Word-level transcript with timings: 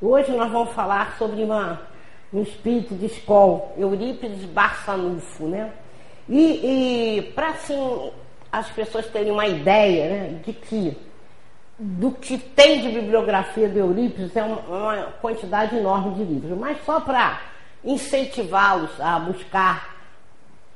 Hoje 0.00 0.30
nós 0.30 0.52
vamos 0.52 0.70
falar 0.74 1.16
sobre 1.18 1.42
uma, 1.42 1.80
um 2.32 2.40
espírito 2.40 2.94
de 2.94 3.06
escola, 3.06 3.72
Eurípides 3.76 4.44
Barçanufo, 4.44 5.48
né? 5.48 5.72
E, 6.28 7.18
e 7.18 7.22
para 7.34 7.48
assim 7.48 8.12
as 8.52 8.70
pessoas 8.70 9.08
terem 9.08 9.32
uma 9.32 9.48
ideia 9.48 10.08
né, 10.08 10.40
de 10.46 10.52
que 10.52 10.96
do 11.76 12.12
que 12.12 12.38
tem 12.38 12.80
de 12.80 12.90
bibliografia 12.90 13.68
do 13.68 13.76
Eurípides 13.76 14.36
é 14.36 14.42
uma, 14.44 14.60
uma 14.60 15.02
quantidade 15.20 15.76
enorme 15.76 16.14
de 16.14 16.22
livros, 16.22 16.56
mas 16.56 16.78
só 16.84 17.00
para 17.00 17.40
incentivá-los 17.84 19.00
a 19.00 19.18
buscar 19.18 19.96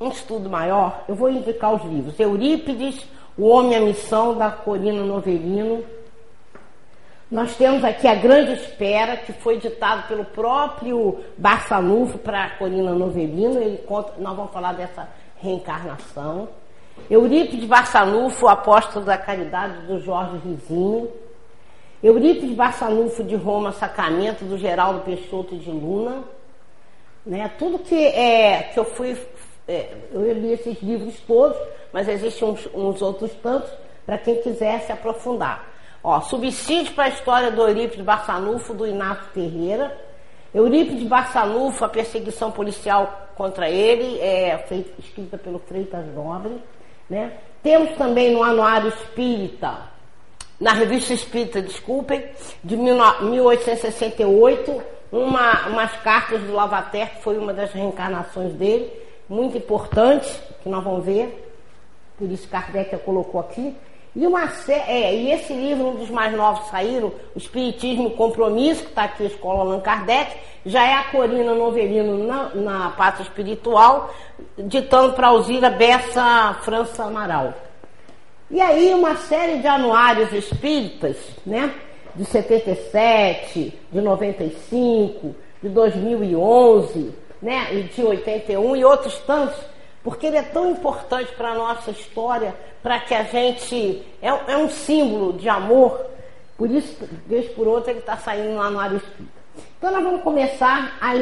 um 0.01 0.09
estudo 0.09 0.51
maior, 0.51 1.05
eu 1.09 1.15
vou 1.15 1.31
indicar 1.31 1.73
os 1.73 1.85
livros. 1.85 2.19
Eurípides, 2.19 3.07
O 3.39 3.47
Homem 3.47 3.77
a 3.77 3.81
Missão, 3.81 4.37
da 4.37 4.51
Corina 4.51 5.05
Novelino, 5.05 5.85
nós 7.33 7.57
temos 7.57 7.83
aqui 7.83 8.07
A 8.07 8.15
Grande 8.15 8.53
Espera, 8.53 9.17
que 9.17 9.33
foi 9.33 9.57
ditado 9.57 10.07
pelo 10.07 10.23
próprio 10.23 11.19
Barçanufo 11.39 12.19
para 12.19 12.45
a 12.45 12.51
Corina 12.51 12.93
Novelino. 12.93 13.59
Ele 13.59 13.79
conta, 13.79 14.13
nós 14.19 14.37
vamos 14.37 14.53
falar 14.53 14.75
dessa 14.75 15.09
reencarnação. 15.41 16.51
Eurípides 17.09 17.65
Barçanufo, 17.65 18.47
Apóstolo 18.47 19.07
da 19.07 19.17
Caridade, 19.17 19.87
do 19.87 19.99
Jorge 19.99 20.43
Rizinho. 20.45 21.11
Eurípides 22.03 22.55
Barçanufo, 22.55 23.25
de 23.25 23.35
Roma, 23.35 23.73
Sacramento, 23.73 24.45
do 24.45 24.59
Geraldo 24.59 25.01
Peixoto 25.01 25.57
de 25.57 25.71
Luna. 25.71 26.25
Né? 27.25 27.51
Tudo 27.59 27.79
que, 27.79 27.95
é, 27.95 28.65
que 28.75 28.79
eu 28.79 28.85
fui. 28.85 29.17
É, 29.67 29.89
eu 30.13 30.21
li 30.35 30.53
esses 30.53 30.83
livros 30.83 31.19
todos, 31.27 31.57
mas 31.95 32.07
existem 32.11 32.47
uns, 32.47 32.69
uns 32.75 33.01
outros 33.01 33.33
tantos 33.37 33.71
para 34.05 34.19
quem 34.19 34.43
quiser 34.43 34.83
se 34.83 34.93
aprofundar. 34.93 35.72
Ó, 36.05 36.21
subsídio 36.21 36.95
para 36.95 37.05
a 37.05 37.09
história 37.09 37.53
do 37.53 37.63
Eurípides 37.63 38.05
Barçanufo, 38.05 38.75
do 38.75 38.85
Inácio 38.85 39.23
Ferreira. 39.33 39.97
Eurípides 40.53 41.07
Barçanufo, 41.07 41.85
a 41.85 41.89
perseguição 41.89 42.51
policial 42.51 43.29
contra 43.37 43.71
ele, 43.71 44.19
é 44.19 44.59
feita, 44.69 44.91
escrita 44.99 45.39
pelo 45.39 45.61
Freitas 45.61 46.05
Nobre. 46.13 46.61
Né? 47.09 47.33
Temos 47.63 47.97
também 47.97 48.33
no 48.33 48.43
Anuário 48.43 48.89
Espírita, 48.89 49.79
na 50.59 50.73
Revista 50.73 51.15
Espírita, 51.15 51.63
desculpem, 51.63 52.25
de 52.65 52.77
1868, 52.77 54.83
uma, 55.13 55.69
umas 55.69 55.93
cartas 56.03 56.43
do 56.43 56.53
Lavater, 56.53 57.17
que 57.17 57.23
foi 57.23 57.39
uma 57.39 57.55
das 57.55 57.73
reencarnações 57.73 58.53
dele, 58.55 58.93
muito 59.29 59.57
importante, 59.57 60.29
que 60.63 60.69
nós 60.69 60.83
vamos 60.83 61.05
ver, 61.05 61.55
por 62.19 62.29
isso 62.29 62.49
Kardec 62.49 62.97
colocou 62.99 63.41
aqui. 63.41 63.77
E, 64.15 64.27
uma, 64.27 64.45
é, 64.69 65.15
e 65.15 65.33
esse 65.33 65.55
livro, 65.55 65.89
um 65.89 65.97
dos 65.97 66.11
mais 66.11 66.35
novos 66.37 66.69
saíram, 66.69 67.13
O 67.35 67.39
Espiritismo 67.39 68.09
e 68.09 68.15
Compromisso, 68.15 68.83
que 68.83 68.89
está 68.91 69.05
aqui 69.05 69.25
Escola 69.25 69.61
Allan 69.61 69.81
Kardec, 69.81 70.37
já 70.67 70.87
é 70.87 70.95
a 70.95 71.05
Corina 71.05 71.55
Novelino 71.55 72.27
na, 72.27 72.55
na 72.55 72.91
Pátria 72.91 73.23
Espiritual, 73.23 74.15
ditando 74.59 75.15
para 75.15 75.29
Alzira 75.29 75.71
Bessa 75.71 76.59
França 76.63 77.05
Amaral. 77.05 77.55
E 78.51 78.61
aí 78.61 78.93
uma 78.93 79.17
série 79.17 79.59
de 79.59 79.67
anuários 79.67 80.31
espíritas, 80.33 81.17
né? 81.47 81.75
De 82.15 82.27
77, 82.27 83.79
de 83.91 84.01
95, 84.03 85.35
de 85.63 85.71
2011, 85.71 87.15
né? 87.41 87.75
E 87.75 87.83
de 87.85 88.05
81 88.05 88.77
e 88.77 88.85
outros 88.85 89.19
tantos 89.21 89.72
porque 90.03 90.27
ele 90.27 90.37
é 90.37 90.43
tão 90.43 90.71
importante 90.71 91.33
para 91.33 91.51
a 91.51 91.55
nossa 91.55 91.91
história, 91.91 92.55
para 92.83 92.99
que 93.01 93.15
a 93.15 93.23
gente. 93.23 94.03
É, 94.21 94.29
é, 94.29 94.57
um 94.57 94.69
símbolo 94.69 95.35
de 95.35 95.49
amor, 95.49 96.05
por 96.57 96.71
isso, 96.71 97.09
vez 97.27 97.51
por 97.53 97.69
outra, 97.69 97.93
ele 97.93 98.01
está 98.01 98.17
saindo 98.17 98.55
no 98.55 98.63
Anuário 98.63 98.97
Espírita. 98.97 99.43
Então, 99.79 99.93
nós 99.93 100.03
vamos 100.03 100.23
começar 100.23 100.97
a, 101.01 101.13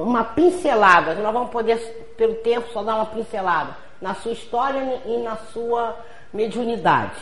uma 0.00 0.24
pincelada, 0.24 1.14
nós 1.14 1.32
vamos 1.32 1.50
poder, 1.50 1.78
pelo 2.16 2.34
tempo, 2.36 2.72
só 2.72 2.82
dar 2.82 2.96
uma 2.96 3.06
pincelada 3.06 3.76
na 4.00 4.14
sua 4.14 4.32
história 4.32 5.00
e 5.06 5.18
na 5.18 5.36
sua 5.52 5.96
mediunidade. 6.32 7.16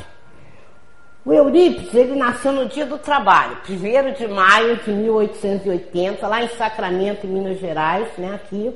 O 1.25 1.33
Eurípides, 1.33 1.95
ele 1.95 2.17
nasceu 2.17 2.51
no 2.53 2.67
dia 2.67 2.85
do 2.85 2.99
trabalho, 2.99 3.59
1 3.69 4.13
de 4.15 4.27
maio 4.27 4.77
de 4.79 4.91
1880, 4.91 6.27
lá 6.27 6.43
em 6.43 6.49
Sacramento, 6.49 7.27
em 7.27 7.31
Minas 7.31 7.61
Gerais, 7.61 8.09
né, 8.19 8.35
aqui 8.35 8.75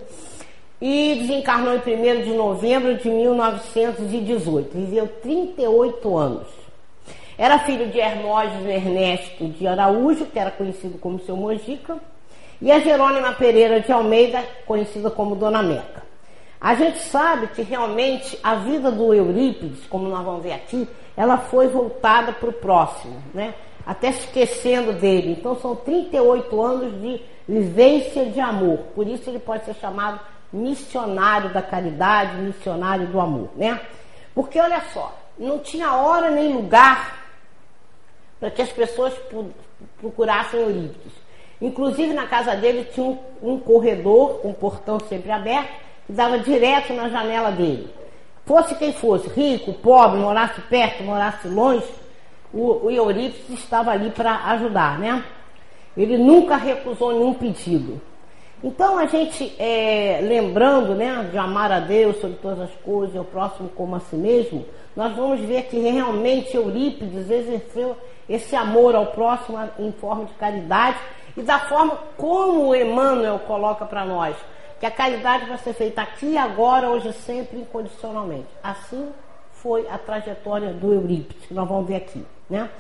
e 0.80 1.16
desencarnou 1.20 1.74
em 1.74 1.78
1 1.78 2.22
de 2.22 2.32
novembro 2.34 2.96
de 2.96 3.08
1918. 3.08 4.70
Viveu 4.72 5.08
38 5.22 6.16
anos. 6.16 6.46
Era 7.38 7.58
filho 7.60 7.88
de 7.88 7.98
Hermógenes 7.98 8.66
Ernesto 8.66 9.48
de 9.48 9.66
Araújo, 9.66 10.26
que 10.26 10.38
era 10.38 10.50
conhecido 10.50 10.98
como 10.98 11.20
seu 11.20 11.36
Mojica, 11.36 11.98
e 12.60 12.72
a 12.72 12.78
Jerônima 12.78 13.32
Pereira 13.32 13.80
de 13.80 13.92
Almeida, 13.92 14.42
conhecida 14.64 15.10
como 15.10 15.36
Dona 15.36 15.62
Meca. 15.62 16.02
A 16.58 16.74
gente 16.74 16.98
sabe 16.98 17.48
que 17.48 17.62
realmente 17.62 18.38
a 18.42 18.54
vida 18.56 18.90
do 18.90 19.12
Eurípides, 19.12 19.86
como 19.86 20.08
nós 20.08 20.24
vamos 20.24 20.42
ver 20.42 20.52
aqui, 20.52 20.88
ela 21.14 21.36
foi 21.36 21.68
voltada 21.68 22.32
para 22.32 22.48
o 22.48 22.52
próximo, 22.52 23.22
né? 23.34 23.54
até 23.86 24.08
esquecendo 24.08 24.92
dele. 24.94 25.36
Então 25.38 25.54
são 25.56 25.76
38 25.76 26.62
anos 26.62 27.00
de 27.00 27.20
vivência 27.48 28.26
de 28.26 28.40
amor, 28.40 28.78
por 28.94 29.06
isso 29.06 29.30
ele 29.30 29.38
pode 29.38 29.64
ser 29.64 29.74
chamado 29.74 30.18
missionário 30.52 31.52
da 31.52 31.62
caridade, 31.62 32.36
missionário 32.36 33.06
do 33.06 33.20
amor, 33.20 33.50
né? 33.56 33.80
Porque 34.34 34.60
olha 34.60 34.82
só, 34.92 35.16
não 35.38 35.58
tinha 35.58 35.94
hora 35.94 36.30
nem 36.30 36.52
lugar 36.52 37.24
para 38.38 38.50
que 38.50 38.62
as 38.62 38.70
pessoas 38.70 39.14
procurassem 39.98 40.60
Eurípides. 40.60 41.12
Inclusive 41.60 42.12
na 42.12 42.26
casa 42.26 42.54
dele 42.54 42.84
tinha 42.92 43.06
um, 43.06 43.18
um 43.42 43.58
corredor, 43.58 44.40
um 44.44 44.52
portão 44.52 45.00
sempre 45.00 45.30
aberto, 45.30 45.72
que 46.06 46.12
dava 46.12 46.38
direto 46.38 46.92
na 46.92 47.08
janela 47.08 47.50
dele. 47.50 47.88
Fosse 48.44 48.74
quem 48.76 48.92
fosse, 48.92 49.28
rico, 49.28 49.72
pobre, 49.72 50.20
morasse 50.20 50.60
perto, 50.62 51.02
morasse 51.02 51.48
longe, 51.48 51.86
o, 52.52 52.86
o 52.86 52.90
Eurípides 52.90 53.58
estava 53.58 53.90
ali 53.90 54.10
para 54.10 54.44
ajudar, 54.50 54.98
né? 54.98 55.24
Ele 55.96 56.16
nunca 56.18 56.56
recusou 56.56 57.12
nenhum 57.12 57.34
pedido. 57.34 58.00
Então 58.64 58.98
a 58.98 59.06
gente, 59.06 59.54
é, 59.58 60.20
lembrando 60.22 60.94
né, 60.94 61.28
de 61.30 61.36
amar 61.36 61.70
a 61.70 61.80
Deus 61.80 62.16
sobre 62.20 62.36
todas 62.36 62.60
as 62.60 62.74
coisas 62.76 63.14
o 63.14 63.24
próximo 63.24 63.68
como 63.70 63.96
a 63.96 64.00
si 64.00 64.16
mesmo, 64.16 64.64
nós 64.94 65.14
vamos 65.14 65.40
ver 65.40 65.64
que 65.64 65.78
realmente 65.78 66.56
Eurípides 66.56 67.30
exerceu 67.30 67.96
esse 68.28 68.56
amor 68.56 68.94
ao 68.94 69.06
próximo 69.06 69.58
em 69.78 69.92
forma 69.92 70.24
de 70.24 70.32
caridade 70.34 70.98
e 71.36 71.42
da 71.42 71.58
forma 71.60 71.98
como 72.16 72.74
Emmanuel 72.74 73.38
coloca 73.40 73.84
para 73.84 74.04
nós, 74.06 74.34
que 74.80 74.86
a 74.86 74.90
caridade 74.90 75.44
vai 75.44 75.58
ser 75.58 75.74
feita 75.74 76.00
aqui, 76.00 76.36
agora, 76.36 76.88
hoje, 76.88 77.12
sempre, 77.12 77.58
incondicionalmente. 77.58 78.48
Assim 78.62 79.10
foi 79.52 79.86
a 79.90 79.98
trajetória 79.98 80.72
do 80.72 80.94
Eurípides, 80.94 81.46
que 81.46 81.54
nós 81.54 81.68
vamos 81.68 81.86
ver 81.86 81.96
aqui. 81.96 82.24
Né? 82.48 82.70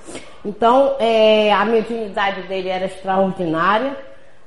Então, 0.44 0.96
é, 0.98 1.52
a 1.52 1.64
mediunidade 1.64 2.42
dele 2.42 2.68
era 2.68 2.86
extraordinária 2.86 3.96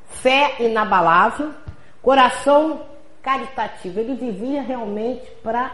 fé 0.09 0.55
inabalável, 0.59 1.51
coração 2.01 2.81
caritativo. 3.21 3.99
Ele 3.99 4.15
vivia 4.15 4.61
realmente 4.61 5.29
para 5.43 5.71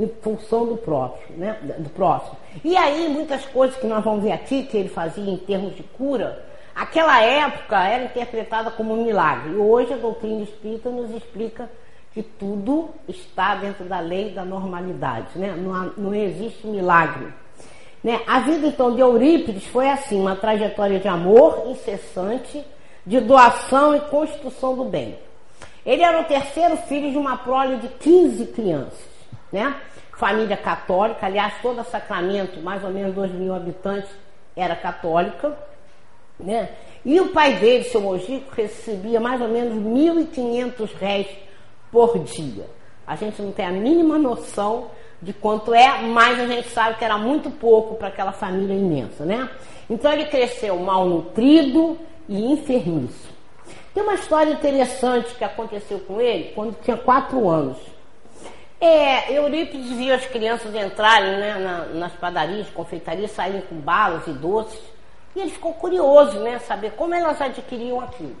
em 0.00 0.08
função 0.20 0.66
do 0.66 0.76
próprio, 0.76 1.36
né? 1.36 1.58
do 1.78 1.90
próximo. 1.90 2.36
E 2.64 2.76
aí 2.76 3.08
muitas 3.08 3.44
coisas 3.46 3.76
que 3.76 3.86
nós 3.86 4.02
vamos 4.02 4.22
ver 4.24 4.32
aqui 4.32 4.64
que 4.64 4.76
ele 4.76 4.88
fazia 4.88 5.30
em 5.30 5.36
termos 5.36 5.76
de 5.76 5.82
cura, 5.82 6.44
aquela 6.74 7.22
época 7.22 7.82
era 7.86 8.04
interpretada 8.04 8.70
como 8.70 8.94
um 8.94 9.04
milagre. 9.04 9.52
E 9.52 9.56
hoje 9.56 9.92
a 9.92 9.96
doutrina 9.96 10.42
espírita 10.42 10.90
nos 10.90 11.10
explica 11.14 11.70
que 12.12 12.22
tudo 12.22 12.90
está 13.08 13.54
dentro 13.54 13.84
da 13.84 14.00
lei 14.00 14.30
da 14.30 14.44
normalidade, 14.44 15.38
né? 15.38 15.54
não, 15.56 15.92
não 15.96 16.14
existe 16.14 16.66
milagre. 16.66 17.28
Né? 18.02 18.20
A 18.26 18.40
vida 18.40 18.66
então 18.66 18.94
de 18.94 19.00
Eurípides 19.00 19.64
foi 19.66 19.88
assim, 19.88 20.20
uma 20.20 20.36
trajetória 20.36 20.98
de 20.98 21.08
amor 21.08 21.64
incessante, 21.68 22.62
de 23.06 23.20
doação 23.20 23.94
e 23.94 24.00
construção 24.00 24.76
do 24.76 24.84
bem. 24.84 25.18
Ele 25.84 26.02
era 26.02 26.20
o 26.20 26.24
terceiro 26.24 26.76
filho 26.76 27.10
de 27.10 27.18
uma 27.18 27.36
prole 27.36 27.76
de 27.76 27.88
15 27.88 28.46
crianças, 28.46 29.08
né? 29.52 29.74
Família 30.16 30.56
católica, 30.56 31.26
aliás, 31.26 31.54
toda 31.60 31.82
Sacramento, 31.82 32.60
mais 32.60 32.84
ou 32.84 32.90
menos 32.90 33.14
2 33.14 33.32
mil 33.32 33.54
habitantes, 33.54 34.10
era 34.54 34.76
católica, 34.76 35.56
né? 36.38 36.68
E 37.04 37.20
o 37.20 37.30
pai 37.32 37.54
dele, 37.54 37.84
seu 37.84 38.00
Mojico, 38.00 38.54
recebia 38.54 39.18
mais 39.18 39.40
ou 39.40 39.48
menos 39.48 39.74
1.500 39.74 40.94
réis 40.94 41.26
por 41.90 42.18
dia. 42.20 42.66
A 43.04 43.16
gente 43.16 43.42
não 43.42 43.50
tem 43.50 43.66
a 43.66 43.72
mínima 43.72 44.16
noção 44.16 44.86
de 45.20 45.32
quanto 45.32 45.74
é, 45.74 46.02
mas 46.02 46.38
a 46.38 46.46
gente 46.46 46.68
sabe 46.68 46.98
que 46.98 47.04
era 47.04 47.18
muito 47.18 47.50
pouco 47.50 47.96
para 47.96 48.08
aquela 48.08 48.32
família 48.32 48.74
imensa, 48.74 49.24
né? 49.24 49.48
Então 49.90 50.12
ele 50.12 50.26
cresceu 50.26 50.78
mal 50.78 51.04
nutrido, 51.04 51.98
e 52.32 52.52
enfermiço. 52.52 53.30
Tem 53.92 54.02
uma 54.02 54.14
história 54.14 54.52
interessante 54.52 55.34
que 55.34 55.44
aconteceu 55.44 56.00
com 56.00 56.20
ele 56.20 56.52
quando 56.54 56.80
tinha 56.82 56.96
quatro 56.96 57.48
anos. 57.48 57.76
É, 58.80 59.32
Eurípides 59.32 59.90
via 59.92 60.14
as 60.16 60.24
crianças 60.26 60.74
entrarem 60.74 61.38
né, 61.38 61.54
na, 61.58 61.84
nas 61.98 62.12
padarias, 62.14 62.68
confeitarias, 62.70 63.30
saírem 63.30 63.60
com 63.60 63.76
balas 63.76 64.26
e 64.26 64.32
doces. 64.32 64.80
E 65.36 65.40
ele 65.40 65.50
ficou 65.50 65.74
curioso, 65.74 66.40
né? 66.40 66.58
Saber 66.58 66.92
como 66.92 67.14
elas 67.14 67.40
adquiriam 67.40 68.00
aquilo. 68.00 68.36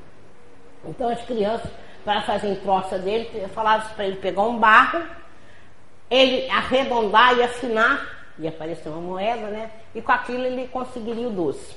Então 0.84 1.08
as 1.08 1.22
crianças, 1.22 1.70
para 2.04 2.22
fazer 2.22 2.56
troça 2.56 2.98
dele, 2.98 3.46
falavam 3.54 3.88
para 3.94 4.06
ele 4.06 4.16
pegar 4.16 4.42
um 4.42 4.58
barro, 4.58 5.02
ele 6.10 6.50
arredondar 6.50 7.36
e 7.36 7.42
afinar, 7.42 8.22
e 8.38 8.48
aparecer 8.48 8.88
uma 8.88 9.00
moeda, 9.00 9.46
né? 9.46 9.70
E 9.94 10.02
com 10.02 10.12
aquilo 10.12 10.44
ele 10.44 10.66
conseguiria 10.68 11.28
o 11.28 11.30
doce. 11.30 11.76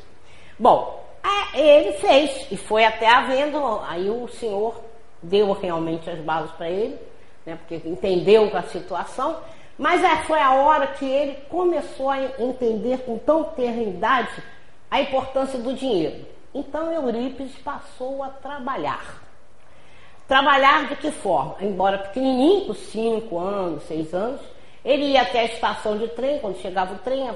Bom, 0.57 1.05
ele 1.54 1.94
fez 1.94 2.48
e 2.51 2.57
foi 2.57 2.86
até 2.86 3.07
a 3.07 3.22
venda. 3.22 3.60
Aí 3.88 4.10
o 4.10 4.27
senhor 4.27 4.81
deu 5.22 5.51
realmente 5.54 6.10
as 6.10 6.19
balas 6.19 6.51
para 6.51 6.69
ele, 6.69 6.98
né? 7.45 7.56
Porque 7.56 7.88
entendeu 7.88 8.50
a 8.56 8.63
situação. 8.63 9.38
Mas 9.77 10.04
é, 10.04 10.24
foi 10.24 10.39
a 10.39 10.54
hora 10.54 10.88
que 10.88 11.06
ele 11.06 11.36
começou 11.50 12.10
a 12.10 12.24
entender 12.39 13.00
com 13.00 13.18
tão 13.18 13.44
terra 13.44 13.81
idade 13.81 14.44
a 14.89 15.01
importância 15.01 15.60
do 15.60 15.74
dinheiro. 15.74 16.25
Então 16.54 16.92
Eurípides 16.92 17.57
passou 17.57 18.24
a 18.24 18.30
trabalhar. 18.30 19.21
Trabalhar 20.28 20.88
de 20.88 20.95
que 20.95 21.12
forma? 21.12 21.57
Embora 21.60 21.98
pequenininho, 21.98 22.68
com 22.68 22.74
5 22.74 23.38
anos, 23.38 23.83
6 23.83 24.13
anos, 24.13 24.42
ele 24.85 25.05
ia 25.05 25.23
até 25.23 25.39
a 25.39 25.45
estação 25.45 25.97
de 25.97 26.07
trem, 26.09 26.37
quando 26.37 26.61
chegava 26.61 26.93
o 26.93 26.99
trem, 26.99 27.27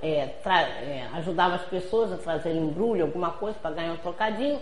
é, 0.00 0.28
é, 0.44 1.08
ajudava 1.14 1.56
as 1.56 1.62
pessoas 1.62 2.12
a 2.12 2.16
trazer 2.16 2.54
embrulho, 2.54 3.02
alguma 3.02 3.32
coisa 3.32 3.58
para 3.60 3.72
ganhar 3.72 3.92
um 3.92 3.96
trocadinho. 3.96 4.60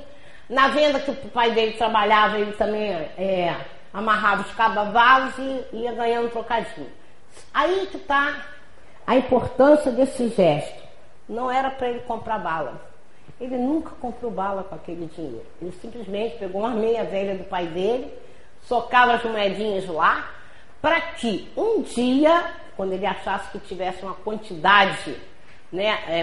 Na 0.49 0.69
venda 0.69 0.99
que 0.99 1.11
o 1.11 1.15
pai 1.15 1.51
dele 1.51 1.73
trabalhava, 1.73 2.39
ele 2.39 2.53
também 2.53 2.93
é, 2.93 3.55
amarrava 3.93 4.41
os 4.41 4.55
cavalos 4.55 5.35
e 5.39 5.77
ia 5.77 5.93
ganhando 5.93 6.29
um 6.29 6.31
trocadinho. 6.31 6.91
Aí 7.53 7.87
que 7.89 7.99
está 7.99 8.47
a 9.07 9.17
importância 9.17 9.93
desse 9.93 10.29
gesto. 10.29 10.81
Não 11.29 11.51
era 11.51 11.71
para 11.71 11.91
ele 11.91 12.01
comprar 12.01 12.39
bala. 12.39 12.81
Ele 13.39 13.59
nunca 13.59 13.91
comprou 14.01 14.31
bala 14.31 14.65
com 14.65 14.75
aquele 14.75 15.07
dinheiro. 15.15 15.47
Ele 15.61 15.73
simplesmente 15.73 16.39
pegou 16.39 16.63
uma 16.63 16.71
meia 16.71 17.05
velha 17.05 17.37
do 17.37 17.45
pai 17.45 17.67
dele, 17.67 18.13
socava 18.63 19.13
as 19.13 19.23
moedinhas 19.25 19.87
lá, 19.87 20.40
para 20.81 21.01
que 21.01 21.49
um 21.57 21.83
dia, 21.83 22.53
quando 22.77 22.93
ele 22.93 23.07
achasse 23.07 23.51
que 23.51 23.59
tivesse 23.59 24.03
uma 24.03 24.15
quantidade 24.15 25.17
né, 25.73 25.99
é, 26.09 26.21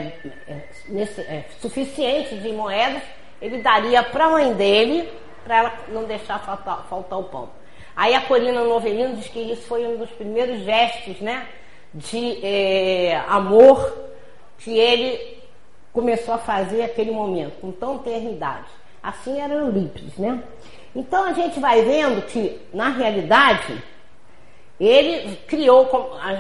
é, 0.48 0.69
nesse, 0.89 1.21
é, 1.21 1.45
suficiente 1.62 2.36
de 2.38 2.51
moedas, 2.51 3.01
ele 3.42 3.59
daria 3.62 4.04
para 4.04 4.25
a 4.25 4.30
mãe 4.30 4.54
dele, 4.54 5.09
para 5.44 5.57
ela 5.57 5.74
não 5.89 6.04
deixar 6.04 6.39
faltar, 6.39 6.86
faltar 6.89 7.19
o 7.19 7.24
pão. 7.24 7.50
Aí 7.95 8.13
a 8.13 8.21
Corina 8.21 8.63
Novelino 8.63 9.15
diz 9.15 9.27
que 9.27 9.39
isso 9.39 9.63
foi 9.68 9.86
um 9.86 9.98
dos 9.98 10.09
primeiros 10.12 10.60
gestos 10.62 11.19
né, 11.19 11.48
de 11.94 12.45
é, 12.45 13.18
amor 13.27 14.07
que 14.57 14.77
ele 14.77 15.38
começou 15.94 16.33
a 16.33 16.38
fazer 16.38 16.83
aquele 16.83 17.12
momento, 17.12 17.60
com 17.60 17.71
tão 17.71 17.95
eternidade. 17.95 18.68
Assim 19.01 19.39
era 19.39 19.53
Eurípides, 19.53 20.18
né? 20.18 20.44
Então 20.95 21.24
a 21.24 21.33
gente 21.33 21.60
vai 21.60 21.81
vendo 21.81 22.21
que, 22.24 22.60
na 22.74 22.89
realidade, 22.89 23.81
ele 24.79 25.35
criou, 25.47 25.88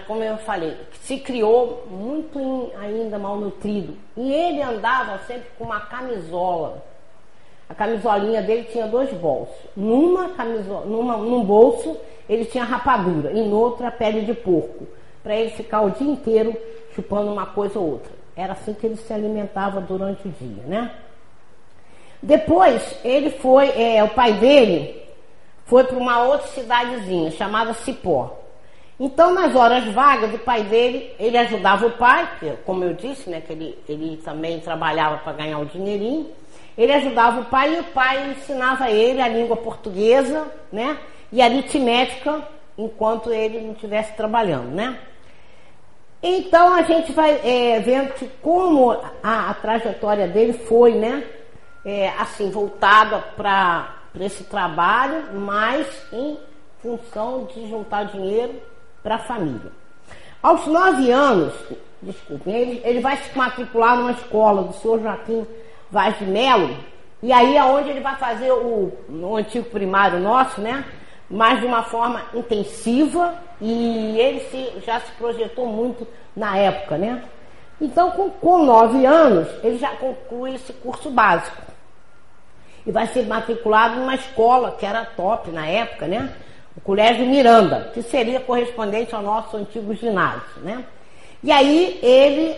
como 0.05 0.23
eu 0.23 0.37
falei, 0.37 0.75
se 1.01 1.17
criou 1.19 1.85
muito 1.89 2.71
ainda 2.79 3.17
malnutrido. 3.17 3.97
E 4.15 4.31
ele 4.31 4.61
andava 4.61 5.19
sempre 5.25 5.47
com 5.57 5.65
uma 5.65 5.79
camisola 5.81 6.83
a 7.69 7.75
camisolinha 7.75 8.41
dele 8.41 8.63
tinha 8.71 8.87
dois 8.87 9.11
bolsos. 9.13 9.55
Numa 9.75 10.29
camisola, 10.29 10.85
numa, 10.85 11.17
num 11.17 11.43
bolso 11.43 11.97
ele 12.29 12.45
tinha 12.45 12.63
rapadura 12.63 13.31
e 13.31 13.41
no 13.41 13.57
outro 13.57 13.85
a 13.85 13.91
pele 13.91 14.21
de 14.21 14.33
porco, 14.33 14.87
para 15.23 15.35
ele 15.35 15.49
ficar 15.51 15.81
o 15.81 15.91
dia 15.91 16.09
inteiro 16.09 16.55
chupando 16.95 17.31
uma 17.31 17.45
coisa 17.45 17.77
ou 17.77 17.91
outra. 17.91 18.11
Era 18.35 18.53
assim 18.53 18.73
que 18.73 18.85
ele 18.85 18.95
se 18.95 19.11
alimentava 19.11 19.81
durante 19.81 20.27
o 20.27 20.31
dia, 20.31 20.63
né? 20.65 20.91
Depois 22.21 22.97
ele 23.03 23.31
foi, 23.31 23.69
é, 23.69 24.03
o 24.03 24.09
pai 24.09 24.33
dele 24.33 25.03
foi 25.67 25.83
para 25.83 25.97
uma 25.97 26.23
outra 26.23 26.47
cidadezinha 26.47 27.31
chamada 27.31 27.73
Cipó. 27.73 28.39
Então, 28.99 29.31
nas 29.31 29.55
horas 29.55 29.85
vagas 29.93 30.31
do 30.31 30.39
pai 30.39 30.63
dele, 30.63 31.13
ele 31.19 31.37
ajudava 31.37 31.85
o 31.85 31.91
pai, 31.91 32.27
como 32.65 32.83
eu 32.83 32.95
disse, 32.95 33.29
né, 33.29 33.41
que 33.41 33.53
ele, 33.53 33.77
ele 33.87 34.17
também 34.17 34.59
trabalhava 34.59 35.17
para 35.17 35.33
ganhar 35.33 35.59
o 35.59 35.65
dinheirinho. 35.65 36.31
Ele 36.75 36.93
ajudava 36.93 37.41
o 37.41 37.45
pai 37.45 37.75
e 37.75 37.79
o 37.79 37.83
pai 37.85 38.31
ensinava 38.31 38.89
ele 38.89 39.21
a 39.21 39.27
língua 39.27 39.57
portuguesa, 39.57 40.47
né? 40.71 40.97
E 41.31 41.41
aritmética 41.41 42.47
enquanto 42.77 43.31
ele 43.31 43.61
não 43.61 43.73
estivesse 43.73 44.13
trabalhando, 44.13 44.69
né? 44.69 44.99
Então 46.21 46.73
a 46.73 46.83
gente 46.83 47.11
vai 47.11 47.39
é, 47.43 47.79
vendo 47.79 48.13
que 48.13 48.27
como 48.41 48.91
a, 48.91 49.49
a, 49.49 49.53
trajetória 49.55 50.27
dele 50.27 50.53
foi, 50.53 50.93
né? 50.93 51.23
É, 51.83 52.09
assim, 52.09 52.51
voltada 52.51 53.19
para 53.35 53.96
esse 54.23 54.43
trabalho, 54.43 55.33
mas 55.33 55.87
em 56.11 56.37
função 56.81 57.45
de 57.45 57.69
juntar 57.69 58.05
dinheiro 58.05 58.55
para 59.03 59.15
a 59.15 59.19
família. 59.19 59.71
Aos 60.41 60.65
nove 60.67 61.11
anos, 61.11 61.53
desculpem, 62.01 62.55
ele, 62.55 62.81
ele 62.83 62.99
vai 62.99 63.17
se 63.17 63.37
matricular 63.37 63.97
numa 63.97 64.11
escola 64.11 64.63
do 64.63 64.73
senhor 64.73 65.01
Joaquim 65.01 65.45
Vaz 65.89 66.17
de 66.19 66.25
e 67.23 67.33
aí 67.33 67.57
é 67.57 67.63
onde 67.63 67.89
ele 67.89 67.99
vai 67.99 68.15
fazer 68.17 68.51
o, 68.51 68.91
o 69.09 69.35
antigo 69.35 69.69
primário 69.69 70.19
nosso, 70.19 70.61
né? 70.61 70.85
Mas 71.29 71.59
de 71.59 71.65
uma 71.65 71.81
forma 71.81 72.21
intensiva 72.33 73.33
e 73.59 74.19
ele 74.19 74.39
se, 74.51 74.85
já 74.85 74.99
se 74.99 75.11
projetou 75.13 75.65
muito 75.65 76.07
na 76.35 76.57
época, 76.57 76.97
né? 76.97 77.23
Então, 77.81 78.11
com, 78.11 78.29
com 78.29 78.63
nove 78.63 79.05
anos, 79.05 79.47
ele 79.63 79.77
já 79.77 79.95
conclui 79.95 80.55
esse 80.55 80.73
curso 80.73 81.09
básico. 81.09 81.66
E 82.87 82.91
vai 82.91 83.05
ser 83.07 83.27
matriculado 83.27 83.97
numa 83.99 84.15
escola 84.15 84.71
que 84.71 84.85
era 84.85 85.03
top 85.03 85.51
na 85.51 85.67
época, 85.67 86.07
né? 86.07 86.33
O 86.77 86.79
Colégio 86.79 87.25
Miranda, 87.25 87.91
que 87.93 88.01
seria 88.01 88.39
correspondente 88.39 89.13
ao 89.13 89.21
nosso 89.21 89.57
antigo 89.57 89.93
ginásio, 89.93 90.61
né? 90.61 90.85
E 91.43 91.51
aí 91.51 91.99
ele 92.01 92.57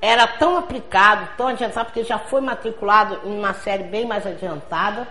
era 0.00 0.26
tão 0.26 0.56
aplicado, 0.56 1.28
tão 1.36 1.48
adiantado, 1.48 1.88
porque 1.88 2.02
já 2.02 2.18
foi 2.18 2.40
matriculado 2.40 3.20
em 3.26 3.38
uma 3.38 3.52
série 3.52 3.84
bem 3.84 4.06
mais 4.06 4.26
adiantada. 4.26 5.06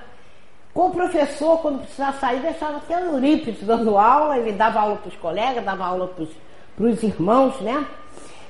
Com 0.74 0.88
o 0.88 0.92
professor, 0.92 1.60
quando 1.60 1.82
precisava 1.82 2.18
sair, 2.18 2.40
deixava 2.40 2.78
até 2.78 2.98
o 2.98 3.12
Eurípides 3.12 3.62
dando 3.62 3.96
aula, 3.96 4.40
ele 4.40 4.54
dava 4.54 4.80
aula 4.80 4.96
para 4.96 5.10
os 5.10 5.16
colegas, 5.18 5.64
dava 5.64 5.86
aula 5.86 6.08
para 6.08 6.84
os 6.84 7.04
irmãos, 7.04 7.60
né? 7.62 7.86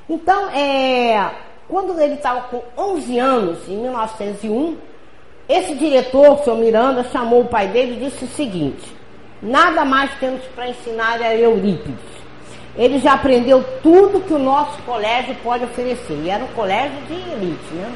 Então, 0.09 0.49
é, 0.51 1.31
quando 1.67 1.99
ele 1.99 2.13
estava 2.13 2.43
com 2.43 2.63
11 2.77 3.19
anos, 3.19 3.67
em 3.67 3.75
1901, 3.75 4.88
esse 5.49 5.75
diretor, 5.75 6.29
o 6.29 6.43
senhor 6.43 6.57
Miranda, 6.57 7.03
chamou 7.11 7.41
o 7.41 7.47
pai 7.47 7.67
dele 7.67 7.97
e 7.97 8.09
disse 8.09 8.23
o 8.23 8.29
seguinte: 8.29 8.95
nada 9.41 9.83
mais 9.83 10.11
temos 10.19 10.43
para 10.55 10.69
ensinar 10.69 11.21
a 11.21 11.35
Eurípides 11.35 12.19
ele 12.79 12.99
já 12.99 13.13
aprendeu 13.13 13.61
tudo 13.83 14.21
que 14.21 14.33
o 14.33 14.39
nosso 14.39 14.81
colégio 14.83 15.35
pode 15.43 15.65
oferecer. 15.65 16.17
E 16.23 16.29
era 16.29 16.43
um 16.43 16.47
colégio 16.49 16.97
de 17.07 17.13
elite, 17.13 17.73
né? 17.73 17.93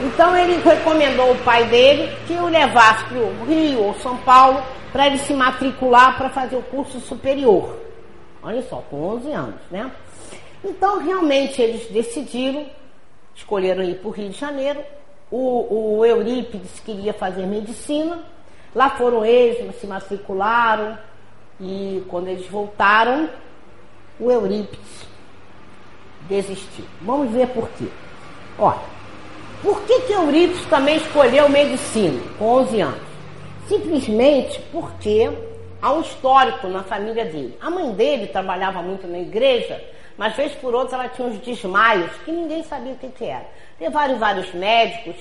Então 0.00 0.36
ele 0.36 0.62
recomendou 0.62 1.32
o 1.32 1.38
pai 1.38 1.64
dele 1.64 2.14
que 2.26 2.34
o 2.34 2.46
levasse 2.46 3.04
para 3.06 3.18
o 3.18 3.44
Rio 3.44 3.82
ou 3.82 3.94
São 3.94 4.16
Paulo 4.18 4.62
para 4.92 5.08
ele 5.08 5.18
se 5.18 5.32
matricular 5.34 6.16
para 6.16 6.30
fazer 6.30 6.54
o 6.54 6.62
curso 6.62 7.00
superior. 7.00 7.76
Olha 8.42 8.62
só, 8.62 8.76
com 8.88 9.02
11 9.02 9.32
anos, 9.32 9.60
né? 9.72 9.90
Então 10.64 11.02
realmente 11.02 11.60
eles 11.60 11.88
decidiram, 11.88 12.66
escolheram 13.34 13.82
ir 13.82 13.96
para 13.96 14.08
o 14.08 14.12
Rio 14.12 14.28
de 14.30 14.38
Janeiro. 14.38 14.80
O, 15.30 15.98
o 15.98 16.04
Eurípides 16.04 16.80
queria 16.80 17.12
fazer 17.12 17.46
medicina. 17.46 18.18
Lá 18.74 18.90
foram 18.90 19.24
eles, 19.24 19.74
se 19.80 19.86
matricularam, 19.86 20.98
e 21.60 22.04
quando 22.08 22.28
eles 22.28 22.46
voltaram, 22.46 23.28
o 24.20 24.30
Eurípides 24.30 25.06
desistiu. 26.28 26.84
Vamos 27.00 27.30
ver 27.30 27.48
por 27.48 27.68
quê. 27.70 27.86
Olha, 28.58 28.80
por 29.62 29.80
que, 29.82 30.00
que 30.02 30.12
Eurípides 30.12 30.66
também 30.66 30.96
escolheu 30.96 31.48
medicina 31.48 32.20
com 32.38 32.44
11 32.44 32.80
anos? 32.80 33.00
Simplesmente 33.66 34.60
porque 34.70 35.30
há 35.80 35.92
um 35.92 36.00
histórico 36.00 36.68
na 36.68 36.82
família 36.82 37.24
dele. 37.24 37.56
A 37.60 37.70
mãe 37.70 37.90
dele 37.92 38.26
trabalhava 38.26 38.82
muito 38.82 39.06
na 39.06 39.18
igreja, 39.18 39.82
mas 40.16 40.34
vez 40.36 40.52
por 40.52 40.74
outra 40.74 40.98
ela 40.98 41.08
tinha 41.08 41.28
uns 41.28 41.38
desmaios 41.38 42.10
que 42.24 42.32
ninguém 42.32 42.62
sabia 42.64 42.92
o 42.92 42.96
que, 42.96 43.08
que 43.08 43.24
era. 43.24 43.46
Levaram 43.80 44.18
vários 44.18 44.52
médicos, 44.52 45.16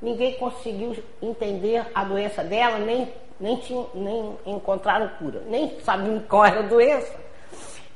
ninguém 0.00 0.34
conseguiu 0.34 0.96
entender 1.22 1.86
a 1.94 2.04
doença 2.04 2.42
dela, 2.42 2.78
nem 2.78 3.08
nem, 3.40 3.56
tinham, 3.56 3.88
nem 3.94 4.38
encontraram 4.46 5.08
cura, 5.18 5.42
nem 5.46 5.80
sabiam 5.80 6.20
qual 6.28 6.44
era 6.44 6.60
a 6.60 6.68
doença. 6.68 7.12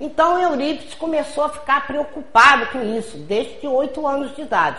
Então 0.01 0.41
Eurípides 0.41 0.95
começou 0.95 1.45
a 1.45 1.49
ficar 1.51 1.87
preocupado 1.87 2.67
com 2.69 2.83
isso, 2.83 3.19
desde 3.19 3.67
oito 3.67 4.07
anos 4.07 4.35
de 4.35 4.43
idade. 4.43 4.79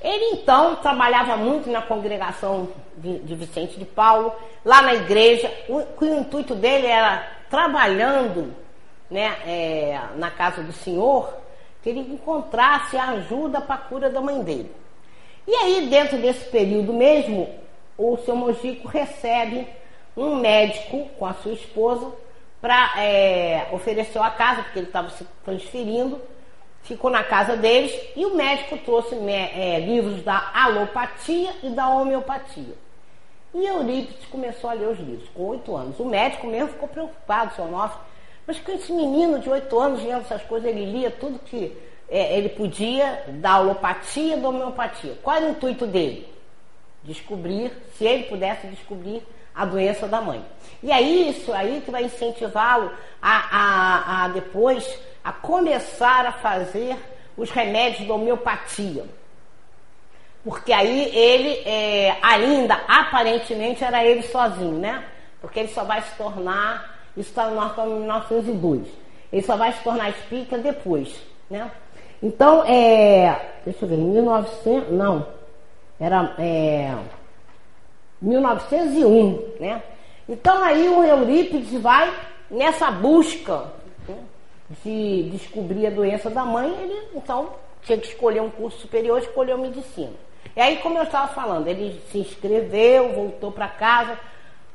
Ele 0.00 0.40
então 0.40 0.76
trabalhava 0.76 1.36
muito 1.36 1.70
na 1.70 1.82
congregação 1.82 2.68
de, 2.96 3.18
de 3.20 3.34
Vicente 3.34 3.78
de 3.78 3.84
Paulo, 3.84 4.32
lá 4.64 4.82
na 4.82 4.94
igreja. 4.94 5.52
O, 5.68 6.04
o 6.04 6.18
intuito 6.18 6.54
dele 6.54 6.86
era 6.86 7.26
trabalhando 7.48 8.54
né, 9.10 9.36
é, 9.46 10.00
na 10.16 10.30
casa 10.30 10.62
do 10.62 10.72
Senhor, 10.72 11.32
que 11.82 11.90
ele 11.90 12.00
encontrasse 12.00 12.96
a 12.96 13.10
ajuda 13.10 13.60
para 13.60 13.76
a 13.76 13.78
cura 13.78 14.10
da 14.10 14.20
mãe 14.20 14.42
dele. 14.42 14.70
E 15.46 15.54
aí, 15.54 15.86
dentro 15.88 16.18
desse 16.18 16.44
período 16.50 16.92
mesmo, 16.92 17.48
o 17.96 18.16
seu 18.18 18.34
Mojico 18.34 18.88
recebe 18.88 19.66
um 20.16 20.36
médico 20.36 21.08
com 21.18 21.26
a 21.26 21.34
sua 21.34 21.52
esposa 21.52 22.12
para 22.60 23.00
é, 23.00 23.68
ofereceu 23.72 24.22
a 24.22 24.30
casa, 24.30 24.62
porque 24.62 24.78
ele 24.80 24.86
estava 24.86 25.10
se 25.10 25.24
transferindo, 25.44 26.20
ficou 26.82 27.10
na 27.10 27.22
casa 27.22 27.56
deles 27.56 27.92
e 28.16 28.24
o 28.24 28.34
médico 28.34 28.78
trouxe 28.78 29.14
é, 29.14 29.78
livros 29.80 30.22
da 30.22 30.50
alopatia 30.54 31.52
e 31.62 31.70
da 31.70 31.88
homeopatia. 31.88 32.74
E 33.54 33.64
Eurípides 33.66 34.26
começou 34.26 34.68
a 34.68 34.72
ler 34.72 34.88
os 34.88 34.98
livros, 34.98 35.28
com 35.30 35.44
oito 35.44 35.74
anos. 35.74 35.98
O 35.98 36.04
médico 36.04 36.46
mesmo 36.46 36.68
ficou 36.70 36.88
preocupado, 36.88 37.54
seu 37.54 37.66
nosso, 37.66 37.98
mas 38.46 38.58
com 38.58 38.72
esse 38.72 38.92
menino 38.92 39.38
de 39.38 39.50
oito 39.50 39.78
anos 39.78 40.02
lendo 40.02 40.20
essas 40.20 40.42
coisas, 40.42 40.68
ele 40.68 40.84
lia 40.84 41.10
tudo 41.10 41.38
que 41.38 41.76
é, 42.08 42.36
ele 42.36 42.50
podia 42.50 43.24
da 43.28 43.52
alopatia 43.52 44.36
e 44.36 44.40
da 44.40 44.48
homeopatia. 44.48 45.18
Qual 45.22 45.36
era 45.36 45.46
o 45.46 45.50
intuito 45.50 45.86
dele? 45.86 46.32
Descobrir, 47.02 47.72
se 47.96 48.04
ele 48.04 48.24
pudesse 48.24 48.66
descobrir 48.68 49.22
a 49.54 49.64
doença 49.64 50.06
da 50.06 50.20
mãe. 50.20 50.44
E 50.82 50.92
aí 50.92 51.30
isso 51.30 51.52
aí 51.52 51.80
que 51.84 51.90
vai 51.90 52.04
incentivá-lo 52.04 52.92
a, 53.20 53.56
a, 53.56 54.24
a 54.24 54.28
depois 54.28 55.00
a 55.24 55.32
começar 55.32 56.26
a 56.26 56.32
fazer 56.32 56.96
os 57.36 57.50
remédios 57.50 58.06
da 58.06 58.14
homeopatia. 58.14 59.04
Porque 60.44 60.72
aí 60.72 61.10
ele 61.12 61.62
é, 61.64 62.16
ainda 62.22 62.74
aparentemente 62.86 63.82
era 63.82 64.04
ele 64.04 64.22
sozinho, 64.22 64.78
né? 64.78 65.04
Porque 65.40 65.58
ele 65.58 65.68
só 65.68 65.82
vai 65.82 66.02
se 66.02 66.14
tornar, 66.16 66.95
isso 67.16 67.30
está 67.30 67.48
no 67.48 68.00
1902, 68.00 68.86
ele 69.32 69.42
só 69.42 69.56
vai 69.56 69.72
se 69.72 69.82
tornar 69.82 70.10
espírita 70.10 70.58
depois, 70.58 71.20
né? 71.50 71.70
Então, 72.22 72.64
é, 72.64 73.54
deixa 73.64 73.84
eu 73.84 73.88
ver, 73.88 73.96
1900, 73.96 74.90
não, 74.92 75.26
era 75.98 76.34
é, 76.38 76.94
1901, 78.20 79.56
né? 79.60 79.82
Então 80.28 80.62
aí 80.62 80.88
o 80.88 81.04
Eurípides 81.04 81.80
vai 81.80 82.12
nessa 82.50 82.90
busca 82.90 83.66
né, 84.08 84.16
de 84.84 85.30
descobrir 85.30 85.86
a 85.86 85.90
doença 85.90 86.28
da 86.28 86.44
mãe, 86.44 86.68
ele 86.82 87.00
então 87.14 87.50
tinha 87.82 87.96
que 87.96 88.08
escolher 88.08 88.42
um 88.42 88.50
curso 88.50 88.78
superior, 88.80 89.20
escolheu 89.20 89.56
medicina. 89.56 90.12
E 90.56 90.60
aí, 90.60 90.78
como 90.78 90.98
eu 90.98 91.04
estava 91.04 91.28
falando, 91.28 91.68
ele 91.68 92.00
se 92.10 92.18
inscreveu, 92.18 93.12
voltou 93.12 93.52
para 93.52 93.68
casa, 93.68 94.18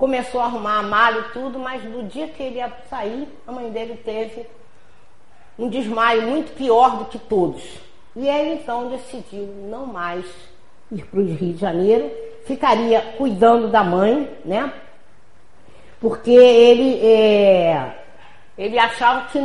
começou 0.01 0.41
a 0.41 0.45
arrumar 0.45 0.79
a 0.79 0.81
malha 0.81 1.19
e 1.19 1.31
tudo, 1.31 1.59
mas 1.59 1.83
no 1.83 2.01
dia 2.01 2.27
que 2.27 2.41
ele 2.41 2.55
ia 2.55 2.73
sair, 2.89 3.27
a 3.45 3.51
mãe 3.51 3.69
dele 3.69 4.01
teve 4.03 4.47
um 5.59 5.69
desmaio 5.69 6.23
muito 6.23 6.55
pior 6.55 6.97
do 6.97 7.05
que 7.05 7.19
todos. 7.19 7.61
E 8.15 8.27
ele 8.27 8.55
então 8.55 8.89
decidiu 8.89 9.45
não 9.69 9.85
mais 9.85 10.25
ir 10.91 11.05
para 11.05 11.19
o 11.19 11.23
Rio 11.23 11.53
de 11.53 11.59
Janeiro, 11.59 12.11
ficaria 12.47 12.99
cuidando 13.15 13.67
da 13.67 13.83
mãe, 13.83 14.27
né? 14.43 14.73
Porque 15.99 16.31
ele, 16.31 16.99
é, 17.05 17.95
ele 18.57 18.79
achava 18.79 19.27
que 19.27 19.37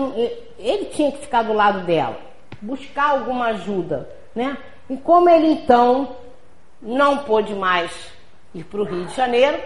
ele 0.59 0.87
tinha 0.87 1.13
que 1.13 1.19
ficar 1.19 1.43
do 1.43 1.53
lado 1.53 1.85
dela, 1.85 2.19
buscar 2.63 3.11
alguma 3.11 3.49
ajuda, 3.49 4.09
né? 4.35 4.57
E 4.89 4.97
como 4.97 5.29
ele 5.29 5.49
então 5.49 6.17
não 6.81 7.19
pôde 7.19 7.55
mais 7.55 7.93
ir 8.55 8.65
para 8.65 8.81
o 8.81 8.85
Rio 8.85 9.05
de 9.05 9.15
Janeiro, 9.15 9.61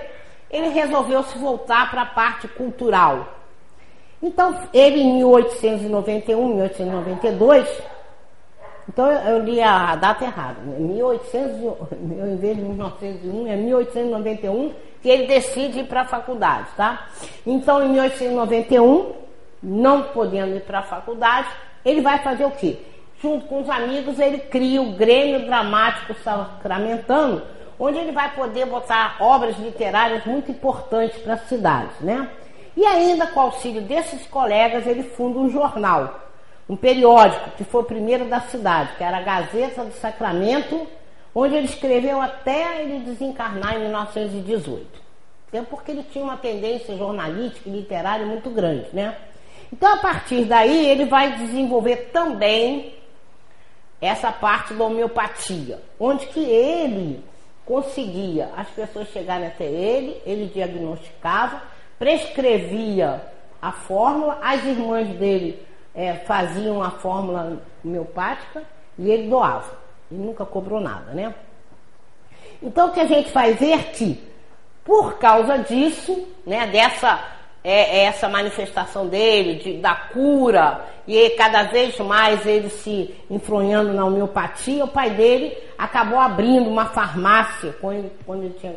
ele 0.50 0.69
resolveu 0.69 1.23
se 1.25 1.38
voltar 1.38 1.90
para 1.90 2.02
a 2.02 2.07
parte 2.07 2.49
cultural. 2.49 3.28
Então, 4.23 4.59
ele 4.73 5.00
em 5.00 5.14
1891, 5.14 6.49
1892, 6.49 7.83
então 8.88 9.11
eu 9.11 9.38
li 9.38 9.62
a 9.62 9.95
data 9.95 10.25
errada, 10.25 10.61
1800, 10.62 11.92
em 11.95 12.37
vez 12.37 12.57
de 12.57 12.62
1901, 12.62 13.47
é 13.47 13.57
1891 13.57 14.73
que 15.00 15.09
ele 15.09 15.26
decide 15.26 15.80
ir 15.80 15.85
para 15.85 16.02
a 16.02 16.04
faculdade, 16.04 16.66
tá? 16.76 17.07
Então, 17.47 17.83
em 17.83 17.88
1891, 17.90 19.12
não 19.62 20.02
podendo 20.02 20.57
ir 20.57 20.62
para 20.62 20.80
a 20.80 20.83
faculdade, 20.83 21.49
ele 21.85 22.00
vai 22.00 22.19
fazer 22.19 22.45
o 22.45 22.50
quê? 22.50 22.78
Junto 23.23 23.47
com 23.47 23.61
os 23.61 23.71
amigos, 23.71 24.19
ele 24.19 24.38
cria 24.38 24.83
o 24.83 24.92
Grêmio 24.92 25.47
Dramático 25.47 26.14
Sacramentano, 26.23 27.42
onde 27.80 27.99
ele 27.99 28.12
vai 28.12 28.30
poder 28.34 28.66
botar 28.66 29.16
obras 29.18 29.58
literárias 29.58 30.26
muito 30.26 30.50
importantes 30.50 31.18
para 31.22 31.34
a 31.34 31.38
cidade, 31.38 31.92
né? 32.02 32.28
E 32.76 32.84
ainda 32.84 33.26
com 33.28 33.40
auxílio 33.40 33.80
desses 33.80 34.26
colegas, 34.26 34.87
ele 34.87 35.02
funda 35.02 35.38
um 35.38 35.50
jornal, 35.50 36.28
um 36.68 36.76
periódico, 36.76 37.50
que 37.56 37.64
foi 37.64 37.80
o 37.80 37.87
primeiro 37.87 38.26
da 38.26 38.40
cidade, 38.42 38.94
que 38.96 39.02
era 39.02 39.16
a 39.16 39.22
Gazeta 39.22 39.82
do 39.82 39.94
Sacramento, 39.94 40.87
onde 41.34 41.54
ele 41.54 41.64
escreveu 41.64 42.20
até 42.20 42.82
ele 42.82 43.00
desencarnar 43.00 43.76
em 43.76 43.80
1918. 43.80 44.87
Até 45.49 45.62
porque 45.62 45.90
ele 45.90 46.04
tinha 46.04 46.22
uma 46.22 46.37
tendência 46.37 46.96
jornalística 46.96 47.68
e 47.68 47.72
literária 47.72 48.26
muito 48.26 48.50
grande, 48.50 48.88
né? 48.92 49.16
Então, 49.72 49.94
a 49.94 49.96
partir 49.96 50.44
daí, 50.44 50.87
ele 50.87 51.06
vai 51.06 51.32
desenvolver 51.37 52.10
também 52.12 52.94
essa 54.00 54.30
parte 54.30 54.75
da 54.75 54.84
homeopatia, 54.84 55.80
onde 55.99 56.26
que 56.26 56.40
ele 56.40 57.29
conseguia 57.70 58.50
as 58.56 58.68
pessoas 58.70 59.06
chegarem 59.10 59.46
até 59.46 59.64
ele, 59.64 60.20
ele 60.26 60.50
diagnosticava, 60.52 61.62
prescrevia 62.00 63.22
a 63.62 63.70
fórmula, 63.70 64.40
as 64.42 64.64
irmãs 64.64 65.08
dele 65.10 65.64
é, 65.94 66.14
faziam 66.14 66.82
a 66.82 66.90
fórmula 66.90 67.62
homeopática 67.84 68.64
e 68.98 69.08
ele 69.08 69.28
doava. 69.28 69.78
E 70.10 70.14
nunca 70.16 70.44
cobrou 70.44 70.80
nada, 70.80 71.12
né? 71.12 71.32
Então 72.60 72.88
o 72.88 72.92
que 72.92 72.98
a 72.98 73.06
gente 73.06 73.30
vai 73.30 73.54
ver 73.54 73.92
que, 73.92 74.20
por 74.84 75.18
causa 75.18 75.58
disso, 75.58 76.26
né, 76.44 76.66
dessa 76.66 77.24
é, 77.62 77.98
é, 77.98 78.04
essa 78.06 78.28
manifestação 78.28 79.06
dele, 79.06 79.60
de, 79.60 79.76
da 79.78 79.94
cura, 79.94 80.86
e 81.17 81.31
cada 81.31 81.64
vez 81.64 81.99
mais 81.99 82.45
ele 82.47 82.69
se 82.69 83.14
enfronhando 83.29 83.93
na 83.93 84.05
homeopatia, 84.05 84.85
o 84.85 84.88
pai 84.88 85.11
dele 85.11 85.57
acabou 85.76 86.19
abrindo 86.19 86.69
uma 86.69 86.87
farmácia, 86.87 87.75
quando, 87.81 88.11
quando 88.25 88.45
ele 88.45 88.55
tinha 88.61 88.76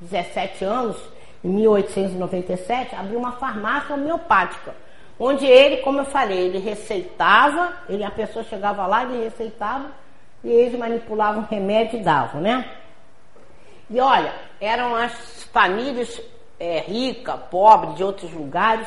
17 0.00 0.64
anos, 0.64 0.96
em 1.44 1.48
1897, 1.48 2.94
abriu 2.94 3.18
uma 3.18 3.32
farmácia 3.32 3.94
homeopática 3.94 4.74
onde 5.18 5.46
ele, 5.46 5.78
como 5.78 5.98
eu 5.98 6.04
falei, 6.04 6.38
ele 6.38 6.58
receitava, 6.58 7.72
ele, 7.88 8.04
a 8.04 8.10
pessoa 8.10 8.44
chegava 8.44 8.86
lá, 8.86 9.02
ele 9.02 9.24
receitava 9.24 9.90
e 10.44 10.48
eles 10.48 10.78
manipulavam 10.78 11.46
remédio 11.50 11.98
e 11.98 12.02
davam, 12.02 12.40
né? 12.40 12.70
E 13.90 13.98
olha, 14.00 14.32
eram 14.60 14.94
as 14.94 15.44
famílias 15.52 16.20
é, 16.60 16.80
ricas, 16.80 17.40
pobres, 17.50 17.96
de 17.96 18.04
outros 18.04 18.32
lugares, 18.32 18.86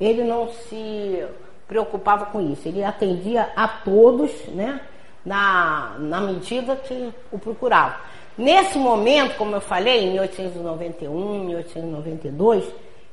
ele 0.00 0.24
não 0.24 0.48
se 0.48 1.24
preocupava 1.66 2.26
com 2.26 2.40
isso, 2.40 2.68
ele 2.68 2.84
atendia 2.84 3.50
a 3.56 3.66
todos, 3.66 4.30
né? 4.48 4.80
Na, 5.24 5.96
na 5.98 6.20
medida 6.20 6.76
que 6.76 7.10
o 7.32 7.38
procurava. 7.38 7.96
Nesse 8.36 8.76
momento, 8.76 9.36
como 9.36 9.54
eu 9.54 9.60
falei, 9.60 10.04
em 10.04 10.12
1891, 10.12 11.44
1892, 11.44 12.64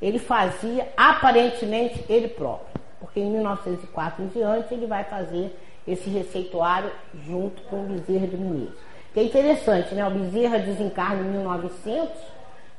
ele 0.01 0.19
fazia 0.19 0.87
aparentemente 0.97 2.03
ele 2.09 2.27
próprio, 2.27 2.81
porque 2.99 3.19
em 3.19 3.29
1904 3.29 4.23
em 4.23 4.27
diante 4.27 4.73
ele 4.73 4.87
vai 4.87 5.03
fazer 5.03 5.55
esse 5.87 6.09
receituário 6.09 6.91
junto 7.25 7.61
com 7.63 7.81
o 7.81 7.83
Bezerra 7.83 8.27
de 8.27 8.37
Menezes. 8.37 8.73
Que 9.13 9.19
é 9.19 9.23
interessante, 9.23 9.93
né? 9.93 10.07
O 10.07 10.11
Bezerra 10.11 10.57
desencarna 10.57 11.21
em 11.21 11.31
1900, 11.31 12.09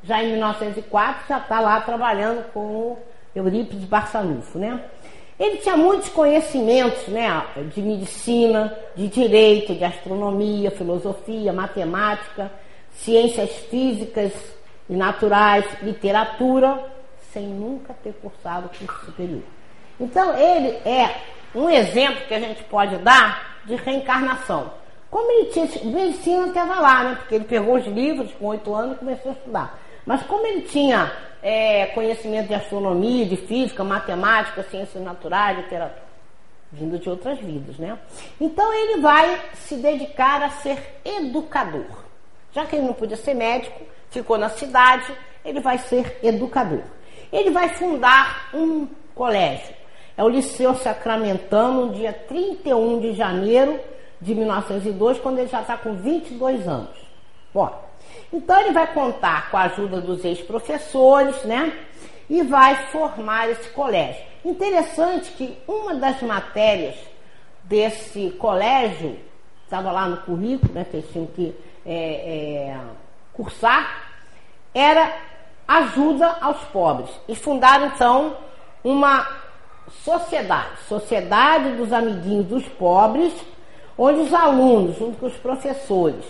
já 0.03 0.23
em 0.23 0.33
1904 0.33 1.23
já 1.29 1.39
está 1.39 1.61
lá 1.61 1.81
trabalhando 1.81 2.51
com 2.53 2.61
o 2.61 2.99
Eurípides 3.35 3.85
Barçanufo, 3.85 4.59
né? 4.59 4.83
Ele 5.43 5.57
tinha 5.57 5.77
muitos 5.77 6.09
conhecimentos, 6.09 7.09
né, 7.09 7.45
de 7.75 7.83
medicina, 7.83 8.73
de 8.95 9.09
direito, 9.09 9.75
de 9.75 9.83
astronomia, 9.83 10.71
filosofia, 10.71 11.53
matemática, 11.53 12.49
ciências 12.93 13.51
físicas 13.69 14.33
e 14.89 14.95
naturais, 14.95 15.65
literatura, 15.83 16.79
sem 17.33 17.43
nunca 17.43 17.93
ter 18.05 18.13
cursado 18.23 18.69
curso 18.69 19.05
superior. 19.05 19.43
Então, 19.99 20.33
ele 20.39 20.79
é 20.89 21.17
um 21.57 21.69
exemplo 21.69 22.25
que 22.29 22.35
a 22.35 22.39
gente 22.39 22.63
pode 22.63 22.97
dar 22.99 23.59
de 23.65 23.75
reencarnação. 23.75 24.71
Como 25.11 25.29
ele 25.29 25.47
tinha 25.47 25.67
medicina 25.87 26.47
estava 26.47 26.79
lá, 26.79 27.03
né? 27.03 27.15
Porque 27.17 27.35
ele 27.35 27.47
pegou 27.47 27.75
os 27.75 27.87
livros 27.89 28.31
com 28.39 28.47
oito 28.47 28.73
anos 28.73 28.95
e 28.95 29.01
começou 29.01 29.33
a 29.33 29.35
estudar. 29.35 29.82
Mas 30.05 30.23
como 30.25 30.47
ele 30.47 30.63
tinha 30.63 31.13
é, 31.43 31.87
conhecimento 31.87 32.49
de 32.49 32.55
astronomia, 32.55 33.27
de 33.27 33.37
física, 33.37 33.85
matemática, 33.85 34.63
ciências 34.65 35.03
naturais, 35.03 35.59
literatura, 35.59 36.03
vindo 36.71 36.99
de 36.99 37.09
outras 37.09 37.39
vidas, 37.39 37.79
né? 37.79 37.99
Então 38.41 38.73
ele 38.73 39.01
vai 39.01 39.41
se 39.55 39.77
dedicar 39.77 40.43
a 40.43 40.51
ser 40.51 41.01
educador. 41.05 41.87
Já 42.53 42.67
que 42.67 42.77
ele 42.77 42.87
não 42.87 42.95
podia 42.95 43.17
ser 43.17 43.35
médico, 43.35 43.81
ficou 44.11 44.37
na 44.37 44.49
cidade, 44.49 45.13
ele 45.45 45.61
vai 45.61 45.79
ser 45.79 46.19
educador 46.23 46.83
ele 47.33 47.51
vai 47.51 47.71
fundar 47.71 48.51
um 48.53 48.87
colégio. 49.15 49.75
é 50.17 50.23
o 50.23 50.29
Liceu 50.29 50.75
Sacramentano, 50.75 51.87
no 51.87 51.95
dia 51.95 52.13
31 52.13 53.01
de 53.01 53.15
janeiro 53.15 53.81
de 54.21 54.35
1902, 54.35 55.19
quando 55.19 55.39
ele 55.39 55.49
já 55.49 55.63
está 55.63 55.77
com 55.79 55.95
22 55.95 56.69
anos. 56.69 56.91
Bom, 57.53 57.71
então 58.33 58.59
ele 58.61 58.73
vai 58.73 58.87
contar 58.93 59.51
com 59.51 59.57
a 59.57 59.63
ajuda 59.63 60.01
dos 60.01 60.25
ex-professores, 60.25 61.43
né? 61.45 61.73
E 62.31 62.43
vai 62.43 62.87
formar 62.87 63.51
esse 63.51 63.69
colégio. 63.71 64.23
Interessante 64.45 65.33
que 65.33 65.59
uma 65.69 65.95
das 65.95 66.23
matérias 66.23 66.97
desse 67.65 68.31
colégio, 68.39 69.19
estava 69.65 69.93
lá 69.93 70.09
no 70.09 70.17
currículo, 70.19 70.73
né? 70.73 70.85
Que 70.85 70.97
eles 70.97 71.11
tinham 71.13 71.27
que 71.27 71.55
é, 71.85 71.95
é, 71.95 72.81
cursar, 73.33 74.09
era 74.75 75.13
ajuda 75.69 76.39
aos 76.41 76.63
pobres. 76.65 77.11
E 77.29 77.35
fundaram 77.35 77.87
então 77.87 78.37
uma 78.83 79.27
sociedade, 80.05 80.79
Sociedade 80.89 81.77
dos 81.77 81.93
Amiguinhos 81.93 82.47
dos 82.47 82.69
Pobres, 82.69 83.33
onde 83.97 84.21
os 84.21 84.33
alunos, 84.33 84.97
junto 84.99 85.19
com 85.19 85.27
os 85.27 85.37
professores, 85.37 86.25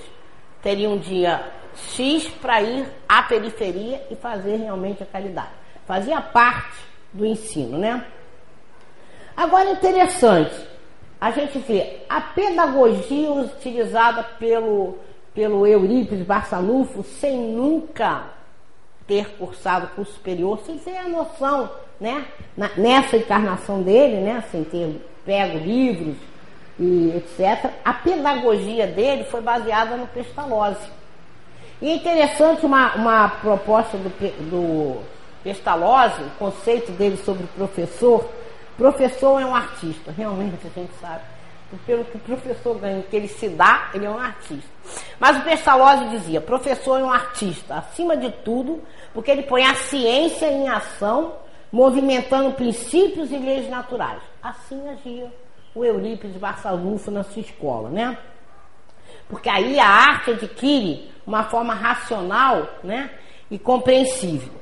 teriam 0.62 0.94
um 0.94 0.98
dia 0.98 1.61
X 1.74 2.28
para 2.40 2.62
ir 2.62 2.86
à 3.08 3.22
periferia 3.22 4.02
e 4.10 4.16
fazer 4.16 4.56
realmente 4.56 5.02
a 5.02 5.06
caridade. 5.06 5.50
Fazia 5.86 6.20
parte 6.20 6.78
do 7.12 7.26
ensino, 7.26 7.78
né? 7.78 8.04
Agora 9.36 9.70
interessante, 9.70 10.54
a 11.20 11.30
gente 11.30 11.58
vê 11.58 12.00
a 12.08 12.20
pedagogia 12.20 13.30
utilizada 13.30 14.22
pelo, 14.38 14.98
pelo 15.34 15.66
Eurípides 15.66 16.26
Barçanufo 16.26 17.02
sem 17.02 17.36
nunca 17.38 18.24
ter 19.06 19.36
cursado 19.36 19.88
curso 19.88 20.12
superior, 20.12 20.60
sem 20.64 20.78
ter 20.78 20.96
a 20.96 21.08
noção, 21.08 21.70
né? 22.00 22.26
nessa 22.76 23.16
encarnação 23.16 23.82
dele, 23.82 24.16
né? 24.16 24.42
Sem 24.50 24.64
ter 24.64 25.00
pego 25.24 25.58
livros 25.58 26.16
e 26.78 27.12
etc. 27.16 27.70
A 27.84 27.92
pedagogia 27.92 28.86
dele 28.86 29.24
foi 29.24 29.40
baseada 29.40 29.96
no 29.96 30.06
Pestalozzi. 30.06 31.01
E 31.82 31.96
interessante 31.96 32.64
uma, 32.64 32.94
uma 32.94 33.28
proposta 33.28 33.98
do, 33.98 34.08
do 34.48 35.02
Pestalozzi, 35.42 36.22
o 36.22 36.30
conceito 36.38 36.92
dele 36.92 37.16
sobre 37.16 37.44
professor. 37.56 38.24
Professor 38.76 39.42
é 39.42 39.44
um 39.44 39.54
artista, 39.54 40.12
realmente 40.16 40.54
a 40.64 40.80
gente 40.80 40.92
sabe. 41.00 41.24
Pelo 41.84 42.04
que 42.04 42.18
o 42.18 42.20
professor 42.20 42.78
ganha, 42.78 43.02
que 43.02 43.16
ele 43.16 43.26
se 43.26 43.48
dá, 43.48 43.90
ele 43.94 44.04
é 44.06 44.10
um 44.10 44.18
artista. 44.18 44.68
Mas 45.18 45.38
o 45.38 45.40
Pestalozzi 45.40 46.08
dizia: 46.10 46.40
professor 46.40 47.00
é 47.00 47.02
um 47.02 47.10
artista, 47.10 47.74
acima 47.78 48.16
de 48.16 48.30
tudo, 48.30 48.80
porque 49.12 49.32
ele 49.32 49.42
põe 49.42 49.64
a 49.64 49.74
ciência 49.74 50.46
em 50.46 50.68
ação, 50.68 51.32
movimentando 51.72 52.52
princípios 52.52 53.32
e 53.32 53.38
leis 53.38 53.68
naturais. 53.68 54.22
Assim 54.40 54.88
agia 54.88 55.32
o 55.74 55.84
Eurípides 55.84 56.36
Barçalufo 56.36 57.10
na 57.10 57.24
sua 57.24 57.40
escola, 57.40 57.88
né? 57.88 58.16
Porque 59.28 59.48
aí 59.48 59.78
a 59.78 59.86
arte 59.86 60.32
adquire 60.32 61.10
uma 61.26 61.44
forma 61.44 61.74
racional 61.74 62.68
né, 62.82 63.10
e 63.50 63.58
compreensível. 63.58 64.52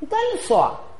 Então, 0.00 0.18
olha 0.18 0.38
só, 0.38 0.92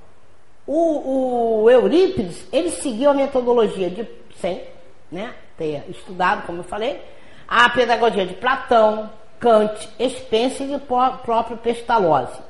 o, 0.66 1.62
o 1.62 1.70
Eurípides, 1.70 2.46
ele 2.52 2.70
seguiu 2.70 3.10
a 3.10 3.14
metodologia 3.14 3.90
de, 3.90 4.08
sem 4.36 4.62
né, 5.10 5.34
ter 5.56 5.84
estudado, 5.88 6.46
como 6.46 6.60
eu 6.60 6.64
falei, 6.64 7.00
a 7.46 7.68
pedagogia 7.68 8.24
de 8.24 8.34
Platão, 8.34 9.10
Kant, 9.38 9.88
Spencer 10.08 10.70
e 10.70 10.76
o 10.76 10.80
próprio 10.80 11.56
Pestalozzi. 11.58 12.40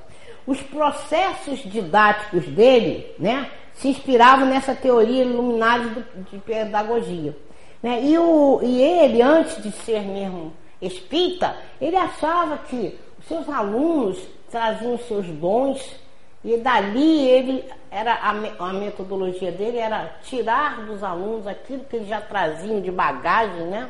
Os 0.46 0.60
processos 0.60 1.60
didáticos 1.60 2.44
dele 2.46 3.14
né, 3.18 3.50
se 3.74 3.88
inspiravam 3.88 4.46
nessa 4.46 4.74
teoria 4.74 5.24
iluminada 5.24 6.06
de 6.30 6.38
pedagogia. 6.38 7.34
Né? 7.82 8.02
E, 8.02 8.18
o, 8.18 8.60
e 8.62 8.80
ele, 8.80 9.20
antes 9.20 9.60
de 9.62 9.72
ser 9.72 10.02
mesmo 10.02 10.52
espírita, 10.80 11.56
ele 11.80 11.96
achava 11.96 12.58
que 12.58 12.98
os 13.18 13.26
seus 13.26 13.48
alunos 13.48 14.18
traziam 14.50 14.98
seus 14.98 15.26
dons 15.26 15.96
e 16.44 16.56
dali 16.56 17.28
ele 17.28 17.64
era 17.90 18.14
a, 18.14 18.30
a, 18.30 18.72
metodologia 18.72 19.52
dele 19.52 19.78
era 19.78 20.16
tirar 20.24 20.84
dos 20.86 21.02
alunos 21.02 21.46
aquilo 21.46 21.84
que 21.84 21.96
eles 21.96 22.08
já 22.08 22.20
traziam 22.20 22.80
de 22.80 22.90
bagagem, 22.90 23.66
né? 23.66 23.88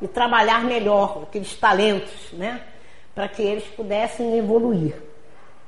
E 0.00 0.08
trabalhar 0.08 0.64
melhor 0.64 1.22
aqueles 1.22 1.54
talentos, 1.56 2.32
né? 2.32 2.62
Para 3.14 3.28
que 3.28 3.42
eles 3.42 3.64
pudessem 3.64 4.36
evoluir. 4.36 5.11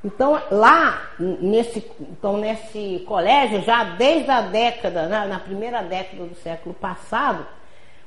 Então 0.04 0.38
lá 0.50 1.12
nesse, 1.18 1.78
então, 1.98 2.36
nesse 2.36 3.02
colégio, 3.08 3.62
já 3.62 3.84
desde 3.96 4.30
a 4.30 4.42
década, 4.42 5.08
na, 5.08 5.24
na 5.24 5.40
primeira 5.40 5.82
década 5.82 6.24
do 6.26 6.34
século 6.34 6.74
passado, 6.74 7.46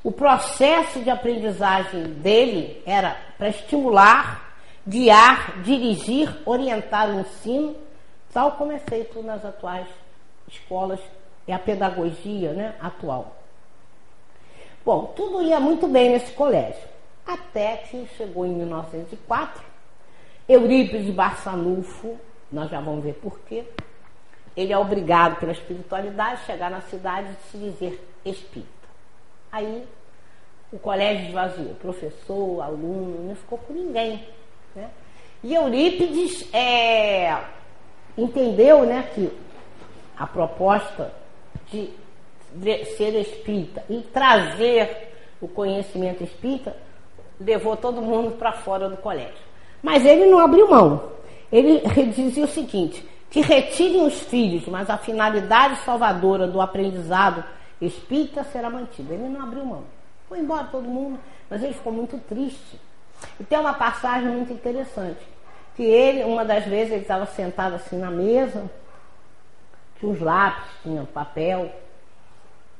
o 0.04 0.12
processo 0.12 1.00
de 1.00 1.10
aprendizagem 1.10 2.04
dele 2.04 2.84
era 2.86 3.18
para 3.38 3.50
estimular, 3.50 4.54
guiar, 4.88 5.62
dirigir, 5.64 6.34
orientar 6.46 7.10
o 7.10 7.20
ensino, 7.20 7.76
tal 8.32 8.52
como 8.52 8.72
é 8.72 8.80
feito 8.80 9.24
nas 9.24 9.44
atuais 9.44 9.88
escolas, 10.48 11.00
é 11.48 11.54
a 11.54 11.60
pedagogia 11.60 12.54
né, 12.54 12.76
atual. 12.80 13.36
Bom, 14.86 15.14
tudo 15.16 15.42
ia 15.42 15.60
muito 15.60 15.88
bem 15.88 16.12
nesse 16.12 16.32
colégio, 16.34 16.88
até 17.26 17.78
que 17.78 18.08
chegou 18.16 18.46
em 18.46 18.54
1904, 18.54 19.67
Eurípides 20.48 21.14
Barçanufo, 21.14 22.18
nós 22.52 22.70
já 22.70 22.80
vamos 22.80 23.04
ver 23.04 23.16
porquê, 23.16 23.66
ele 24.56 24.72
é 24.72 24.78
obrigado 24.78 25.40
pela 25.40 25.52
espiritualidade 25.52 26.42
a 26.42 26.46
chegar 26.46 26.72
na 26.72 26.82
cidade 26.82 27.30
e 27.30 27.52
se 27.52 27.58
dizer 27.58 28.10
espírita. 28.26 28.72
Aí 29.52 29.86
o 30.72 30.80
colégio 30.80 31.28
esvaziou, 31.28 31.76
professor, 31.76 32.62
aluno, 32.62 33.28
não 33.28 33.36
ficou 33.36 33.58
com 33.58 33.74
ninguém. 33.74 34.26
Né? 34.76 34.90
E 35.44 35.54
Eurípides 35.54 36.52
é, 36.54 37.38
entendeu 38.18 38.86
né, 38.86 39.10
que 39.14 39.32
a 40.18 40.26
proposta 40.26 41.14
de 41.72 41.94
ser 42.98 43.14
espírita 43.20 43.84
e 43.90 44.02
trazer 44.02 45.14
o 45.40 45.48
conhecimento 45.48 46.24
espírita 46.24 46.76
levou 47.40 47.78
todo 47.78 48.02
mundo 48.02 48.32
para 48.38 48.52
fora 48.52 48.90
do 48.90 48.98
colégio. 48.98 49.47
Mas 49.82 50.06
ele 50.06 50.26
não 50.26 50.40
abriu 50.40 50.70
mão. 50.70 51.12
Ele 51.52 51.82
dizia 52.08 52.44
o 52.44 52.48
seguinte: 52.48 53.08
que 53.30 53.42
retirem 53.42 54.06
os 54.06 54.20
filhos, 54.20 54.68
mas 54.68 54.90
a 54.90 54.98
finalidade 54.98 55.80
salvadora 55.82 56.48
do 56.48 56.62
aprendizado 56.62 57.44
espírita 57.80 58.44
será 58.46 58.70
mantida. 58.70 59.14
Ele 59.14 59.30
não 59.30 59.44
abriu 59.44 59.66
mão. 59.66 59.84
Foi 60.28 60.40
embora 60.40 60.66
todo 60.66 60.88
mundo, 60.88 61.20
mas 61.50 61.64
ele 61.64 61.74
ficou 61.74 61.94
muito 61.94 62.18
triste. 62.28 62.80
E 63.40 63.44
tem 63.44 63.60
uma 63.60 63.74
passagem 63.74 64.30
muito 64.30 64.52
interessante. 64.52 65.20
Que 65.76 65.84
ele, 65.84 66.24
uma 66.24 66.44
das 66.44 66.66
vezes, 66.66 66.92
ele 66.92 67.02
estava 67.02 67.26
sentado 67.28 67.76
assim 67.76 67.98
na 67.98 68.10
mesa, 68.10 68.70
tinha 70.00 70.12
uns 70.12 70.20
lápis, 70.20 70.70
tinha 70.84 71.04
papel, 71.04 71.72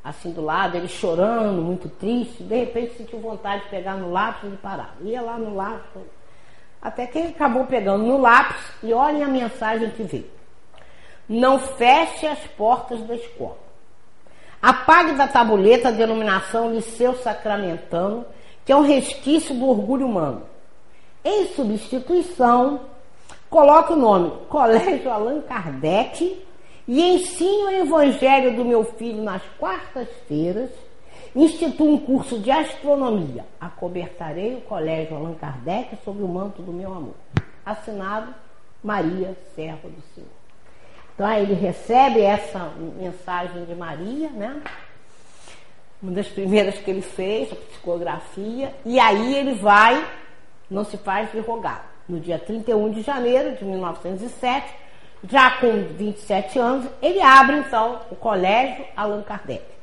assim 0.04 0.32
do 0.32 0.42
lado, 0.42 0.78
ele 0.78 0.88
chorando, 0.88 1.62
muito 1.62 1.90
triste, 1.90 2.44
de 2.44 2.56
repente 2.56 2.96
sentiu 2.96 3.20
vontade 3.20 3.64
de 3.64 3.70
pegar 3.70 3.96
no 3.96 4.10
lápis 4.10 4.52
e 4.52 4.58
parar. 4.58 4.96
Ia 5.02 5.22
lá 5.22 5.38
no 5.38 5.54
lápis, 5.54 6.02
até 6.88 7.06
que 7.06 7.18
ele 7.18 7.28
acabou 7.30 7.66
pegando 7.66 8.06
no 8.06 8.18
lápis 8.18 8.64
e 8.82 8.94
olhem 8.94 9.22
a 9.22 9.28
mensagem 9.28 9.90
que 9.90 10.04
veio. 10.04 10.32
Não 11.28 11.60
feche 11.60 12.26
as 12.26 12.40
portas 12.58 13.02
da 13.02 13.14
escola. 13.14 13.58
Apague 14.62 15.12
da 15.14 15.28
tabuleta 15.28 15.90
a 15.90 15.92
denominação 15.92 16.74
Liceu 16.74 17.14
Sacramentano, 17.16 18.26
que 18.64 18.72
é 18.72 18.76
um 18.76 18.84
resquício 18.84 19.54
do 19.54 19.68
orgulho 19.68 20.06
humano. 20.06 20.44
Em 21.26 21.48
substituição, 21.48 22.80
coloque 23.50 23.92
o 23.92 23.98
nome 23.98 24.32
Colégio 24.48 25.12
Allan 25.12 25.42
Kardec 25.42 26.42
e 26.88 27.04
ensine 27.04 27.64
o 27.64 27.70
Evangelho 27.82 28.56
do 28.56 28.64
meu 28.64 28.86
filho 28.86 29.22
nas 29.22 29.42
quartas-feiras. 29.60 30.72
Instituo 31.38 31.94
um 31.94 32.00
curso 32.00 32.40
de 32.40 32.50
astronomia. 32.50 33.46
Acobertarei 33.62 34.56
o 34.56 34.62
Colégio 34.62 35.16
Allan 35.16 35.36
Kardec 35.36 35.96
sob 36.04 36.24
o 36.24 36.28
manto 36.28 36.64
do 36.64 36.74
meu 36.74 36.92
amor. 36.92 37.14
Assinado 37.64 38.34
Maria, 38.84 39.38
serva 39.56 39.88
do 39.88 40.02
Senhor. 40.16 40.32
Então 41.14 41.28
aí 41.28 41.44
ele 41.44 41.54
recebe 41.54 42.22
essa 42.22 42.74
mensagem 43.00 43.66
de 43.66 43.76
Maria, 43.76 44.32
né? 44.32 44.64
Uma 46.02 46.14
das 46.14 46.28
primeiras 46.28 46.80
que 46.80 46.90
ele 46.90 47.04
fez, 47.04 47.54
a 47.54 47.56
psicografia, 47.56 48.74
e 48.84 49.00
aí 49.00 49.36
ele 49.36 49.54
vai, 49.54 50.08
não 50.72 50.84
se 50.84 50.98
faz 50.98 51.32
de 51.32 51.40
rogar. 51.40 51.86
No 52.10 52.20
dia 52.20 52.40
31 52.40 52.90
de 52.90 53.04
janeiro 53.04 53.56
de 53.56 53.64
1907, 53.64 54.74
já 55.30 55.52
com 55.60 55.84
27 55.94 56.58
anos, 56.58 56.90
ele 57.00 57.22
abre 57.22 57.58
então 57.58 58.02
o 58.10 58.16
colégio 58.16 58.84
Allan 58.96 59.22
Kardec. 59.22 59.77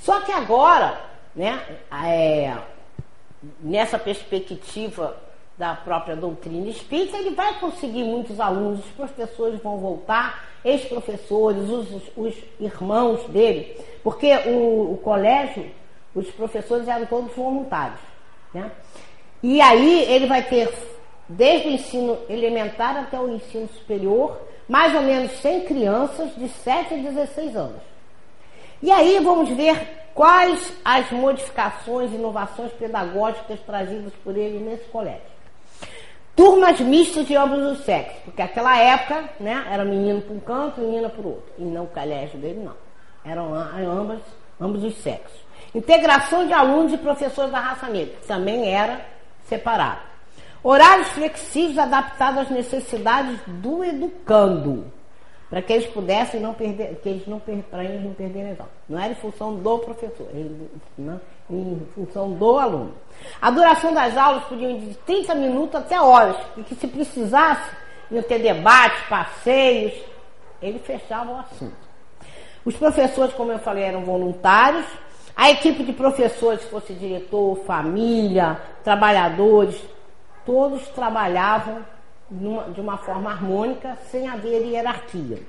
Só 0.00 0.20
que 0.20 0.32
agora, 0.32 1.00
né, 1.34 1.62
é, 1.92 2.56
nessa 3.60 3.98
perspectiva 3.98 5.16
da 5.56 5.74
própria 5.74 6.16
doutrina 6.16 6.68
espírita, 6.68 7.18
ele 7.18 7.30
vai 7.30 7.58
conseguir 7.60 8.02
muitos 8.02 8.40
alunos, 8.40 8.80
os 8.80 8.90
professores 8.92 9.60
vão 9.62 9.76
voltar, 9.76 10.48
ex-professores, 10.64 11.68
os, 11.68 12.02
os, 12.16 12.34
irmãos 12.58 13.24
dele, 13.28 13.76
porque 14.02 14.34
o, 14.46 14.94
o, 14.94 15.00
colégio, 15.02 15.70
os 16.14 16.30
professores 16.30 16.88
eram 16.88 17.04
todos 17.04 17.34
voluntários. 17.36 18.00
Né? 18.54 18.70
E 19.42 19.60
aí 19.60 20.04
ele 20.04 20.26
vai 20.26 20.42
ter, 20.42 20.72
desde 21.28 21.68
o 21.68 21.72
ensino 21.72 22.18
elementar 22.30 22.96
até 22.96 23.20
o 23.20 23.28
ensino 23.28 23.68
superior, 23.68 24.40
mais 24.66 24.94
ou 24.94 25.02
menos 25.02 25.32
100 25.40 25.64
crianças 25.66 26.34
de 26.36 26.48
7 26.48 26.94
a 26.94 26.96
16 26.96 27.56
anos. 27.56 27.89
E 28.82 28.90
aí 28.90 29.18
vamos 29.22 29.50
ver 29.50 30.00
quais 30.14 30.72
as 30.84 31.10
modificações 31.10 32.12
e 32.12 32.14
inovações 32.14 32.72
pedagógicas 32.72 33.60
trazidas 33.60 34.12
por 34.24 34.36
ele 34.36 34.58
nesse 34.58 34.84
colégio. 34.84 35.30
Turmas 36.34 36.80
mistas 36.80 37.26
de 37.26 37.36
ambos 37.36 37.60
os 37.72 37.84
sexos, 37.84 38.16
porque 38.24 38.42
naquela 38.42 38.78
época 38.78 39.24
né, 39.38 39.66
era 39.70 39.84
menino 39.84 40.22
para 40.22 40.34
um 40.34 40.40
canto 40.40 40.80
e 40.80 40.84
menina 40.84 41.08
para 41.10 41.20
o 41.20 41.28
outro. 41.28 41.52
E 41.58 41.62
não 41.62 41.84
o 41.84 41.88
colégio 41.88 42.38
dele, 42.38 42.60
não. 42.64 42.74
Eram 43.24 43.52
ambas, 43.54 44.20
ambos 44.58 44.82
os 44.82 44.94
sexos. 44.96 45.38
Integração 45.74 46.46
de 46.46 46.52
alunos 46.52 46.92
e 46.94 46.98
professores 46.98 47.52
da 47.52 47.60
raça 47.60 47.86
negra, 47.88 48.14
que 48.20 48.26
também 48.26 48.72
era 48.72 49.04
separado. 49.44 50.00
Horários 50.62 51.08
flexíveis 51.08 51.78
adaptados 51.78 52.42
às 52.42 52.50
necessidades 52.50 53.38
do 53.46 53.84
educando 53.84 54.90
para 55.50 55.60
que 55.60 55.72
eles 55.72 55.86
pudessem 55.86 56.40
não 56.40 56.54
perder, 56.54 57.00
que 57.02 57.08
eles 57.08 57.26
não 57.26 57.40
para 57.40 57.84
eles 57.84 58.04
não 58.04 58.14
perderem 58.14 58.52
as 58.52 58.60
aulas. 58.60 58.74
Não 58.88 59.00
era 59.00 59.12
em 59.12 59.16
função 59.16 59.56
do 59.56 59.78
professor, 59.80 60.28
não, 60.96 61.20
em 61.50 61.86
função 61.92 62.30
do 62.30 62.56
aluno. 62.56 62.94
A 63.42 63.50
duração 63.50 63.92
das 63.92 64.16
aulas 64.16 64.44
podia 64.44 64.70
ir 64.70 64.78
de 64.78 64.94
30 64.94 65.34
minutos 65.34 65.74
até 65.74 66.00
horas, 66.00 66.36
e 66.56 66.62
que 66.62 66.76
se 66.76 66.86
precisasse, 66.86 67.68
iam 68.12 68.22
ter 68.22 68.38
debates, 68.38 69.02
passeios, 69.08 69.92
ele 70.62 70.78
fechava 70.78 71.32
o 71.32 71.38
assunto. 71.40 71.90
Os 72.64 72.76
professores, 72.76 73.34
como 73.34 73.50
eu 73.50 73.58
falei, 73.58 73.82
eram 73.82 74.04
voluntários. 74.04 74.86
A 75.34 75.50
equipe 75.50 75.82
de 75.82 75.92
professores, 75.92 76.62
fosse 76.64 76.92
diretor, 76.92 77.56
família, 77.64 78.60
trabalhadores, 78.84 79.82
todos 80.44 80.86
trabalhavam 80.88 81.84
numa, 82.30 82.64
de 82.64 82.80
uma 82.80 82.96
forma 82.98 83.30
harmônica, 83.30 83.96
sem 84.10 84.28
haver 84.28 84.64
hierarquia. 84.64 85.42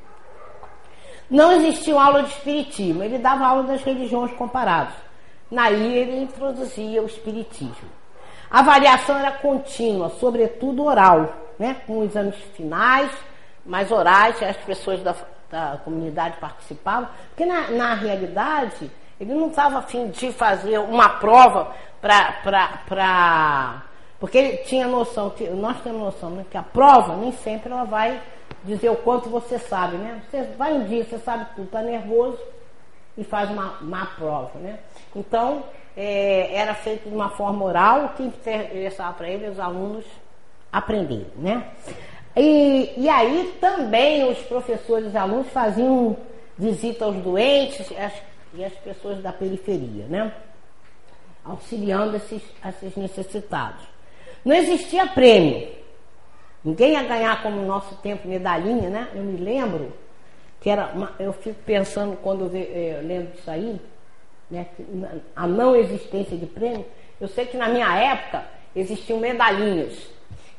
Não 1.30 1.52
existia 1.52 2.02
aula 2.02 2.24
de 2.24 2.30
espiritismo, 2.30 3.04
ele 3.04 3.17
dava 3.17 3.46
aula 3.46 3.63
das 3.63 3.82
religiões 3.84 4.32
comparadas. 4.34 4.94
Naí 5.50 5.98
ele 5.98 6.24
introduzia 6.24 7.02
o 7.02 7.06
espiritismo. 7.06 7.89
A 8.50 8.60
avaliação 8.60 9.17
era 9.17 9.32
contínua, 9.32 10.10
sobretudo 10.10 10.84
oral, 10.84 11.34
né? 11.58 11.78
com 11.88 12.04
exames 12.04 12.36
finais, 12.54 13.10
mais 13.65 13.91
orais, 13.91 14.41
as 14.44 14.58
pessoas 14.58 15.02
da, 15.02 15.15
da 15.50 15.80
comunidade 15.84 16.38
participavam, 16.38 17.08
porque 17.30 17.46
na, 17.46 17.70
na 17.72 17.94
realidade 17.94 18.91
ele 19.20 19.34
não 19.34 19.50
estava 19.50 19.80
afim 19.80 20.10
de 20.10 20.32
fazer 20.34 20.80
uma 20.80 21.08
prova 21.08 21.74
para 22.02 23.84
porque 24.21 24.38
ele 24.38 24.57
tinha 24.57 24.88
noção, 24.88 25.31
que 25.31 25.49
nós 25.49 25.81
temos 25.81 25.99
noção, 25.99 26.29
né, 26.29 26.45
que 26.49 26.55
a 26.55 26.62
prova 26.62 27.17
nem 27.17 27.31
sempre 27.31 27.71
ela 27.71 27.86
vai 27.86 28.21
dizer 28.63 28.91
o 28.91 28.95
quanto 28.95 29.27
você 29.31 29.57
sabe, 29.57 29.97
né? 29.97 30.21
Você 30.29 30.43
vai 30.55 30.73
um 30.73 30.84
dia, 30.86 31.03
você 31.03 31.17
sabe 31.17 31.47
tudo, 31.55 31.65
está 31.65 31.81
nervoso 31.81 32.38
e 33.17 33.23
faz 33.23 33.49
uma 33.49 33.79
má 33.81 34.05
prova, 34.15 34.51
né? 34.60 34.77
Então, 35.15 35.63
é, 35.97 36.55
era 36.55 36.75
feito 36.75 37.10
de 37.10 37.15
uma 37.15 37.29
forma 37.29 37.65
oral, 37.65 38.10
que 38.10 38.21
interessava 38.21 39.13
para 39.13 39.27
ele 39.27 39.49
os 39.49 39.60
alunos 39.60 40.05
aprenderem, 40.71 41.25
né? 41.36 41.71
E, 42.38 42.93
e 42.97 43.10
aí 43.10 43.57
também 43.60 44.29
os 44.29 44.38
professores 44.43 45.15
e 45.15 45.17
alunos 45.17 45.47
faziam 45.47 46.15
visita 46.55 47.05
aos 47.05 47.15
doentes 47.15 47.89
e 48.53 48.63
as 48.63 48.73
pessoas 48.73 49.19
da 49.23 49.34
periferia, 49.34 50.05
né? 50.05 50.31
Auxiliando 51.43 52.17
esses, 52.17 52.43
esses 52.63 52.95
necessitados. 52.95 53.90
Não 54.43 54.56
existia 54.56 55.08
prêmio. 55.08 55.69
Ninguém 56.63 56.93
ia 56.93 57.04
ganhar 57.04 57.41
como 57.41 57.58
no 57.58 57.65
nosso 57.65 57.95
tempo 57.97 58.27
medalhinha, 58.27 58.89
né? 58.89 59.08
Eu 59.13 59.23
me 59.23 59.38
lembro 59.38 59.93
que 60.60 60.69
era 60.69 60.88
uma, 60.88 61.13
eu 61.19 61.34
fico 61.34 61.60
pensando 61.65 62.17
quando 62.21 62.45
eu, 62.45 62.62
eu 62.62 62.99
eh, 62.99 63.01
lembro 63.01 63.32
disso 63.34 63.49
aí, 63.49 63.82
né? 64.49 64.67
A 65.36 65.47
não 65.47 65.75
existência 65.75 66.38
de 66.38 66.45
prêmio. 66.45 66.86
Eu 67.19 67.27
sei 67.27 67.45
que 67.45 67.58
na 67.58 67.67
minha 67.67 67.95
época 67.95 68.45
existiam 68.75 69.19
medalhinhas. 69.19 70.10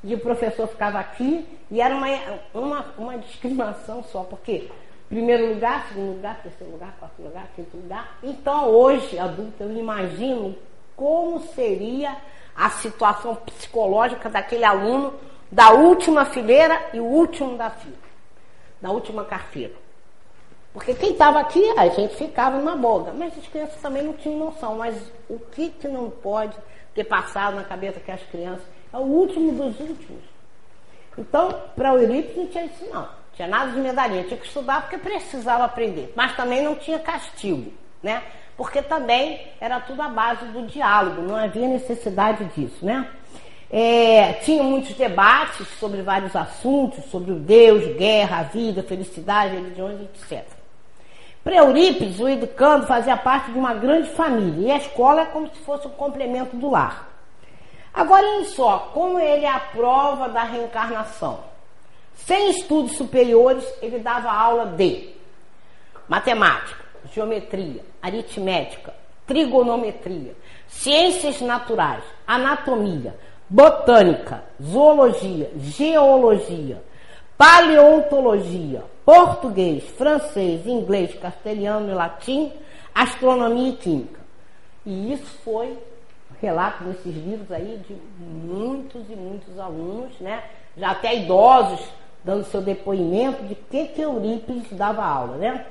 E 0.03 0.15
o 0.15 0.19
professor 0.19 0.67
ficava 0.67 0.99
aqui 0.99 1.47
e 1.71 1.81
era 1.81 1.95
uma, 1.95 2.09
uma, 2.53 2.87
uma 2.99 3.19
discriminação 3.23 4.03
só, 4.03 4.25
porque 4.25 4.69
primeiro 5.09 5.55
lugar, 5.55 5.87
segundo 5.89 6.17
lugar, 6.17 6.43
terceiro 6.43 6.73
lugar, 6.73 6.97
quarto 6.99 7.23
lugar, 7.23 7.47
quinto 7.55 7.77
lugar. 7.77 8.19
Então 8.23 8.71
hoje, 8.71 9.19
adulto, 9.19 9.63
eu 9.63 9.71
imagino 9.77 10.57
como 10.97 11.41
seria 11.41 12.17
a 12.57 12.71
situação 12.71 13.35
psicológica 13.35 14.29
daquele 14.29 14.65
aluno 14.65 15.15
da 15.51 15.71
última 15.71 16.25
fileira 16.25 16.91
e 16.93 17.01
o 17.01 17.05
último 17.05 17.57
da 17.57 17.71
fila, 17.71 17.97
da 18.81 18.91
última 18.91 19.25
carteira. 19.25 19.83
Porque 20.73 20.95
quem 20.95 21.13
estava 21.13 21.39
aqui, 21.41 21.63
a 21.79 21.89
gente 21.89 22.17
ficava 22.17 22.57
numa 22.57 22.77
boga. 22.77 23.13
Mas 23.13 23.37
as 23.37 23.47
crianças 23.47 23.81
também 23.81 24.03
não 24.03 24.15
tinham 24.15 24.39
noção. 24.39 24.77
Mas 24.77 24.97
o 25.29 25.39
que, 25.39 25.69
que 25.69 25.87
não 25.87 26.09
pode 26.09 26.57
ter 26.95 27.05
passado 27.05 27.57
na 27.57 27.65
cabeça 27.65 28.01
que 28.01 28.11
as 28.11 28.23
crianças 28.25 28.65
é 28.93 28.97
o 28.97 29.01
último 29.01 29.53
dos 29.53 29.79
últimos. 29.81 30.23
Então, 31.17 31.55
para 31.77 31.93
o 31.93 31.99
Eurípides 31.99 32.37
não 32.37 32.47
tinha 32.47 32.65
isso 32.65 32.87
não. 32.91 33.07
Tinha 33.35 33.49
nada 33.49 33.73
de 33.73 33.79
medalhinha. 33.79 34.25
Tinha 34.25 34.39
que 34.39 34.47
estudar 34.47 34.83
porque 34.83 34.97
precisava 34.97 35.65
aprender. 35.65 36.13
Mas 36.17 36.35
também 36.37 36.63
não 36.63 36.75
tinha 36.75 36.99
castigo, 36.99 37.71
né? 38.03 38.23
Porque 38.63 38.81
também 38.81 39.41
era 39.61 39.81
tudo 39.81 40.01
à 40.03 40.09
base 40.09 40.45
do 40.47 40.65
diálogo, 40.69 41.23
não 41.23 41.35
havia 41.35 41.67
necessidade 41.67 42.45
disso, 42.55 42.87
né? 42.87 43.09
É, 43.69 44.35
tinha 44.35 44.63
muitos 44.63 44.95
debates 44.95 45.67
sobre 45.81 46.01
vários 46.01 46.37
assuntos, 46.37 47.05
sobre 47.07 47.33
o 47.33 47.41
Deus, 47.41 47.97
guerra, 47.97 48.45
vida, 48.45 48.85
felicidade, 48.85 49.57
religiões, 49.57 50.01
etc. 50.03 50.47
Para 51.43 51.57
Eurípides, 51.57 52.21
o 52.21 52.29
educando 52.29 52.87
fazia 52.87 53.17
parte 53.17 53.51
de 53.51 53.59
uma 53.59 53.75
grande 53.75 54.11
família 54.11 54.69
e 54.69 54.71
a 54.71 54.77
escola 54.77 55.23
é 55.23 55.27
como 55.27 55.49
se 55.49 55.59
fosse 55.63 55.89
um 55.89 55.91
complemento 55.91 56.57
do 56.57 56.71
lar. 56.71 57.09
Agora, 57.93 58.25
olhem 58.25 58.45
só, 58.45 58.91
como 58.95 59.19
ele 59.19 59.45
é 59.45 59.51
a 59.51 59.59
prova 59.59 60.29
da 60.29 60.45
reencarnação. 60.45 61.41
Sem 62.15 62.51
estudos 62.51 62.93
superiores, 62.93 63.65
ele 63.83 63.99
dava 63.99 64.31
aula 64.31 64.67
de 64.67 65.09
matemática, 66.09 66.82
geometria, 67.13 67.85
aritmética, 68.01 68.95
trigonometria, 69.27 70.35
ciências 70.69 71.41
naturais, 71.41 72.05
anatomia, 72.27 73.15
botânica, 73.49 74.43
zoologia, 74.63 75.51
geologia, 75.57 76.83
paleontologia, 77.37 78.85
português, 79.05 79.85
francês, 79.97 80.67
inglês, 80.67 81.15
castelhano 81.15 81.91
e 81.91 81.95
latim, 81.95 82.53
astronomia 82.95 83.71
e 83.71 83.77
química. 83.77 84.21
E 84.85 85.13
isso 85.13 85.39
foi 85.45 85.79
relato 86.41 86.83
nesses 86.85 87.15
livros 87.15 87.51
aí 87.53 87.81
de 87.87 87.97
muitos 88.19 89.09
e 89.09 89.15
muitos 89.15 89.59
alunos, 89.59 90.19
né? 90.21 90.43
Já 90.77 90.91
até 90.91 91.15
idosos 91.15 91.81
dando 92.25 92.45
seu 92.45 92.61
depoimento 92.61 93.45
de 93.45 93.55
que 93.55 93.87
que 93.89 94.01
Eurípides 94.01 94.73
dava 94.73 95.05
aula, 95.05 95.37
né? 95.37 95.67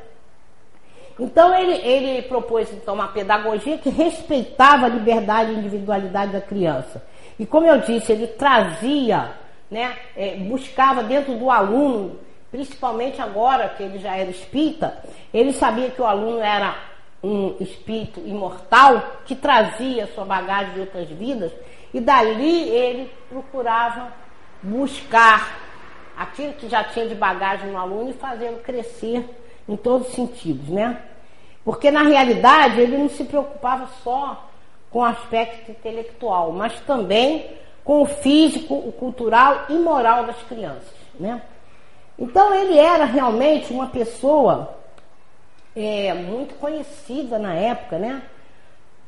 Então 1.22 1.54
ele, 1.54 1.74
ele 1.88 2.24
propôs 2.24 2.74
então 2.74 2.96
uma 2.96 3.10
pedagogia 3.10 3.78
que 3.78 3.92
respeitava 3.92 4.88
a 4.88 4.90
liberdade 4.90 5.52
e 5.52 5.56
individualidade 5.56 6.32
da 6.32 6.42
criança. 6.42 7.06
E 7.38 7.46
como 7.46 7.68
eu 7.68 7.78
disse, 7.80 8.12
ele 8.12 8.26
trazia, 8.26 9.32
né, 9.70 9.96
é, 10.18 10.38
buscava 10.38 11.04
dentro 11.04 11.36
do 11.36 11.52
aluno, 11.52 12.18
principalmente 12.50 13.22
agora 13.22 13.70
que 13.70 13.84
ele 13.84 14.00
já 14.00 14.18
era 14.18 14.32
espírita, 14.32 14.98
ele 15.32 15.54
sabia 15.54 15.92
que 15.92 16.02
o 16.02 16.08
aluno 16.08 16.40
era 16.40 16.76
um 17.24 17.56
espírito 17.60 18.20
imortal 18.26 19.20
que 19.24 19.36
trazia 19.36 20.08
sua 20.16 20.26
bagagem 20.26 20.74
de 20.74 20.80
outras 20.80 21.08
vidas 21.08 21.52
e 21.94 22.00
dali 22.00 22.68
ele 22.68 23.12
procurava 23.30 24.12
buscar 24.64 25.56
aquilo 26.18 26.54
que 26.54 26.68
já 26.68 26.84
tinha 26.84 27.08
de 27.08 27.14
bagagem 27.14 27.70
no 27.70 27.78
aluno 27.78 28.10
e 28.10 28.14
fazê-lo 28.14 28.58
crescer 28.58 29.24
em 29.70 29.78
todos 29.78 30.08
os 30.08 30.16
sentidos, 30.16 30.68
né? 30.68 31.11
Porque 31.64 31.92
na 31.92 32.04
realidade 32.04 32.80
ele 32.82 32.98
não 32.98 33.10
se 33.10 33.24
preocupava 33.24 33.88
só 34.04 34.48
com 34.90 35.00
o 35.00 35.04
aspecto 35.04 35.72
intelectual, 35.72 36.52
mas 36.52 36.80
também 36.82 37.50
com 37.84 38.02
o 38.02 38.06
físico, 38.06 38.76
o 38.76 38.92
cultural 38.92 39.66
e 39.70 39.74
moral 39.74 40.26
das 40.26 40.42
crianças, 40.44 40.94
né? 41.20 41.42
Então 42.18 42.54
ele 42.54 42.78
era 42.78 43.06
realmente 43.06 43.74
uma 43.74 43.88
pessoa 43.88 44.76
é, 45.76 46.14
muito 46.14 46.56
conhecida 46.56 47.40
na 47.40 47.54
época, 47.54 47.98
né? 47.98 48.22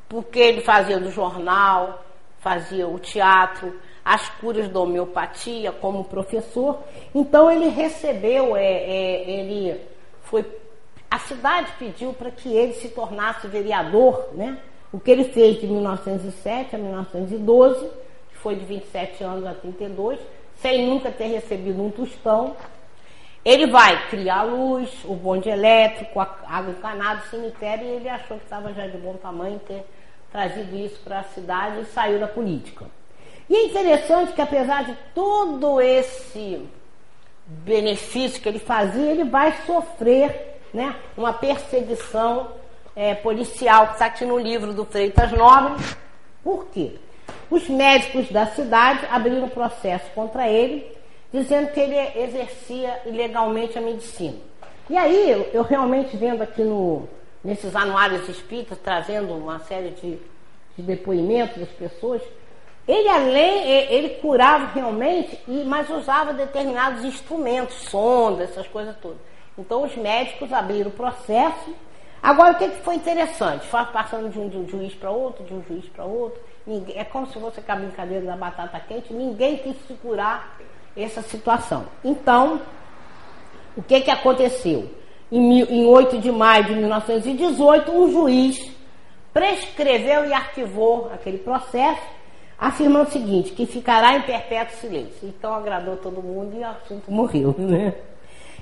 Porque 0.07 0.39
ele 0.39 0.61
fazia 0.61 0.99
do 0.99 1.11
jornal, 1.11 2.03
fazia 2.39 2.87
o 2.87 2.99
teatro, 2.99 3.79
as 4.03 4.27
curas 4.29 4.67
da 4.67 4.79
homeopatia 4.79 5.71
como 5.71 6.03
professor. 6.03 6.79
Então 7.13 7.49
ele 7.49 7.69
recebeu, 7.69 8.55
é, 8.55 8.65
é, 8.65 9.29
ele 9.29 9.79
foi. 10.23 10.45
A 11.13 11.19
cidade 11.19 11.71
pediu 11.77 12.11
para 12.11 12.31
que 12.31 12.51
ele 12.51 12.73
se 12.73 12.89
tornasse 12.89 13.47
vereador, 13.47 14.29
né? 14.33 14.57
O 14.91 14.99
que 14.99 15.11
ele 15.11 15.25
fez 15.25 15.61
de 15.61 15.67
1907 15.67 16.75
a 16.75 16.79
1912, 16.79 17.87
que 18.31 18.37
foi 18.39 18.55
de 18.55 18.65
27 18.65 19.23
anos 19.23 19.45
a 19.45 19.53
32, 19.53 20.19
sem 20.55 20.87
nunca 20.87 21.11
ter 21.11 21.27
recebido 21.27 21.83
um 21.83 21.91
tostão. 21.91 22.55
Ele 23.45 23.67
vai 23.67 24.07
criar 24.09 24.41
luz, 24.41 24.89
o 25.05 25.13
bonde 25.13 25.49
elétrico, 25.49 26.19
a 26.19 26.35
água 26.47 26.71
encanada, 26.71 27.21
o 27.21 27.29
cemitério, 27.29 27.85
e 27.85 27.89
ele 27.89 28.09
achou 28.09 28.39
que 28.39 28.45
estava 28.45 28.73
já 28.73 28.87
de 28.87 28.97
bom 28.97 29.13
tamanho 29.13 29.59
ter 29.67 29.85
trazido 30.31 30.75
isso 30.75 30.99
para 31.01 31.19
a 31.19 31.23
cidade 31.25 31.81
e 31.81 31.85
saiu 31.85 32.19
da 32.19 32.27
política. 32.27 32.87
E 33.47 33.55
é 33.55 33.65
interessante 33.65 34.33
que 34.33 34.41
apesar 34.41 34.83
de 34.85 34.97
todo 35.13 35.79
esse 35.79 36.67
benefício 37.45 38.41
que 38.41 38.49
ele 38.49 38.57
fazia, 38.57 39.11
ele 39.11 39.25
vai 39.25 39.55
sofrer 39.67 40.52
né, 40.73 40.95
uma 41.15 41.33
perseguição 41.33 42.51
é, 42.95 43.13
policial, 43.13 43.87
que 43.87 43.93
está 43.93 44.05
aqui 44.07 44.25
no 44.25 44.37
livro 44.37 44.73
do 44.73 44.85
Freitas 44.85 45.31
Nobre. 45.31 45.83
Por 46.43 46.65
quê? 46.67 46.95
Os 47.49 47.69
médicos 47.69 48.29
da 48.29 48.47
cidade 48.47 49.05
abriram 49.11 49.47
processo 49.49 50.05
contra 50.15 50.49
ele, 50.49 50.85
dizendo 51.31 51.71
que 51.71 51.79
ele 51.79 51.95
exercia 52.19 53.01
ilegalmente 53.05 53.77
a 53.77 53.81
medicina. 53.81 54.37
E 54.89 54.97
aí, 54.97 55.49
eu 55.53 55.63
realmente 55.63 56.17
vendo 56.17 56.41
aqui 56.41 56.61
no, 56.63 57.07
nesses 57.43 57.75
anuários 57.75 58.27
espíritas, 58.27 58.77
trazendo 58.83 59.33
uma 59.33 59.59
série 59.59 59.91
de, 59.91 60.19
de 60.75 60.83
depoimentos 60.83 61.57
das 61.57 61.69
pessoas, 61.69 62.21
ele 62.87 63.07
além, 63.07 63.69
ele 63.89 64.09
curava 64.15 64.71
realmente, 64.73 65.39
mas 65.65 65.89
usava 65.89 66.33
determinados 66.33 67.05
instrumentos, 67.05 67.75
sondas, 67.89 68.49
essas 68.49 68.67
coisas 68.67 68.95
todas. 69.01 69.32
Então 69.57 69.83
os 69.83 69.95
médicos 69.95 70.51
abriram 70.51 70.89
o 70.89 70.93
processo. 70.93 71.73
Agora 72.21 72.53
o 72.53 72.57
que 72.57 72.69
foi 72.69 72.95
interessante? 72.95 73.67
Foi 73.67 73.83
passando 73.85 74.29
de 74.29 74.39
um, 74.39 74.67
juiz 74.67 74.93
para 74.95 75.11
outro, 75.11 75.43
de 75.43 75.53
um 75.53 75.63
juiz 75.63 75.85
para 75.89 76.05
outro. 76.05 76.39
Ninguém, 76.65 76.97
é 76.97 77.03
como 77.03 77.27
se 77.27 77.39
fosse 77.39 77.61
a 77.67 77.75
brincadeira 77.75 78.25
da 78.25 78.37
batata 78.37 78.79
quente, 78.79 79.13
ninguém 79.13 79.57
quis 79.57 79.75
segurar 79.85 80.57
essa 80.95 81.21
situação. 81.21 81.85
Então, 82.03 82.61
o 83.75 83.83
que, 83.83 84.01
que 84.01 84.11
aconteceu? 84.11 84.89
Em, 85.31 85.61
em 85.61 85.85
8 85.85 86.19
de 86.19 86.31
maio 86.31 86.63
de 86.63 86.75
1918, 86.75 87.91
um 87.91 88.11
juiz 88.11 88.71
prescreveu 89.33 90.25
e 90.25 90.33
arquivou 90.33 91.11
aquele 91.13 91.39
processo 91.39 92.01
afirmando 92.57 93.09
o 93.09 93.11
seguinte, 93.11 93.51
que 93.51 93.65
ficará 93.65 94.15
em 94.15 94.21
perpétuo 94.21 94.77
silêncio. 94.77 95.27
Então 95.27 95.53
agradou 95.53 95.97
todo 95.97 96.21
mundo 96.21 96.55
e 96.55 96.59
o 96.59 96.67
assunto 96.67 97.03
morreu, 97.11 97.53
né? 97.57 97.93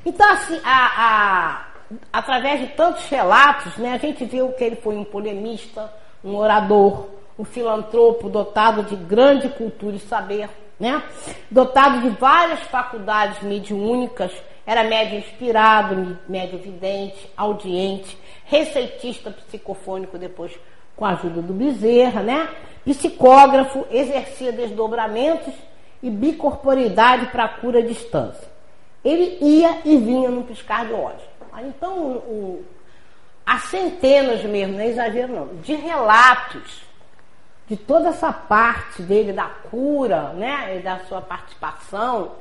Então, 0.05 0.29
assim, 0.31 0.59
a, 0.63 0.87
a, 0.97 1.65
através 2.11 2.61
de 2.61 2.67
tantos 2.67 3.05
relatos, 3.05 3.77
né, 3.77 3.93
a 3.93 3.97
gente 3.97 4.25
viu 4.25 4.51
que 4.53 4.63
ele 4.63 4.75
foi 4.77 4.95
um 4.95 5.03
polemista, 5.03 5.91
um 6.23 6.35
orador, 6.35 7.07
um 7.37 7.43
filantropo 7.43 8.29
dotado 8.29 8.83
de 8.83 8.95
grande 8.95 9.49
cultura 9.49 9.95
e 9.95 9.99
saber, 9.99 10.49
né? 10.79 11.01
Dotado 11.49 12.01
de 12.01 12.09
várias 12.09 12.59
faculdades 12.61 13.41
mediúnicas, 13.41 14.31
era 14.65 14.83
médio 14.83 15.17
inspirado, 15.17 16.17
médio 16.27 16.59
vidente, 16.59 17.29
audiente, 17.35 18.17
receitista 18.45 19.31
psicofônico 19.31 20.17
depois 20.17 20.51
com 20.95 21.05
a 21.05 21.09
ajuda 21.11 21.41
do 21.41 21.53
Bezerra, 21.53 22.21
né? 22.21 22.49
Psicógrafo, 22.85 23.85
exercia 23.91 24.51
desdobramentos 24.51 25.53
e 26.01 26.09
bicorporidade 26.09 27.27
para 27.27 27.47
cura 27.47 27.79
à 27.79 27.81
distância. 27.81 28.50
Ele 29.03 29.37
ia 29.41 29.79
e 29.83 29.97
vinha 29.97 30.29
no 30.29 30.43
piscar 30.43 30.85
de 30.85 30.93
olhos. 30.93 31.21
Então, 31.59 31.97
o, 32.17 32.65
há 33.45 33.59
centenas 33.59 34.43
mesmo, 34.43 34.75
não 34.75 34.81
é 34.81 34.87
exagero 34.87 35.33
não, 35.33 35.47
de 35.61 35.73
relatos 35.73 36.83
de 37.67 37.77
toda 37.77 38.09
essa 38.09 38.33
parte 38.33 39.01
dele 39.01 39.31
da 39.31 39.45
cura, 39.45 40.33
né, 40.33 40.77
e 40.77 40.79
da 40.81 40.99
sua 41.05 41.21
participação, 41.21 42.33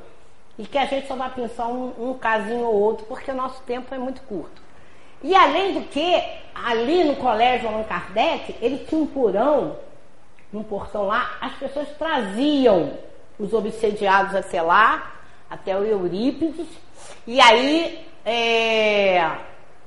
e 0.57 0.65
que 0.65 0.77
a 0.77 0.85
gente 0.85 1.07
só 1.07 1.15
vai 1.15 1.29
pensar 1.29 1.67
um, 1.67 1.93
um 1.97 2.13
casinho 2.15 2.65
ou 2.65 2.75
outro, 2.75 3.05
porque 3.05 3.31
o 3.31 3.35
nosso 3.35 3.61
tempo 3.63 3.95
é 3.95 3.97
muito 3.97 4.21
curto. 4.23 4.61
E 5.23 5.33
além 5.33 5.73
do 5.73 5.87
que, 5.87 6.21
ali 6.53 7.05
no 7.05 7.15
colégio 7.15 7.69
Allan 7.69 7.83
Kardec, 7.83 8.57
ele 8.61 8.79
tinha 8.79 8.99
um 8.99 9.07
porão, 9.07 9.77
um 10.53 10.63
portão 10.63 11.07
lá, 11.07 11.37
as 11.39 11.53
pessoas 11.53 11.87
traziam 11.97 12.91
os 13.39 13.53
obsediados 13.53 14.35
até 14.35 14.61
lá, 14.61 15.13
até 15.51 15.77
o 15.77 15.83
Eurípides, 15.83 16.65
e 17.27 17.39
aí 17.39 18.03
é, 18.25 19.29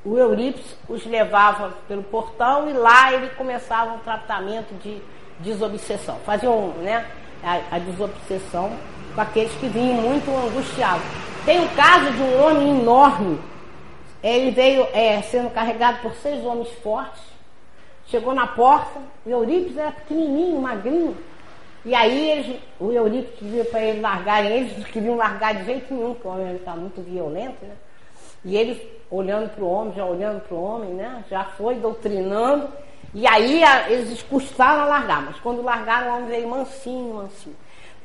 o 0.04 0.16
Eurípides 0.16 0.76
os 0.88 1.04
levava 1.06 1.74
pelo 1.88 2.04
portão 2.04 2.70
e 2.70 2.72
lá 2.72 3.12
ele 3.12 3.30
começava 3.30 3.94
um 3.94 3.98
tratamento 3.98 4.72
de 4.74 5.02
desobsessão. 5.40 6.18
Faziam 6.24 6.68
né, 6.82 7.04
a, 7.42 7.76
a 7.76 7.78
desobsessão 7.80 8.70
com 9.14 9.20
aqueles 9.20 9.52
que 9.54 9.66
vinham 9.68 9.94
muito 9.94 10.30
angustiados. 10.30 11.04
Tem 11.44 11.64
o 11.64 11.68
caso 11.70 12.12
de 12.12 12.22
um 12.22 12.44
homem 12.44 12.80
enorme 12.80 13.40
ele 14.24 14.52
veio 14.52 14.88
é, 14.94 15.20
sendo 15.20 15.50
carregado 15.50 16.00
por 16.00 16.14
seis 16.14 16.42
homens 16.46 16.70
fortes, 16.82 17.22
chegou 18.06 18.34
na 18.34 18.46
porta, 18.46 18.98
o 19.26 19.28
Eurípides 19.28 19.76
era 19.76 19.92
pequenininho, 19.92 20.62
magrinho, 20.62 21.14
e 21.84 21.94
aí 21.94 22.30
eles, 22.30 22.60
o 22.80 22.90
Eurípides 22.90 23.38
pediu 23.38 23.64
para 23.66 23.82
eles 23.82 24.00
largarem, 24.00 24.50
eles 24.50 24.86
queriam 24.86 25.16
largar 25.16 25.54
de 25.54 25.64
jeito 25.66 25.92
nenhum, 25.92 26.14
porque 26.14 26.28
o 26.28 26.30
homem 26.30 26.56
está 26.56 26.74
muito 26.74 27.02
violento, 27.02 27.62
né? 27.62 27.74
E 28.42 28.56
ele 28.56 28.90
olhando 29.10 29.50
para 29.50 29.64
o 29.64 29.70
homem, 29.70 29.94
já 29.94 30.04
olhando 30.04 30.40
para 30.40 30.54
o 30.54 30.62
homem, 30.62 30.94
né? 30.94 31.22
Já 31.28 31.44
foi 31.44 31.74
doutrinando, 31.74 32.68
e 33.12 33.26
aí 33.26 33.62
a, 33.62 33.90
eles 33.90 34.22
custaram 34.22 34.84
a 34.84 34.86
largar, 34.86 35.22
mas 35.22 35.38
quando 35.40 35.62
largaram, 35.62 36.10
o 36.10 36.16
homem 36.16 36.28
veio 36.28 36.48
mansinho, 36.48 37.14
mansinho. 37.14 37.56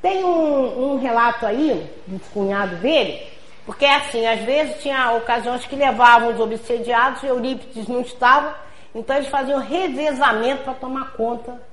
Tem 0.02 0.26
um, 0.26 0.94
um 0.94 0.98
relato 0.98 1.46
aí, 1.46 1.90
do 2.06 2.20
cunhado 2.32 2.76
dele, 2.78 3.26
porque 3.66 3.86
assim, 3.86 4.26
às 4.26 4.42
vezes 4.42 4.82
tinha 4.82 5.14
ocasiões 5.14 5.66
que 5.66 5.76
levavam 5.76 6.34
os 6.34 6.40
obsediados, 6.40 7.24
Eurípides 7.24 7.88
não 7.88 8.02
estava, 8.02 8.56
então 8.94 9.16
eles 9.16 9.30
faziam 9.30 9.60
revezamento 9.60 10.64
para 10.64 10.74
tomar 10.74 11.14
conta 11.14 11.69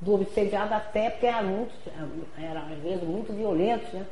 do 0.00 0.14
obsediado 0.14 0.74
até, 0.74 1.10
porque 1.10 1.26
era, 1.26 1.42
muito, 1.42 1.72
era 2.38 2.60
às 2.60 2.78
vezes 2.78 3.02
muito 3.02 3.32
violento, 3.32 3.94
né? 3.94 4.06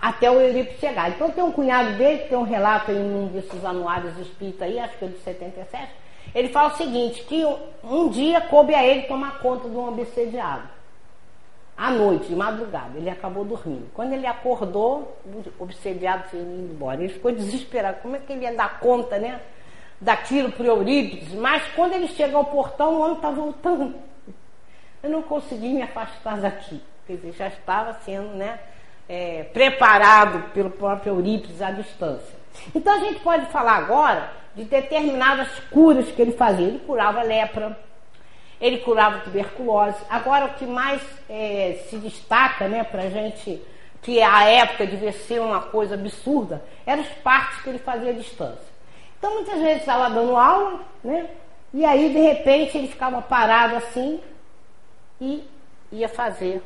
até 0.00 0.30
o 0.30 0.40
Eurípides 0.40 0.78
chegar. 0.78 1.10
Então 1.10 1.30
tem 1.30 1.42
um 1.42 1.50
cunhado 1.50 1.96
dele, 1.96 2.18
que 2.18 2.28
tem 2.28 2.38
um 2.38 2.42
relato 2.42 2.92
em 2.92 3.00
um 3.00 3.26
desses 3.28 3.64
anuários 3.64 4.16
espíritas 4.18 4.62
aí, 4.62 4.78
acho 4.78 4.96
que 4.96 5.04
é 5.04 5.08
de 5.08 5.18
77, 5.18 5.88
ele 6.34 6.48
fala 6.48 6.72
o 6.72 6.76
seguinte, 6.76 7.22
que 7.24 7.44
um 7.82 8.08
dia 8.08 8.40
coube 8.40 8.74
a 8.74 8.86
ele 8.86 9.02
tomar 9.02 9.38
conta 9.40 9.68
de 9.68 9.74
um 9.74 9.88
obsediado 9.88 10.68
à 11.76 11.90
noite, 11.90 12.26
de 12.26 12.34
madrugada. 12.34 12.98
Ele 12.98 13.08
acabou 13.08 13.44
dormindo. 13.44 13.88
Quando 13.94 14.12
ele 14.12 14.26
acordou, 14.26 15.16
obsediado, 15.58 16.24
indo 16.34 16.72
embora. 16.72 17.02
Ele 17.02 17.12
ficou 17.12 17.30
desesperado. 17.32 17.98
Como 18.02 18.16
é 18.16 18.18
que 18.18 18.32
ele 18.32 18.42
ia 18.42 18.52
dar 18.52 18.80
conta, 18.80 19.18
né? 19.18 19.40
Daquilo 20.00 20.52
para 20.52 20.66
Eurípides. 20.66 21.32
Mas 21.34 21.62
quando 21.74 21.92
ele 21.94 22.08
chega 22.08 22.36
ao 22.36 22.44
portão, 22.44 22.94
o 22.94 23.00
homem 23.00 23.14
está 23.14 23.30
voltando. 23.30 23.94
Eu 25.02 25.10
não 25.10 25.22
consegui 25.22 25.68
me 25.68 25.82
afastar 25.82 26.38
daqui. 26.40 26.80
Quer 27.06 27.16
dizer, 27.16 27.32
já 27.32 27.48
estava 27.48 27.94
sendo, 28.04 28.34
né? 28.34 28.58
É, 29.08 29.44
preparado 29.44 30.52
pelo 30.52 30.70
próprio 30.70 31.14
Eurípides 31.14 31.62
à 31.62 31.70
distância. 31.70 32.36
Então 32.74 32.94
a 32.94 32.98
gente 32.98 33.20
pode 33.20 33.46
falar 33.46 33.76
agora 33.76 34.30
de 34.54 34.64
determinadas 34.64 35.48
curas 35.70 36.10
que 36.10 36.20
ele 36.20 36.32
fazia. 36.32 36.66
Ele 36.66 36.80
curava 36.80 37.22
lepra, 37.22 37.78
ele 38.60 38.78
curava 38.78 39.20
tuberculose. 39.20 39.98
Agora, 40.10 40.46
o 40.46 40.54
que 40.54 40.66
mais 40.66 41.00
é, 41.30 41.84
se 41.88 41.96
destaca 41.96 42.68
né, 42.68 42.82
para 42.84 43.04
a 43.04 43.10
gente, 43.10 43.62
que 44.02 44.20
a 44.20 44.44
época 44.44 44.86
devia 44.86 45.12
ser 45.12 45.40
uma 45.40 45.60
coisa 45.60 45.94
absurda, 45.94 46.62
eram 46.84 47.02
os 47.02 47.08
partos 47.22 47.62
que 47.62 47.68
ele 47.70 47.78
fazia 47.78 48.10
à 48.10 48.14
distância. 48.14 48.68
Então, 49.18 49.34
muitas 49.34 49.58
vezes 49.60 49.78
estava 49.78 50.10
dando 50.10 50.36
aula, 50.36 50.80
né? 51.02 51.28
E 51.72 51.84
aí, 51.84 52.10
de 52.10 52.20
repente, 52.20 52.78
ele 52.78 52.88
ficava 52.88 53.20
parado 53.20 53.76
assim 53.76 54.20
e 55.20 55.44
ia 55.90 56.08
fazer 56.08 56.62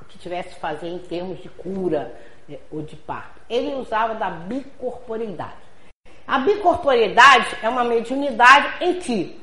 o 0.00 0.04
que 0.04 0.18
tivesse 0.18 0.54
que 0.54 0.60
fazer 0.60 0.88
em 0.88 0.98
termos 0.98 1.40
de 1.40 1.48
cura 1.48 2.14
né, 2.48 2.58
ou 2.70 2.82
de 2.82 2.96
parto. 2.96 3.40
Ele 3.48 3.74
usava 3.74 4.14
da 4.14 4.30
bicorporeidade. 4.30 5.70
A 6.26 6.38
bicorporeidade 6.38 7.56
é 7.62 7.68
uma 7.68 7.84
mediunidade 7.84 8.84
em 8.84 8.98
que 9.00 9.40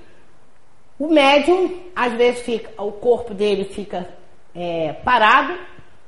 o 1.00 1.08
médium, 1.08 1.84
às 1.96 2.14
vezes, 2.14 2.42
fica, 2.42 2.82
o 2.82 2.92
corpo 2.92 3.34
dele 3.34 3.66
fica 3.66 4.08
é, 4.56 4.94
parado, 4.94 5.58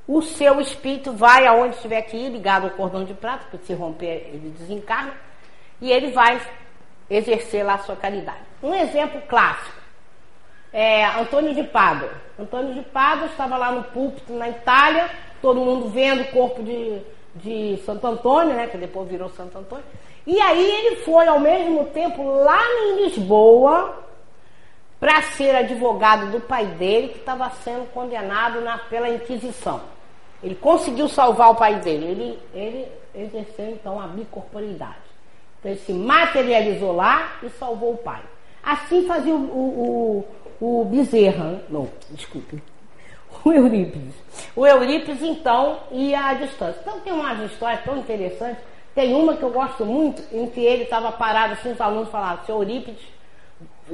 o 0.07 0.21
seu 0.21 0.59
espírito 0.59 1.13
vai 1.13 1.45
aonde 1.45 1.75
estiver 1.75 1.99
aqui, 1.99 2.29
ligado 2.29 2.63
ao 2.63 2.71
cordão 2.71 3.03
de 3.03 3.13
prata, 3.13 3.45
porque 3.51 3.67
se 3.67 3.73
romper 3.73 4.27
ele 4.33 4.49
desencarna, 4.57 5.13
e 5.79 5.91
ele 5.91 6.11
vai 6.11 6.41
exercer 7.09 7.63
lá 7.63 7.75
a 7.75 7.79
sua 7.79 7.95
caridade. 7.95 8.41
Um 8.63 8.73
exemplo 8.73 9.21
clássico. 9.27 9.78
É, 10.71 11.05
Antônio 11.05 11.53
de 11.53 11.63
Pádua. 11.63 12.09
Antônio 12.37 12.73
de 12.73 12.81
Pádua 12.81 13.27
estava 13.27 13.57
lá 13.57 13.71
no 13.71 13.83
púlpito 13.83 14.33
na 14.33 14.49
Itália, 14.49 15.09
todo 15.41 15.59
mundo 15.59 15.89
vendo 15.89 16.21
o 16.21 16.31
corpo 16.31 16.63
de, 16.63 17.01
de 17.35 17.77
Santo 17.85 18.05
Antônio, 18.07 18.53
né, 18.53 18.67
que 18.67 18.77
depois 18.77 19.09
virou 19.09 19.29
Santo 19.29 19.57
Antônio. 19.57 19.85
E 20.25 20.39
aí 20.39 20.71
ele 20.71 20.97
foi 20.97 21.27
ao 21.27 21.39
mesmo 21.39 21.85
tempo 21.85 22.23
lá 22.23 22.61
em 22.63 23.03
Lisboa 23.03 24.03
para 24.99 25.21
ser 25.21 25.55
advogado 25.55 26.29
do 26.31 26.41
pai 26.41 26.65
dele, 26.65 27.09
que 27.09 27.19
estava 27.19 27.49
sendo 27.63 27.91
condenado 27.91 28.61
na, 28.61 28.77
pela 28.77 29.09
Inquisição. 29.09 29.81
Ele 30.43 30.55
conseguiu 30.55 31.07
salvar 31.07 31.51
o 31.51 31.55
pai 31.55 31.75
dele, 31.75 32.05
ele, 32.05 32.39
ele 32.53 32.87
exerceu 33.15 33.71
então 33.71 33.99
a 33.99 34.07
bicorporidade. 34.07 35.09
Então 35.59 35.71
ele 35.71 35.79
se 35.81 35.93
materializou 35.93 36.95
lá 36.95 37.37
e 37.43 37.49
salvou 37.49 37.93
o 37.93 37.97
pai. 37.97 38.21
Assim 38.63 39.05
fazia 39.07 39.33
o, 39.33 39.37
o, 39.37 40.27
o 40.59 40.85
Bezerra, 40.85 41.61
não, 41.69 41.89
desculpe, 42.11 42.61
o 43.43 43.51
Eurípides. 43.51 44.13
O 44.55 44.67
Eurípides, 44.67 45.21
então, 45.21 45.79
ia 45.91 46.25
à 46.25 46.33
distância. 46.33 46.79
Então 46.81 46.99
tem 46.99 47.13
umas 47.13 47.39
histórias 47.51 47.83
tão 47.83 47.97
interessantes. 47.97 48.61
Tem 48.93 49.13
uma 49.13 49.35
que 49.35 49.43
eu 49.43 49.51
gosto 49.51 49.85
muito, 49.85 50.21
em 50.33 50.47
que 50.47 50.59
ele 50.59 50.83
estava 50.83 51.11
parado, 51.11 51.53
assim, 51.53 51.71
os 51.71 51.79
alunos 51.79 52.09
falavam, 52.09 52.45
seu 52.45 52.55
Eurípides 52.55 53.05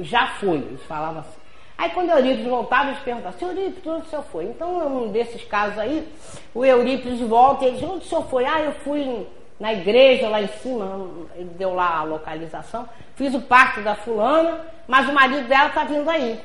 já 0.00 0.26
foi, 0.38 0.56
eles 0.56 0.82
falavam 0.82 1.20
assim. 1.20 1.38
Aí 1.78 1.90
quando 1.90 2.08
o 2.08 2.12
Eurípides 2.12 2.48
voltava, 2.48 2.90
eles 2.90 3.02
perguntavam, 3.02 3.38
seu 3.38 3.48
Eurípides, 3.48 3.86
onde 3.86 4.06
o 4.06 4.10
senhor 4.10 4.24
foi? 4.24 4.44
Então, 4.46 5.04
um 5.04 5.12
desses 5.12 5.44
casos 5.44 5.78
aí, 5.78 6.08
o 6.54 6.64
Eurípides 6.64 7.20
volta 7.20 7.64
e 7.64 7.68
ele 7.68 7.76
diz, 7.76 7.88
onde 7.88 8.04
o 8.04 8.08
senhor 8.08 8.24
foi? 8.24 8.46
Ah, 8.46 8.60
eu 8.60 8.72
fui 8.72 9.26
na 9.60 9.72
igreja 9.72 10.28
lá 10.28 10.42
em 10.42 10.48
cima, 10.48 11.08
ele 11.34 11.50
deu 11.50 11.74
lá 11.74 11.98
a 11.98 12.02
localização, 12.02 12.88
fiz 13.14 13.34
o 13.34 13.40
parto 13.40 13.82
da 13.82 13.94
fulana, 13.94 14.60
mas 14.88 15.08
o 15.08 15.12
marido 15.12 15.46
dela 15.46 15.68
está 15.68 15.84
vindo 15.84 16.08
aí. 16.08 16.40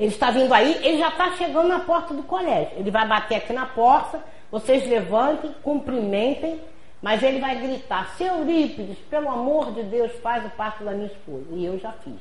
Ele 0.00 0.08
está 0.08 0.30
vindo 0.30 0.50
aí, 0.54 0.80
ele 0.82 0.96
já 0.96 1.08
está 1.08 1.32
chegando 1.32 1.68
na 1.68 1.80
porta 1.80 2.14
do 2.14 2.22
colégio. 2.22 2.72
Ele 2.78 2.90
vai 2.90 3.06
bater 3.06 3.34
aqui 3.34 3.52
na 3.52 3.66
porta, 3.66 4.18
vocês 4.50 4.88
levantem, 4.88 5.54
cumprimentem, 5.62 6.58
mas 7.02 7.22
ele 7.22 7.38
vai 7.38 7.56
gritar, 7.56 8.08
seu 8.16 8.38
Eurípides, 8.38 8.96
pelo 9.10 9.28
amor 9.28 9.72
de 9.72 9.82
Deus, 9.82 10.10
faz 10.22 10.42
o 10.46 10.48
parto 10.56 10.82
da 10.84 10.92
minha 10.92 11.06
esposa. 11.06 11.44
E 11.50 11.66
eu 11.66 11.78
já 11.78 11.92
fiz. 11.92 12.18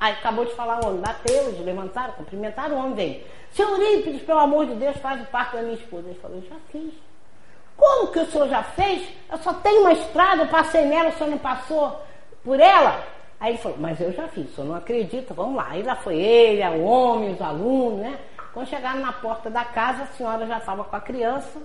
Aí 0.00 0.14
acabou 0.14 0.46
de 0.46 0.54
falar 0.54 0.82
o 0.82 0.86
homem, 0.88 1.02
bateu, 1.02 1.48
eles 1.48 1.62
levantaram, 1.62 2.14
cumprimentaram, 2.14 2.76
o 2.76 2.78
homem 2.78 2.94
veio. 2.94 3.22
Seu 3.50 3.68
Eurípides, 3.68 4.22
pelo 4.22 4.40
amor 4.40 4.64
de 4.64 4.74
Deus, 4.76 4.96
faz 4.96 5.20
o 5.20 5.26
parto 5.26 5.58
da 5.58 5.62
minha 5.62 5.74
esposa. 5.74 6.08
Ele 6.08 6.18
falou, 6.20 6.38
eu 6.38 6.48
já 6.48 6.56
fiz. 6.72 6.94
Como 7.76 8.10
que 8.10 8.18
o 8.18 8.26
senhor 8.30 8.48
já 8.48 8.62
fez? 8.62 9.06
Eu 9.30 9.36
só 9.36 9.52
tenho 9.52 9.82
uma 9.82 9.92
estrada, 9.92 10.44
eu 10.44 10.48
passei 10.48 10.86
nela, 10.86 11.10
o 11.10 11.12
senhor 11.12 11.28
não 11.28 11.38
passou 11.38 12.00
por 12.42 12.58
ela? 12.58 13.17
Aí 13.40 13.52
ele 13.52 13.58
falou, 13.58 13.78
mas 13.78 14.00
eu 14.00 14.12
já 14.12 14.26
fiz, 14.28 14.52
senhor 14.54 14.66
não 14.66 14.74
acredita, 14.74 15.32
vamos 15.32 15.56
lá. 15.56 15.68
Aí 15.70 15.82
lá 15.82 15.94
foi 15.94 16.16
ele, 16.16 16.62
o 16.78 16.84
homem, 16.84 17.32
os 17.32 17.40
alunos, 17.40 18.00
né? 18.00 18.18
Quando 18.52 18.66
chegaram 18.66 19.00
na 19.00 19.12
porta 19.12 19.48
da 19.48 19.64
casa, 19.64 20.02
a 20.02 20.06
senhora 20.06 20.46
já 20.46 20.58
estava 20.58 20.82
com 20.82 20.96
a 20.96 21.00
criança 21.00 21.60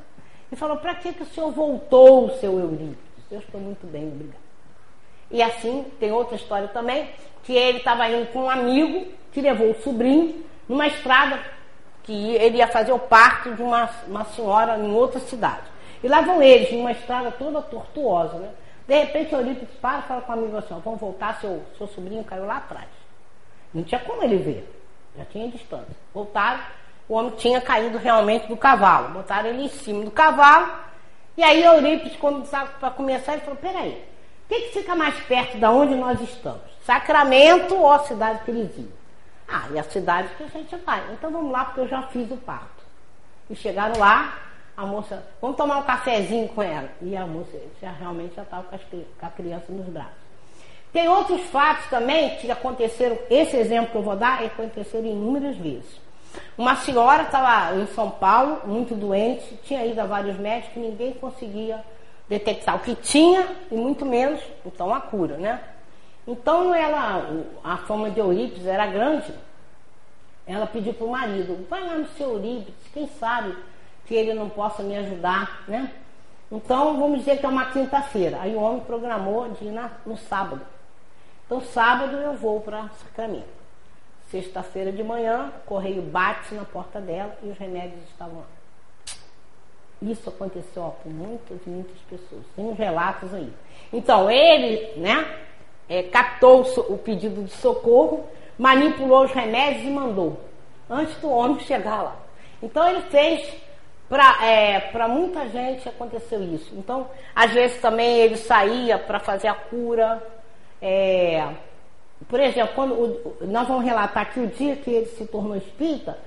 e 0.52 0.56
falou, 0.56 0.78
para 0.78 0.94
que, 0.96 1.14
que 1.14 1.24
o 1.24 1.26
senhor 1.26 1.52
voltou, 1.52 2.30
seu 2.38 2.60
Eurípides? 2.60 2.98
Eu 3.32 3.40
estou 3.40 3.60
muito 3.60 3.88
bem, 3.88 4.08
obrigado. 4.08 4.44
E 5.32 5.42
assim, 5.42 5.86
tem 6.00 6.12
outra 6.12 6.36
história 6.36 6.68
também, 6.68 7.10
que 7.44 7.54
ele 7.54 7.80
estava 7.80 8.08
indo 8.08 8.32
com 8.32 8.44
um 8.44 8.50
amigo 8.50 9.08
que 9.32 9.42
levou 9.42 9.72
o 9.72 9.82
sobrinho 9.82 10.46
numa 10.70 10.86
estrada 10.86 11.40
que 12.04 12.36
ele 12.36 12.58
ia 12.58 12.68
fazer 12.68 12.92
o 12.92 13.00
parto 13.00 13.56
de 13.56 13.62
uma, 13.64 13.90
uma 14.08 14.26
senhora 14.26 14.78
em 14.78 14.94
outra 14.94 15.20
cidade. 15.22 15.64
E 16.04 16.08
lá 16.08 16.22
vão 16.22 16.42
eles, 16.42 16.72
numa 16.72 16.92
estrada 16.92 17.32
toda 17.32 17.62
tortuosa, 17.62 18.38
né? 18.38 18.50
De 18.88 19.00
repente, 19.00 19.34
Eurípides 19.34 19.76
para 19.82 20.00
e 20.00 20.02
fala 20.04 20.22
com 20.22 20.32
o 20.32 20.36
amigo 20.36 20.58
assim: 20.58 20.82
vamos 20.84 21.00
voltar, 21.00 21.40
seu, 21.40 21.64
seu 21.78 21.88
sobrinho 21.88 22.24
caiu 22.24 22.46
lá 22.46 22.58
atrás. 22.58 22.88
Não 23.74 23.84
tinha 23.84 24.00
como 24.02 24.24
ele 24.24 24.38
ver, 24.38 24.82
já 25.18 25.26
tinha 25.26 25.48
distância. 25.50 25.96
Voltaram, 26.14 26.62
o 27.08 27.16
homem 27.16 27.32
tinha 27.32 27.60
caído 27.62 27.98
realmente 27.98 28.48
do 28.48 28.58
cavalo. 28.58 29.10
Botaram 29.10 29.50
ele 29.50 29.64
em 29.64 29.70
cima 29.70 30.04
do 30.04 30.12
cavalo. 30.12 30.72
E 31.36 31.44
aí, 31.44 31.64
Eurípides, 31.64 32.16
quando 32.18 32.48
para 32.48 32.92
começar, 32.92 33.34
ele 33.34 33.42
falou: 33.42 33.58
peraí, 33.58 34.04
o 34.46 34.48
que, 34.50 34.62
que 34.62 34.80
fica 34.80 34.96
mais 34.96 35.18
perto 35.22 35.58
de 35.58 35.66
onde 35.66 35.96
nós 35.96 36.22
estamos? 36.22 36.62
Sacramento 36.86 37.76
ou 37.76 37.92
a 37.92 38.00
cidade 38.00 38.44
que 38.44 38.52
eles 38.52 38.78
iam? 38.78 39.04
Ah, 39.48 39.68
e 39.72 39.80
a 39.80 39.84
cidade 39.84 40.30
que 40.36 40.44
a 40.44 40.48
gente 40.48 40.76
vai. 40.78 41.02
Então 41.14 41.32
vamos 41.32 41.52
lá, 41.52 41.66
porque 41.66 41.82
eu 41.82 41.88
já 41.88 42.04
fiz 42.04 42.30
o 42.32 42.38
parto. 42.38 42.84
E 43.50 43.56
chegaram 43.56 43.98
lá, 44.00 44.38
a 44.76 44.86
moça, 44.86 45.24
vamos 45.42 45.56
tomar 45.56 45.78
um 45.78 45.84
cafezinho 45.84 46.48
com 46.50 46.62
ela. 46.62 46.90
E 47.02 47.16
a 47.16 47.26
moça 47.26 47.58
já 47.82 47.92
realmente 47.92 48.36
já 48.36 48.44
estava 48.44 48.64
com, 48.64 48.78
com 49.20 49.26
a 49.26 49.30
criança 49.30 49.66
nos 49.70 49.86
braços. 49.86 50.24
Tem 50.92 51.08
outros 51.08 51.42
fatos 51.46 51.88
também 51.88 52.36
que 52.38 52.50
aconteceram, 52.52 53.18
esse 53.30 53.58
exemplo 53.58 53.92
que 53.92 53.98
eu 53.98 54.04
vou 54.04 54.16
dar, 54.16 54.44
aconteceram 54.44 55.06
inúmeras 55.06 55.58
vezes. 55.58 56.02
Uma 56.58 56.76
senhora 56.76 57.24
estava 57.24 57.76
em 57.76 57.88
São 57.88 58.12
Paulo, 58.12 58.62
muito 58.66 58.96
doente, 58.96 59.60
tinha 59.64 59.86
ido 59.86 60.00
a 60.00 60.06
vários 60.06 60.38
médicos, 60.38 60.82
ninguém 60.82 61.14
conseguia 61.14 61.84
detectar 62.30 62.76
o 62.76 62.80
que 62.80 62.96
tinha 62.96 63.48
e 63.72 63.76
muito 63.76 64.06
menos, 64.06 64.40
então, 64.66 64.94
a 64.94 65.02
cura, 65.02 65.38
né? 65.38 65.62
Então, 66.28 66.74
ela, 66.74 67.28
a 67.64 67.78
fama 67.78 68.10
de 68.10 68.20
Eurípides 68.20 68.66
era 68.66 68.86
grande. 68.88 69.34
Ela 70.46 70.66
pediu 70.68 70.94
para 70.94 71.06
o 71.06 71.12
marido, 71.12 71.66
vai 71.70 71.86
lá 71.86 71.96
no 71.96 72.08
seu 72.10 72.34
Eurípides, 72.34 72.76
quem 72.94 73.08
sabe 73.20 73.56
que 74.06 74.16
ele 74.16 74.34
não 74.34 74.50
possa 74.50 74.84
me 74.84 74.96
ajudar, 74.98 75.64
né? 75.68 75.92
Então, 76.52 77.00
vamos 77.00 77.20
dizer 77.20 77.40
que 77.40 77.46
é 77.46 77.50
uma 77.50 77.66
quinta-feira. 77.66 78.38
Aí 78.42 78.54
o 78.56 78.62
homem 78.62 78.82
programou 78.82 79.50
de 79.50 79.66
ir 79.66 79.72
na, 79.72 79.90
no 80.06 80.16
sábado. 80.18 80.62
Então, 81.46 81.62
sábado 81.62 82.16
eu 82.18 82.34
vou 82.34 82.62
para 82.62 82.90
Sacramento. 82.90 83.64
Sexta-feira 84.30 84.92
de 84.92 85.04
manhã, 85.04 85.52
o 85.64 85.68
correio 85.68 86.02
bate 86.02 86.54
na 86.54 86.64
porta 86.64 87.02
dela 87.02 87.36
e 87.42 87.50
os 87.50 87.58
remédios 87.58 88.02
estavam 88.10 88.38
lá. 88.38 88.46
Isso 90.02 90.30
aconteceu 90.30 90.84
ó, 90.84 90.90
com 90.90 91.10
muitas, 91.10 91.58
muitas 91.66 91.98
pessoas. 92.10 92.44
Tem 92.56 92.66
uns 92.66 92.78
relatos 92.78 93.34
aí. 93.34 93.52
Então, 93.92 94.30
ele, 94.30 95.00
né, 95.00 95.38
é, 95.88 96.04
captou 96.04 96.64
o, 96.64 96.94
o 96.94 96.98
pedido 96.98 97.44
de 97.44 97.52
socorro, 97.52 98.28
manipulou 98.58 99.26
os 99.26 99.32
remédios 99.32 99.86
e 99.86 99.90
mandou. 99.90 100.40
Antes 100.90 101.16
do 101.18 101.30
homem 101.30 101.60
chegar 101.62 102.02
lá. 102.02 102.16
Então, 102.62 102.88
ele 102.88 103.02
fez 103.04 103.63
para 104.10 104.46
é, 104.46 105.08
muita 105.08 105.48
gente 105.50 105.88
aconteceu 105.88 106.42
isso. 106.44 106.74
Então, 106.76 107.08
às 107.36 107.52
vezes 107.52 107.82
também 107.82 108.18
ele 108.18 108.38
saía 108.38 109.00
para 109.00 109.20
fazer 109.20 109.48
a 109.48 109.56
cura. 109.56 110.22
É, 110.82 111.48
por 112.28 112.40
exemplo, 112.40 112.74
quando 112.76 112.94
o, 112.94 113.38
nós 113.42 113.68
vamos 113.68 113.84
relatar 113.84 114.32
que 114.32 114.40
o 114.40 114.48
dia 114.48 114.76
que 114.76 114.92
ele 114.92 115.06
se 115.08 115.26
tornou 115.26 115.56
espírita, 115.56 116.18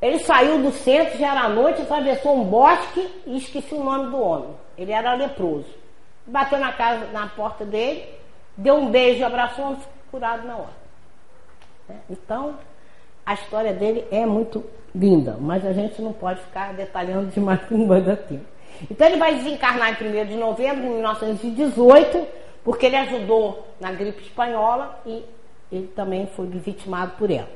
ele 0.00 0.18
saiu 0.18 0.62
do 0.62 0.72
centro, 0.72 1.18
já 1.18 1.30
era 1.30 1.48
noite, 1.48 1.82
atravessou 1.82 2.36
um 2.36 2.44
bosque 2.44 3.08
e 3.26 3.36
esqueci 3.36 3.74
o 3.74 3.84
nome 3.84 4.10
do 4.10 4.20
homem. 4.20 4.54
Ele 4.76 4.92
era 4.92 5.14
leproso. 5.14 5.72
Bateu 6.26 6.58
na 6.58 6.72
casa, 6.72 7.06
na 7.12 7.28
porta 7.28 7.64
dele, 7.64 8.08
deu 8.56 8.76
um 8.76 8.90
beijo, 8.90 9.24
abraçou 9.24 9.76
curado 10.10 10.46
na 10.46 10.56
hora. 10.56 10.82
É, 11.88 11.94
então, 12.10 12.56
a 13.24 13.34
história 13.34 13.72
dele 13.72 14.04
é 14.10 14.26
muito 14.26 14.64
linda, 14.94 15.36
mas 15.40 15.64
a 15.64 15.72
gente 15.72 16.00
não 16.02 16.12
pode 16.12 16.40
ficar 16.40 16.74
detalhando 16.74 17.30
demais 17.30 17.62
que 17.62 17.74
não 17.74 17.86
vai 17.86 18.00
dar 18.00 18.16
tempo. 18.16 18.44
Então 18.90 19.06
ele 19.06 19.16
vai 19.16 19.34
desencarnar 19.36 20.02
em 20.02 20.22
1 20.22 20.26
de 20.26 20.34
novembro 20.36 20.82
de 20.82 20.88
1918, 20.88 22.26
porque 22.64 22.86
ele 22.86 22.96
ajudou 22.96 23.66
na 23.80 23.92
gripe 23.92 24.22
espanhola 24.22 25.00
e 25.06 25.24
ele 25.70 25.86
também 25.88 26.26
foi 26.26 26.46
vitimado 26.46 27.12
por 27.16 27.30
ela. 27.30 27.48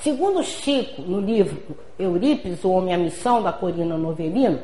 Segundo 0.00 0.42
Chico, 0.42 1.02
no 1.02 1.20
livro 1.20 1.76
Eurípides, 1.98 2.62
O 2.64 2.70
Homem 2.70 2.94
a 2.94 2.98
Missão, 2.98 3.42
da 3.42 3.52
Corina 3.52 3.96
Novelino, 3.96 4.60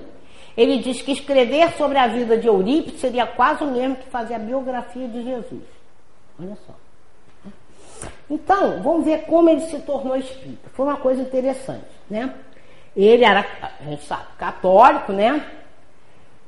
ele 0.56 0.78
diz 0.78 1.00
que 1.00 1.12
escrever 1.12 1.72
sobre 1.72 1.96
a 1.96 2.06
vida 2.06 2.36
de 2.36 2.46
Eurípides 2.46 3.00
seria 3.00 3.26
quase 3.26 3.64
o 3.64 3.70
mesmo 3.70 3.96
que 3.96 4.10
fazer 4.10 4.34
a 4.34 4.38
biografia 4.38 5.08
de 5.08 5.22
Jesus. 5.22 5.62
Olha 6.38 6.56
só. 6.66 6.74
Então, 8.32 8.82
vamos 8.82 9.04
ver 9.04 9.24
como 9.26 9.50
ele 9.50 9.60
se 9.60 9.78
tornou 9.80 10.16
espírita. 10.16 10.70
Foi 10.72 10.86
uma 10.86 10.96
coisa 10.96 11.20
interessante, 11.20 11.84
né? 12.08 12.34
Ele 12.96 13.22
era, 13.26 13.44
a 13.60 13.84
gente 13.84 14.04
sabe, 14.04 14.24
católico, 14.38 15.12
né? 15.12 15.46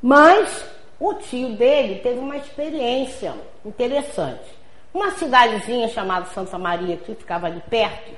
Mas 0.01 0.65
o 0.99 1.13
tio 1.13 1.51
dele 1.51 1.97
teve 1.97 2.19
uma 2.19 2.39
experiência 2.39 3.35
interessante. 3.63 4.47
Uma 4.95 5.11
cidadezinha 5.11 5.87
chamada 5.89 6.25
Santa 6.27 6.57
Maria, 6.57 6.97
que 6.97 7.15
ficava 7.15 7.49
ali 7.49 7.63
perto, 7.69 8.13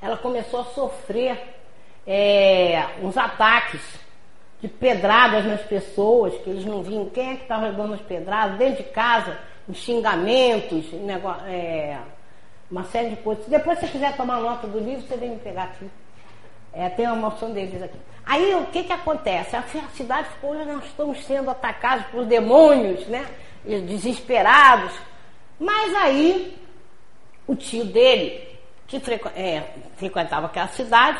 ela 0.00 0.16
começou 0.16 0.60
a 0.60 0.64
sofrer 0.66 1.56
é, 2.06 2.86
uns 3.02 3.16
ataques 3.16 3.80
de 4.60 4.68
pedradas 4.68 5.44
nas 5.44 5.62
pessoas, 5.62 6.34
que 6.38 6.50
eles 6.50 6.64
não 6.64 6.84
viam 6.84 7.06
quem 7.06 7.32
é 7.32 7.34
que 7.34 7.42
estava 7.42 7.72
dando 7.72 7.94
as 7.94 8.00
pedradas, 8.02 8.58
dentro 8.58 8.84
de 8.84 8.90
casa, 8.90 9.36
xingamentos, 9.72 10.92
negócio, 10.92 11.44
é, 11.46 11.98
uma 12.70 12.84
série 12.84 13.10
de 13.10 13.16
coisas. 13.16 13.46
Depois, 13.46 13.78
se 13.78 13.86
você 13.86 13.92
quiser 13.92 14.16
tomar 14.16 14.40
nota 14.40 14.66
do 14.66 14.78
livro, 14.78 15.06
você 15.06 15.16
vem 15.16 15.30
me 15.30 15.38
pegar 15.38 15.64
aqui. 15.64 15.88
É, 16.72 16.88
tem 16.88 17.06
uma 17.06 17.30
moção 17.30 17.52
deles 17.52 17.82
aqui. 17.82 17.98
Aí 18.26 18.54
o 18.54 18.66
que, 18.66 18.84
que 18.84 18.92
acontece? 18.92 19.54
A 19.54 19.62
cidade 19.94 20.28
ficou, 20.30 20.54
nós 20.64 20.84
estamos 20.84 21.24
sendo 21.24 21.50
atacados 21.50 22.06
por 22.06 22.24
demônios, 22.24 23.06
né? 23.06 23.26
Desesperados. 23.64 24.92
Mas 25.58 25.94
aí 25.94 26.56
o 27.46 27.54
tio 27.54 27.84
dele, 27.84 28.58
que 28.86 28.98
frequ 28.98 29.28
é, 29.36 29.62
frequentava 29.96 30.46
aquela 30.46 30.68
cidade, 30.68 31.18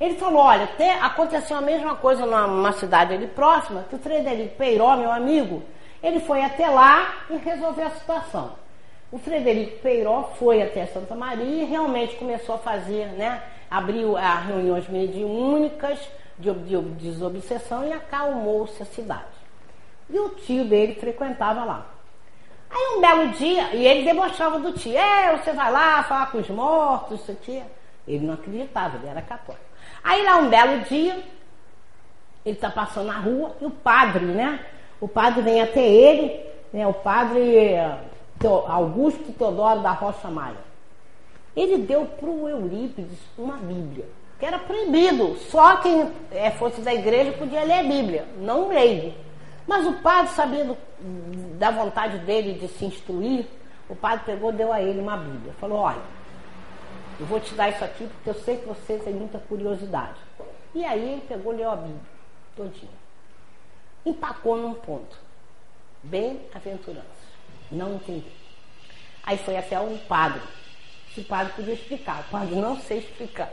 ele 0.00 0.14
falou, 0.14 0.42
olha, 0.42 0.64
até 0.64 0.98
aconteceu 1.00 1.56
a 1.56 1.60
mesma 1.60 1.94
coisa 1.96 2.26
numa 2.26 2.72
cidade 2.72 3.14
ali 3.14 3.26
próxima, 3.26 3.84
que 3.88 3.94
o 3.94 3.98
Frederico 3.98 4.56
Peiró, 4.56 4.96
meu 4.96 5.10
amigo, 5.10 5.62
ele 6.02 6.20
foi 6.20 6.42
até 6.42 6.68
lá 6.68 7.14
e 7.30 7.36
resolveu 7.36 7.86
a 7.86 7.90
situação. 7.90 8.65
O 9.10 9.18
Frederico 9.18 9.78
Peiró 9.78 10.30
foi 10.36 10.62
até 10.62 10.86
Santa 10.86 11.14
Maria 11.14 11.62
e 11.62 11.64
realmente 11.64 12.16
começou 12.16 12.56
a 12.56 12.58
fazer, 12.58 13.06
né? 13.12 13.42
Abriu 13.70 14.16
as 14.16 14.46
reuniões 14.46 14.88
mediúnicas 14.88 15.98
de, 16.38 16.52
de 16.52 16.80
desobsessão 16.80 17.86
e 17.86 17.92
acalmou-se 17.92 18.82
a 18.82 18.86
cidade. 18.86 19.24
E 20.10 20.18
o 20.18 20.30
tio 20.30 20.64
dele 20.64 20.94
frequentava 20.94 21.64
lá. 21.64 21.86
Aí 22.68 22.96
um 22.96 23.00
belo 23.00 23.28
dia, 23.28 23.74
e 23.74 23.86
ele 23.86 24.04
debochava 24.04 24.58
do 24.58 24.72
tio, 24.72 24.96
é, 24.96 25.36
você 25.36 25.52
vai 25.52 25.70
lá 25.70 26.02
falar 26.02 26.30
com 26.30 26.38
os 26.38 26.48
mortos, 26.48 27.20
isso 27.20 27.30
aqui. 27.30 27.62
Ele 28.06 28.26
não 28.26 28.34
acreditava, 28.34 28.96
ele 28.96 29.08
era 29.08 29.22
católico. 29.22 29.64
Aí 30.02 30.24
lá 30.24 30.36
um 30.38 30.48
belo 30.48 30.80
dia, 30.80 31.14
ele 32.44 32.56
está 32.56 32.70
passando 32.70 33.06
na 33.06 33.18
rua 33.18 33.56
e 33.60 33.66
o 33.66 33.70
padre, 33.70 34.24
né? 34.24 34.64
O 35.00 35.06
padre 35.06 35.42
vem 35.42 35.60
até 35.60 35.80
ele, 35.80 36.44
né? 36.72 36.86
O 36.86 36.92
padre 36.92 37.64
Augusto 38.46 39.32
Teodoro 39.32 39.80
da 39.80 39.92
Rocha 39.92 40.28
Maia. 40.28 40.64
Ele 41.54 41.78
deu 41.78 42.04
para 42.04 42.28
o 42.28 42.48
Eurípides 42.48 43.18
uma 43.38 43.56
Bíblia, 43.56 44.06
que 44.38 44.44
era 44.44 44.58
proibido. 44.58 45.36
Só 45.50 45.76
quem 45.76 46.12
é, 46.30 46.50
fosse 46.50 46.80
da 46.80 46.92
igreja 46.92 47.32
podia 47.32 47.64
ler 47.64 47.80
a 47.80 47.82
Bíblia, 47.82 48.26
não 48.38 48.68
leigo. 48.68 49.14
Mas 49.66 49.86
o 49.86 49.94
padre, 49.94 50.32
sabendo 50.32 50.76
da 51.58 51.70
vontade 51.70 52.18
dele 52.18 52.54
de 52.54 52.68
se 52.68 52.84
instruir, 52.84 53.46
o 53.88 53.96
padre 53.96 54.24
pegou 54.26 54.52
deu 54.52 54.72
a 54.72 54.80
ele 54.80 55.00
uma 55.00 55.16
Bíblia. 55.16 55.52
Falou: 55.60 55.78
Olha, 55.78 56.02
eu 57.18 57.26
vou 57.26 57.40
te 57.40 57.54
dar 57.54 57.70
isso 57.70 57.84
aqui 57.84 58.06
porque 58.06 58.30
eu 58.30 58.34
sei 58.34 58.58
que 58.58 58.66
você 58.66 58.98
tem 58.98 59.14
muita 59.14 59.38
curiosidade. 59.38 60.18
E 60.74 60.84
aí 60.84 61.12
ele 61.12 61.22
pegou 61.22 61.54
e 61.54 61.56
leu 61.56 61.70
a 61.70 61.76
Bíblia, 61.76 62.00
todinha. 62.54 62.92
Empacou 64.04 64.56
num 64.56 64.74
ponto. 64.74 65.16
Bem-aventurança. 66.02 67.15
Não 67.70 67.94
entendi. 67.94 68.30
Aí 69.24 69.36
foi 69.38 69.56
até 69.56 69.78
um 69.80 69.98
padre. 69.98 70.40
Se 71.14 71.20
o 71.20 71.24
padre 71.24 71.52
podia 71.54 71.74
explicar. 71.74 72.20
O 72.20 72.30
padre 72.30 72.54
não 72.54 72.76
sei 72.80 72.98
explicar. 72.98 73.50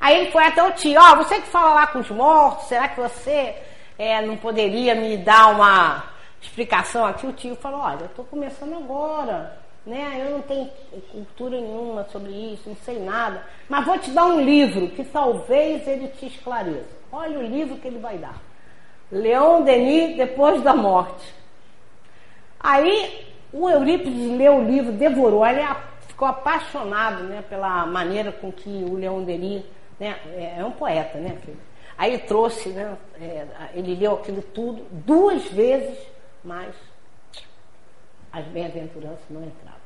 Aí 0.00 0.18
ele 0.18 0.30
foi 0.30 0.44
até 0.44 0.62
o 0.62 0.72
tio, 0.72 1.00
ó, 1.00 1.12
oh, 1.12 1.16
você 1.16 1.40
que 1.40 1.46
fala 1.46 1.72
lá 1.72 1.86
com 1.86 2.00
os 2.00 2.10
mortos, 2.10 2.68
será 2.68 2.88
que 2.88 3.00
você 3.00 3.56
é, 3.98 4.20
não 4.20 4.36
poderia 4.36 4.94
me 4.94 5.16
dar 5.16 5.54
uma 5.54 6.04
explicação 6.42 7.06
aqui? 7.06 7.26
O 7.26 7.32
tio 7.32 7.56
falou, 7.56 7.80
olha, 7.80 8.00
eu 8.00 8.06
estou 8.06 8.24
começando 8.26 8.74
agora, 8.74 9.56
né? 9.86 10.22
Eu 10.26 10.32
não 10.32 10.42
tenho 10.42 10.70
cultura 11.10 11.58
nenhuma 11.58 12.04
sobre 12.12 12.30
isso, 12.30 12.68
não 12.68 12.76
sei 12.76 12.98
nada, 12.98 13.46
mas 13.66 13.86
vou 13.86 13.98
te 13.98 14.10
dar 14.10 14.26
um 14.26 14.42
livro 14.42 14.90
que 14.90 15.04
talvez 15.04 15.88
ele 15.88 16.08
te 16.08 16.26
esclareça. 16.26 16.90
Olha 17.10 17.38
o 17.38 17.42
livro 17.42 17.76
que 17.76 17.88
ele 17.88 17.98
vai 17.98 18.18
dar. 18.18 18.36
Leon 19.10 19.62
Denis, 19.62 20.16
Depois 20.16 20.62
da 20.62 20.74
Morte. 20.74 21.32
Aí 22.58 23.26
o 23.52 23.68
Eurípides 23.68 24.36
leu 24.36 24.56
o 24.56 24.64
livro, 24.64 24.92
devorou, 24.92 25.46
ele 25.46 25.62
ficou 26.08 26.28
apaixonado 26.28 27.24
né, 27.24 27.44
pela 27.48 27.86
maneira 27.86 28.32
com 28.32 28.50
que 28.50 28.68
o 28.68 28.94
Leon 28.94 29.22
Denis, 29.22 29.62
né, 29.98 30.16
é, 30.34 30.60
é 30.60 30.64
um 30.64 30.72
poeta, 30.72 31.18
né? 31.18 31.38
Aí 31.96 32.18
trouxe, 32.18 32.70
né, 32.70 32.96
é, 33.20 33.46
ele 33.74 33.94
leu 33.94 34.14
aquilo 34.14 34.42
tudo 34.42 34.84
duas 34.90 35.44
vezes, 35.44 35.98
mas 36.42 36.74
as 38.32 38.44
bem-aventuranças 38.46 39.24
não 39.30 39.44
entravam. 39.44 39.80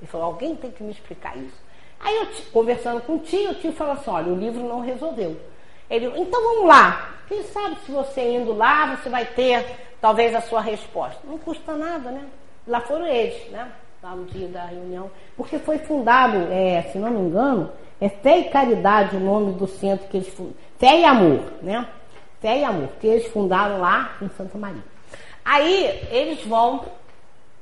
Ele 0.00 0.10
falou, 0.10 0.26
alguém 0.26 0.54
tem 0.56 0.70
que 0.70 0.82
me 0.82 0.92
explicar 0.92 1.36
isso. 1.36 1.64
Aí 1.98 2.14
eu, 2.16 2.28
conversando 2.52 3.00
com 3.00 3.16
o 3.16 3.18
tio, 3.20 3.52
o 3.52 3.54
tio 3.54 3.72
falou 3.72 3.94
assim, 3.94 4.10
olha, 4.10 4.30
o 4.30 4.38
livro 4.38 4.62
não 4.62 4.80
resolveu. 4.80 5.40
Ele, 5.88 6.06
então 6.20 6.42
vamos 6.42 6.66
lá. 6.66 7.14
Quem 7.26 7.42
sabe 7.44 7.76
se 7.84 7.90
você 7.90 8.36
indo 8.36 8.52
lá, 8.52 8.96
você 8.96 9.08
vai 9.08 9.24
ter 9.24 9.64
talvez 10.04 10.34
a 10.34 10.42
sua 10.42 10.60
resposta. 10.60 11.18
Não 11.24 11.38
custa 11.38 11.74
nada, 11.78 12.10
né? 12.10 12.26
Lá 12.66 12.78
foram 12.82 13.06
eles, 13.06 13.50
né? 13.50 13.72
Lá 14.02 14.14
no 14.14 14.26
dia 14.26 14.48
da 14.48 14.66
reunião. 14.66 15.10
Porque 15.34 15.58
foi 15.58 15.78
fundado, 15.78 16.36
é, 16.52 16.82
se 16.92 16.98
não 16.98 17.10
me 17.10 17.20
engano, 17.20 17.72
é 17.98 18.10
Fé 18.10 18.40
e 18.40 18.44
Caridade 18.50 19.16
o 19.16 19.20
nome 19.20 19.54
do 19.54 19.66
centro 19.66 20.06
que 20.08 20.18
eles 20.18 20.28
fundaram. 20.28 20.56
Fé 20.78 21.00
e 21.00 21.04
Amor, 21.06 21.40
né? 21.62 21.88
Fé 22.38 22.58
e 22.58 22.64
Amor, 22.64 22.88
que 23.00 23.06
eles 23.06 23.28
fundaram 23.28 23.80
lá 23.80 24.12
em 24.20 24.28
Santa 24.28 24.58
Maria. 24.58 24.84
Aí 25.42 26.06
eles 26.10 26.44
vão 26.44 26.84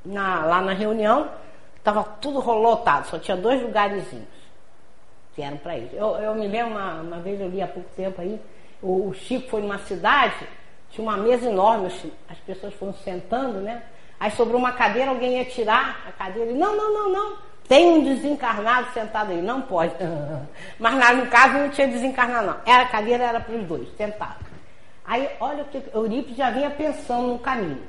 na, 0.03 0.43
lá 0.43 0.59
na 0.59 0.73
reunião, 0.73 1.29
estava 1.77 2.03
tudo 2.03 2.41
lotado, 2.41 3.07
só 3.07 3.17
tinha 3.17 3.37
dois 3.37 3.61
lugarzinhos 3.61 4.27
que 5.33 5.41
eram 5.41 5.55
para 5.55 5.77
eles. 5.77 5.93
Eu, 5.93 6.17
eu, 6.17 6.35
me 6.35 6.49
lembro, 6.49 6.73
uma, 6.73 6.95
uma, 6.95 7.19
vez 7.19 7.39
eu 7.39 7.47
li 7.47 7.61
há 7.61 7.67
pouco 7.67 7.89
tempo 7.95 8.19
aí, 8.19 8.37
o, 8.81 9.07
o 9.07 9.13
Chico 9.13 9.49
foi 9.49 9.61
numa 9.61 9.77
cidade, 9.77 10.45
tinha 10.93 11.07
uma 11.07 11.17
mesa 11.17 11.49
enorme, 11.49 11.91
as 12.29 12.37
pessoas 12.45 12.73
foram 12.75 12.93
sentando, 12.93 13.59
né? 13.59 13.81
Aí 14.19 14.29
sobrou 14.31 14.59
uma 14.59 14.71
cadeira, 14.71 15.09
alguém 15.09 15.37
ia 15.39 15.45
tirar 15.45 16.05
a 16.07 16.11
cadeira 16.11 16.51
e 16.51 16.53
não, 16.53 16.77
não, 16.77 16.93
não, 16.93 17.09
não. 17.09 17.37
Tem 17.67 17.87
um 17.87 18.03
desencarnado 18.03 18.91
sentado 18.93 19.31
aí, 19.31 19.41
não 19.41 19.61
pode. 19.63 19.93
Mas 20.77 20.95
lá 20.95 21.13
no 21.13 21.25
caso 21.27 21.55
não 21.55 21.69
tinha 21.69 21.87
desencarnado, 21.87 22.45
não. 22.45 22.57
Era, 22.65 22.83
a 22.83 22.87
cadeira 22.87 23.23
era 23.23 23.39
para 23.39 23.55
os 23.55 23.65
dois, 23.65 23.89
sentado. 23.97 24.45
Aí, 25.03 25.27
olha 25.39 25.63
o 25.63 25.65
que 25.65 25.83
Eurípides 25.93 26.37
já 26.37 26.51
vinha 26.51 26.69
pensando 26.69 27.27
no 27.27 27.39
caminho. 27.39 27.81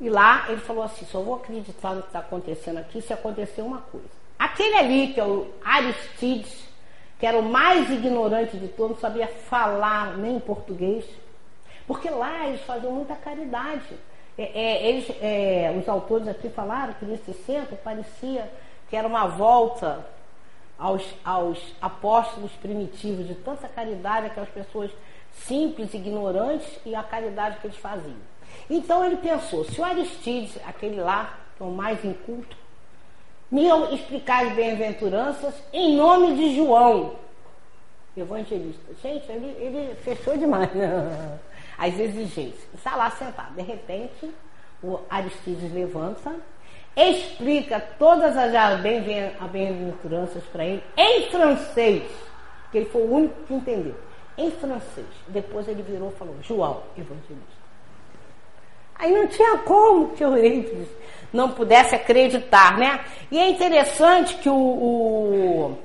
E 0.00 0.10
lá 0.10 0.46
ele 0.48 0.60
falou 0.60 0.82
assim: 0.82 1.06
só 1.06 1.20
vou 1.20 1.36
acreditar 1.36 1.94
no 1.94 2.02
que 2.02 2.08
está 2.08 2.18
acontecendo 2.18 2.78
aqui 2.78 3.00
se 3.00 3.12
acontecer 3.12 3.62
uma 3.62 3.78
coisa. 3.78 4.08
Aquele 4.36 4.74
ali, 4.74 5.12
que 5.14 5.20
é 5.20 5.24
o 5.24 5.46
Aristides, 5.64 6.64
que 7.18 7.26
era 7.26 7.38
o 7.38 7.42
mais 7.42 7.88
ignorante 7.90 8.56
de 8.56 8.68
todos, 8.68 8.96
não 8.96 9.00
sabia 9.00 9.28
falar 9.28 10.16
nem 10.16 10.40
português, 10.40 11.04
porque 11.86 12.08
lá 12.10 12.46
eles 12.46 12.60
faziam 12.62 12.92
muita 12.92 13.14
caridade. 13.14 13.96
É, 14.38 14.42
é, 14.42 14.88
eles, 14.88 15.10
é, 15.20 15.76
os 15.78 15.88
autores 15.88 16.26
aqui 16.28 16.48
falaram 16.48 16.94
que 16.94 17.04
nesse 17.04 17.32
centro 17.32 17.76
parecia 17.76 18.50
que 18.88 18.96
era 18.96 19.06
uma 19.06 19.26
volta 19.26 20.04
aos, 20.78 21.04
aos 21.24 21.58
apóstolos 21.80 22.50
primitivos, 22.52 23.28
de 23.28 23.34
tanta 23.34 23.68
caridade, 23.68 24.26
aquelas 24.26 24.48
pessoas 24.48 24.90
simples, 25.32 25.94
ignorantes 25.94 26.68
e 26.84 26.94
a 26.94 27.02
caridade 27.02 27.58
que 27.60 27.66
eles 27.66 27.76
faziam. 27.76 28.16
Então 28.68 29.04
ele 29.04 29.16
pensou: 29.16 29.64
se 29.64 29.80
o 29.80 29.84
Aristides, 29.84 30.58
aquele 30.66 31.00
lá, 31.00 31.38
que 31.56 31.62
é 31.62 31.66
o 31.66 31.70
mais 31.70 32.04
inculto, 32.04 32.56
me 33.50 33.68
explicar 33.94 34.46
as 34.46 34.52
bem-aventuranças 34.54 35.54
em 35.72 35.96
nome 35.96 36.34
de 36.34 36.56
João, 36.56 37.14
evangelista. 38.16 38.92
Gente, 39.02 39.30
ele, 39.30 39.46
ele 39.58 39.94
fechou 39.96 40.36
demais 40.36 40.72
né? 40.72 41.38
As 41.80 41.98
exigências. 41.98 42.68
Está 42.74 42.94
lá 42.94 43.10
sentado. 43.10 43.54
De 43.54 43.62
repente, 43.62 44.30
o 44.82 45.00
Aristides 45.08 45.72
levanta, 45.72 46.36
explica 46.94 47.80
todas 47.98 48.36
as 48.36 48.80
bem-aventuranças 48.82 50.44
para 50.44 50.64
ele 50.66 50.84
em 50.94 51.30
francês, 51.30 52.02
que 52.70 52.78
ele 52.78 52.86
foi 52.86 53.02
o 53.02 53.12
único 53.12 53.34
que 53.46 53.54
entendeu. 53.54 53.94
Em 54.36 54.50
francês. 54.50 55.06
Depois 55.28 55.66
ele 55.66 55.82
virou 55.82 56.10
e 56.10 56.18
falou: 56.18 56.36
João, 56.42 56.82
evangelista. 56.96 57.60
Aí 58.94 59.12
não 59.12 59.26
tinha 59.26 59.58
como 59.58 60.10
que 60.10 60.22
o 60.22 60.36
Eurípides 60.36 60.88
não 61.32 61.50
pudesse 61.50 61.94
acreditar, 61.94 62.76
né? 62.76 63.00
E 63.30 63.38
é 63.38 63.48
interessante 63.48 64.34
que 64.36 64.48
o, 64.48 64.54
o, 64.54 65.78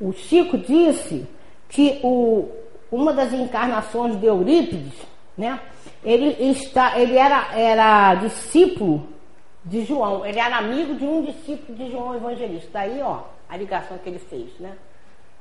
o 0.00 0.12
Chico 0.12 0.56
disse 0.56 1.26
que 1.68 2.00
o, 2.02 2.50
uma 2.92 3.12
das 3.12 3.32
encarnações 3.32 4.16
de 4.20 4.26
Eurípides, 4.26 4.94
né? 5.36 5.58
Ele, 6.04 6.28
está, 6.50 6.96
ele 6.96 7.16
era, 7.16 7.52
era 7.58 8.14
discípulo 8.14 9.08
de 9.64 9.84
João, 9.84 10.24
ele 10.24 10.38
era 10.38 10.58
amigo 10.58 10.94
de 10.94 11.04
um 11.04 11.24
discípulo 11.24 11.76
de 11.76 11.90
João 11.90 12.14
Evangelista. 12.14 12.68
Daí, 12.72 13.00
ó, 13.02 13.22
a 13.48 13.56
ligação 13.56 13.98
que 13.98 14.08
ele 14.08 14.18
fez, 14.20 14.48
né? 14.60 14.76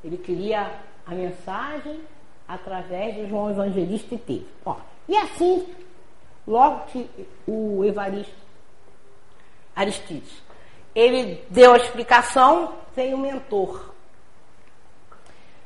Ele 0.04 0.18
queria 0.18 0.72
a 1.06 1.12
mensagem 1.12 2.00
através 2.48 3.14
de 3.16 3.28
João 3.28 3.52
Evangelista 3.52 4.16
e 4.16 4.18
teve. 4.18 4.48
Ó, 4.66 4.76
e 5.08 5.16
assim 5.16 5.66
Logo 6.48 6.86
que 6.88 7.10
o 7.48 7.86
Evaristo 7.86 8.34
Aristides, 9.76 10.42
ele 10.94 11.44
deu 11.50 11.74
a 11.74 11.78
explicação, 11.78 12.74
veio 12.96 13.16
o 13.16 13.20
mentor 13.20 13.94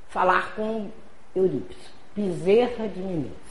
falar 0.09 0.53
com 0.55 0.91
Eurípides, 1.35 1.77
Bezerra 2.15 2.87
de 2.87 2.99
Menezes. 2.99 3.45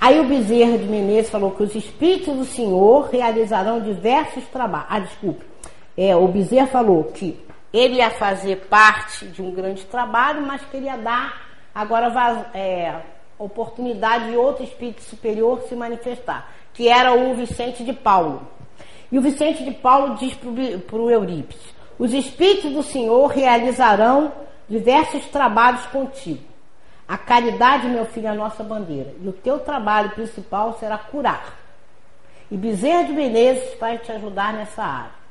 Aí 0.00 0.20
o 0.20 0.24
Bezerra 0.24 0.76
de 0.76 0.84
Menezes 0.84 1.30
falou 1.30 1.52
que 1.52 1.62
os 1.62 1.74
espíritos 1.74 2.36
do 2.36 2.44
Senhor 2.44 3.08
realizarão 3.10 3.80
diversos 3.80 4.44
trabalhos. 4.48 4.86
Ah, 4.90 4.98
desculpe. 4.98 5.44
É, 5.96 6.14
o 6.16 6.26
Bezerra 6.28 6.66
falou 6.66 7.04
que 7.04 7.38
ele 7.72 7.96
ia 7.96 8.10
fazer 8.10 8.66
parte 8.68 9.26
de 9.26 9.40
um 9.40 9.52
grande 9.52 9.84
trabalho, 9.84 10.42
mas 10.42 10.62
queria 10.66 10.96
dar 10.96 11.42
agora 11.74 12.50
é, 12.54 13.00
oportunidade 13.38 14.30
de 14.30 14.36
outro 14.36 14.64
espírito 14.64 15.02
superior 15.02 15.62
se 15.62 15.74
manifestar, 15.74 16.50
que 16.72 16.88
era 16.88 17.14
o 17.14 17.34
Vicente 17.34 17.84
de 17.84 17.92
Paulo. 17.92 18.42
E 19.10 19.18
o 19.18 19.22
Vicente 19.22 19.64
de 19.64 19.72
Paulo 19.72 20.16
diz 20.16 20.34
para 20.34 20.98
o 20.98 21.10
Eurípides: 21.10 21.74
Os 21.98 22.12
Espíritos 22.12 22.72
do 22.72 22.82
Senhor 22.82 23.28
realizarão 23.28 24.32
diversos 24.68 25.24
trabalhos 25.26 25.84
contigo. 25.86 26.53
A 27.06 27.18
caridade, 27.18 27.86
meu 27.86 28.06
filho, 28.06 28.26
é 28.26 28.30
a 28.30 28.34
nossa 28.34 28.62
bandeira. 28.62 29.14
E 29.20 29.28
o 29.28 29.32
teu 29.32 29.58
trabalho 29.58 30.10
principal 30.10 30.76
será 30.78 30.96
curar. 30.96 31.58
E 32.50 32.56
Bezerra 32.56 33.04
de 33.04 33.12
Menezes 33.12 33.78
vai 33.78 33.98
te 33.98 34.10
ajudar 34.12 34.52
nessa 34.52 34.82
área. 34.82 35.24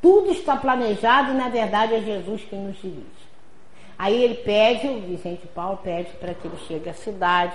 Tudo 0.00 0.32
está 0.32 0.56
planejado 0.56 1.30
e, 1.30 1.34
na 1.34 1.48
verdade, 1.48 1.94
é 1.94 2.00
Jesus 2.00 2.42
quem 2.48 2.58
nos 2.58 2.76
dirige. 2.76 3.06
Aí 3.96 4.20
ele 4.20 4.34
pede, 4.34 4.88
o 4.88 5.00
Vicente 5.00 5.46
Paulo 5.46 5.78
pede 5.82 6.10
para 6.14 6.34
que 6.34 6.48
ele 6.48 6.56
chegue 6.66 6.90
à 6.90 6.94
cidade, 6.94 7.52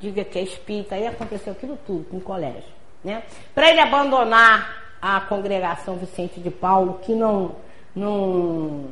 diga 0.00 0.24
que 0.24 0.38
é 0.38 0.42
espírita. 0.42 0.96
Aí 0.96 1.06
aconteceu 1.06 1.52
aquilo 1.52 1.78
tudo 1.86 2.04
com 2.10 2.16
o 2.16 2.20
colégio. 2.20 2.64
Né? 3.04 3.22
Para 3.54 3.70
ele 3.70 3.78
abandonar 3.78 4.82
a 5.00 5.20
congregação 5.20 5.96
Vicente 5.96 6.40
de 6.40 6.50
Paulo, 6.50 6.98
que 7.02 7.14
não, 7.14 7.54
não, 7.94 8.86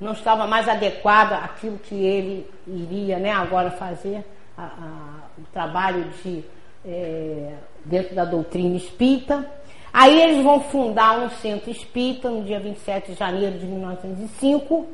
não 0.00 0.12
estava 0.12 0.46
mais 0.46 0.68
adequada 0.68 1.36
àquilo 1.38 1.78
que 1.78 1.94
ele 1.94 2.48
iria 2.66 3.18
né, 3.18 3.30
agora 3.30 3.70
fazer, 3.70 4.24
a, 4.56 4.64
a, 4.64 5.40
o 5.40 5.42
trabalho 5.52 6.04
de, 6.22 6.44
é, 6.84 7.54
dentro 7.84 8.14
da 8.14 8.24
doutrina 8.24 8.76
espírita. 8.76 9.48
Aí 9.92 10.20
eles 10.20 10.44
vão 10.44 10.60
fundar 10.60 11.18
um 11.18 11.30
centro 11.30 11.70
espírita 11.70 12.28
no 12.28 12.44
dia 12.44 12.60
27 12.60 13.12
de 13.12 13.18
janeiro 13.18 13.58
de 13.58 13.64
1905, 13.64 14.86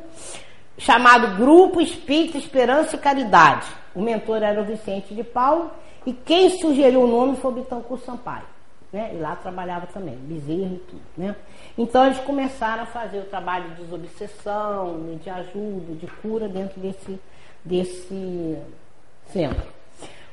chamado 0.79 1.37
Grupo 1.37 1.81
Espírita 1.81 2.39
Esperança 2.39 2.95
e 2.95 2.99
Caridade. 2.99 3.67
O 3.95 4.01
mentor 4.01 4.43
era 4.43 4.61
o 4.61 4.65
Vicente 4.65 5.15
de 5.15 5.25
Paulo 5.25 5.71
e 6.07 6.13
quem 6.13 6.51
sugeriu 6.59 7.03
o 7.03 7.07
nome 7.07 7.37
foi 7.37 7.51
o 7.51 7.55
Bittencourt 7.55 8.05
Sampaio. 8.05 8.52
Né? 8.93 9.13
E 9.15 9.19
lá 9.19 9.35
trabalhava 9.37 9.87
também, 9.87 10.15
bezerro 10.17 10.75
e 10.75 10.79
tudo. 10.79 11.03
Né? 11.17 11.35
Então 11.79 12.05
eles 12.05 12.19
começaram 12.19 12.83
a 12.83 12.87
fazer 12.87 13.21
o 13.21 13.25
trabalho 13.25 13.71
de 13.71 13.83
desobsessão, 13.83 15.19
de 15.23 15.31
ajuda, 15.31 15.95
de 15.95 16.07
cura 16.07 16.49
dentro 16.49 16.79
desse, 16.79 17.19
desse 17.65 18.59
centro. 19.29 19.67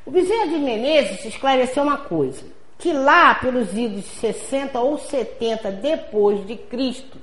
O 0.05 0.11
Bezerra 0.11 0.47
de 0.47 0.57
Menezes 0.57 1.23
esclareceu 1.25 1.83
uma 1.83 1.97
coisa 1.97 2.43
que 2.79 2.93
lá 2.93 3.35
pelos 3.35 3.73
idos 3.77 4.05
60 4.05 4.79
ou 4.79 4.97
70 4.97 5.71
depois 5.71 6.47
de 6.47 6.55
Cristo, 6.55 7.17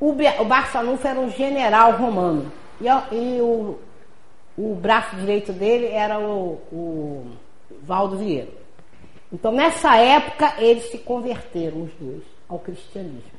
o, 0.00 0.10
o 0.10 0.44
Barçanufo 0.44 1.06
era 1.06 1.18
um 1.18 1.30
general 1.30 1.92
romano 1.92 2.50
e, 2.80 2.86
e 2.86 3.40
o, 3.40 3.78
o, 4.56 4.74
braço 4.74 5.16
direito 5.16 5.52
dele 5.52 5.88
era 5.88 6.18
o, 6.20 6.60
o 6.72 7.26
Valdo 7.82 8.16
Vieira. 8.16 8.65
Então 9.32 9.52
nessa 9.52 9.96
época 9.96 10.54
eles 10.58 10.84
se 10.90 10.98
converteram 10.98 11.82
os 11.82 11.92
dois 11.94 12.22
ao 12.48 12.58
cristianismo. 12.58 13.36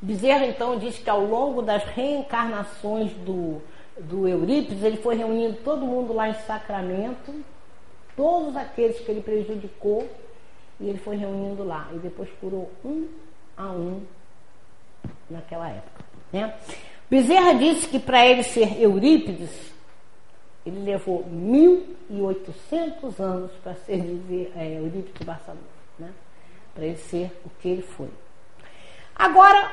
Bezerra 0.00 0.46
então 0.46 0.78
diz 0.78 0.98
que 0.98 1.08
ao 1.08 1.24
longo 1.24 1.62
das 1.62 1.82
reencarnações 1.84 3.12
do, 3.24 3.62
do 3.98 4.28
Eurípides, 4.28 4.82
ele 4.82 4.98
foi 4.98 5.16
reunindo 5.16 5.56
todo 5.64 5.86
mundo 5.86 6.12
lá 6.12 6.28
em 6.28 6.34
Sacramento 6.34 7.32
todos 8.16 8.56
aqueles 8.56 8.98
que 9.00 9.10
ele 9.10 9.20
prejudicou 9.20 10.08
e 10.80 10.88
ele 10.88 10.98
foi 10.98 11.16
reunindo 11.16 11.64
lá 11.64 11.88
e 11.92 11.98
depois 11.98 12.28
curou 12.40 12.70
um 12.84 13.08
a 13.56 13.66
um 13.66 14.02
naquela 15.28 15.68
época. 15.68 16.04
Né? 16.32 16.54
Bezerra 17.08 17.54
disse 17.54 17.88
que 17.88 17.98
para 17.98 18.26
ele 18.26 18.42
ser 18.42 18.80
Eurípides, 18.80 19.73
ele 20.64 20.80
levou 20.80 21.24
1.800 21.24 23.20
anos 23.20 23.50
para 23.62 23.74
ser 23.74 24.00
é, 24.56 24.78
Eurípides 24.78 25.26
Barçanufo, 25.26 25.64
né? 25.98 26.10
para 26.74 26.86
ele 26.86 26.96
ser 26.96 27.30
o 27.44 27.50
que 27.60 27.68
ele 27.68 27.82
foi. 27.82 28.08
Agora, 29.14 29.70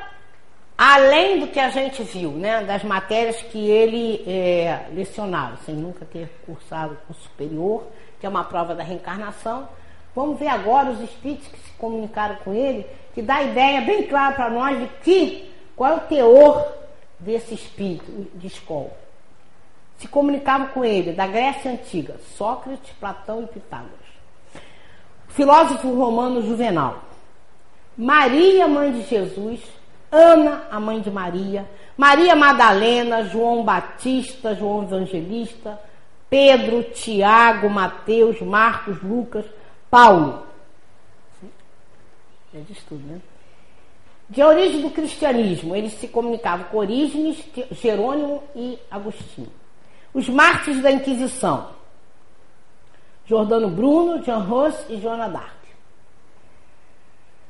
além 0.78 1.40
do 1.40 1.48
que 1.48 1.60
a 1.60 1.70
gente 1.70 2.04
viu, 2.04 2.32
né, 2.32 2.64
das 2.64 2.84
matérias 2.84 3.42
que 3.44 3.70
ele 3.70 4.24
é, 4.28 4.88
lecionava, 4.94 5.58
sem 5.66 5.76
nunca 5.76 6.06
ter 6.06 6.30
cursado 6.46 6.98
curso 7.08 7.24
superior, 7.24 7.88
que 8.20 8.26
é 8.26 8.30
uma 8.30 8.44
prova 8.44 8.76
da 8.76 8.84
reencarnação. 8.84 9.68
Vamos 10.16 10.40
ver 10.40 10.48
agora 10.48 10.92
os 10.92 11.02
espíritos 11.02 11.48
que 11.48 11.58
se 11.58 11.72
comunicaram 11.72 12.36
com 12.44 12.54
ele, 12.54 12.86
que 13.14 13.22
dá 13.22 13.38
a 13.38 13.44
ideia 13.44 13.82
bem 13.82 14.08
clara 14.08 14.36
para 14.36 14.50
nós 14.50 14.80
de 14.80 14.88
que 15.04 15.52
qual 15.76 15.94
é 15.94 15.96
o 15.96 16.00
teor 16.02 16.72
desse 17.20 17.56
espírito 17.56 18.28
de 18.36 18.48
escola. 18.48 19.01
Se 20.02 20.08
comunicavam 20.08 20.70
com 20.70 20.84
ele 20.84 21.12
da 21.12 21.28
Grécia 21.28 21.72
Antiga, 21.72 22.20
Sócrates, 22.36 22.92
Platão 23.00 23.44
e 23.44 23.46
Pitágoras. 23.46 24.00
Filósofo 25.28 25.94
romano 25.94 26.42
Juvenal. 26.42 27.04
Maria, 27.96 28.68
mãe 28.68 28.92
de 28.92 29.04
Jesus, 29.04 29.62
Ana, 30.12 30.64
a 30.72 30.80
mãe 30.80 31.02
de 31.02 31.12
Maria, 31.12 31.70
Maria 31.96 32.36
Madalena, 32.36 33.26
João 33.26 33.64
Batista, 33.64 34.56
João 34.56 34.82
Evangelista, 34.82 35.80
Pedro, 36.28 36.82
Tiago, 36.82 37.70
Mateus, 37.70 38.42
Marcos, 38.42 39.00
Lucas, 39.04 39.46
Paulo. 39.88 40.48
É 42.56 42.58
de 42.58 42.74
tudo, 42.90 43.06
né? 43.06 43.22
De 44.28 44.42
origem 44.42 44.82
do 44.82 44.90
cristianismo, 44.90 45.76
eles 45.76 45.94
se 45.94 46.08
comunicavam 46.08 46.66
com 46.72 46.78
Orígenes, 46.78 47.38
Jerônimo 47.70 48.42
e 48.56 48.80
Agostinho. 48.90 49.61
Os 50.14 50.28
mártires 50.28 50.82
da 50.82 50.92
Inquisição, 50.92 51.70
Jordano 53.26 53.70
Bruno, 53.70 54.24
Jean 54.24 54.40
Ros 54.40 54.76
e 54.90 55.00
Joana 55.00 55.30
d'Arc. 55.30 55.62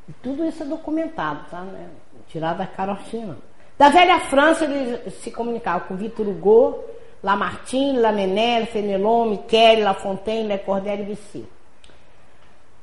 E 0.08 0.14
tudo 0.22 0.46
isso 0.46 0.62
é 0.64 0.66
documentado, 0.66 1.46
tá? 1.50 1.62
Né? 1.62 1.90
Tirado 2.28 2.60
da 2.60 2.68
carochinha, 2.68 3.38
Da 3.78 3.90
velha 3.90 4.20
França, 4.20 4.66
eles 4.66 5.14
se 5.16 5.32
comunicavam 5.32 5.88
com 5.88 5.96
Vitor 5.96 6.28
Hugo, 6.28 6.84
Lamartine, 7.24 8.00
Lamennais, 8.00 8.70
Fenelon, 8.70 9.26
Michele, 9.26 9.84
Lafontaine, 9.84 10.48
Le 10.48 10.58
Cordel 10.60 11.00
e 11.00 11.04
Bisset. 11.04 11.48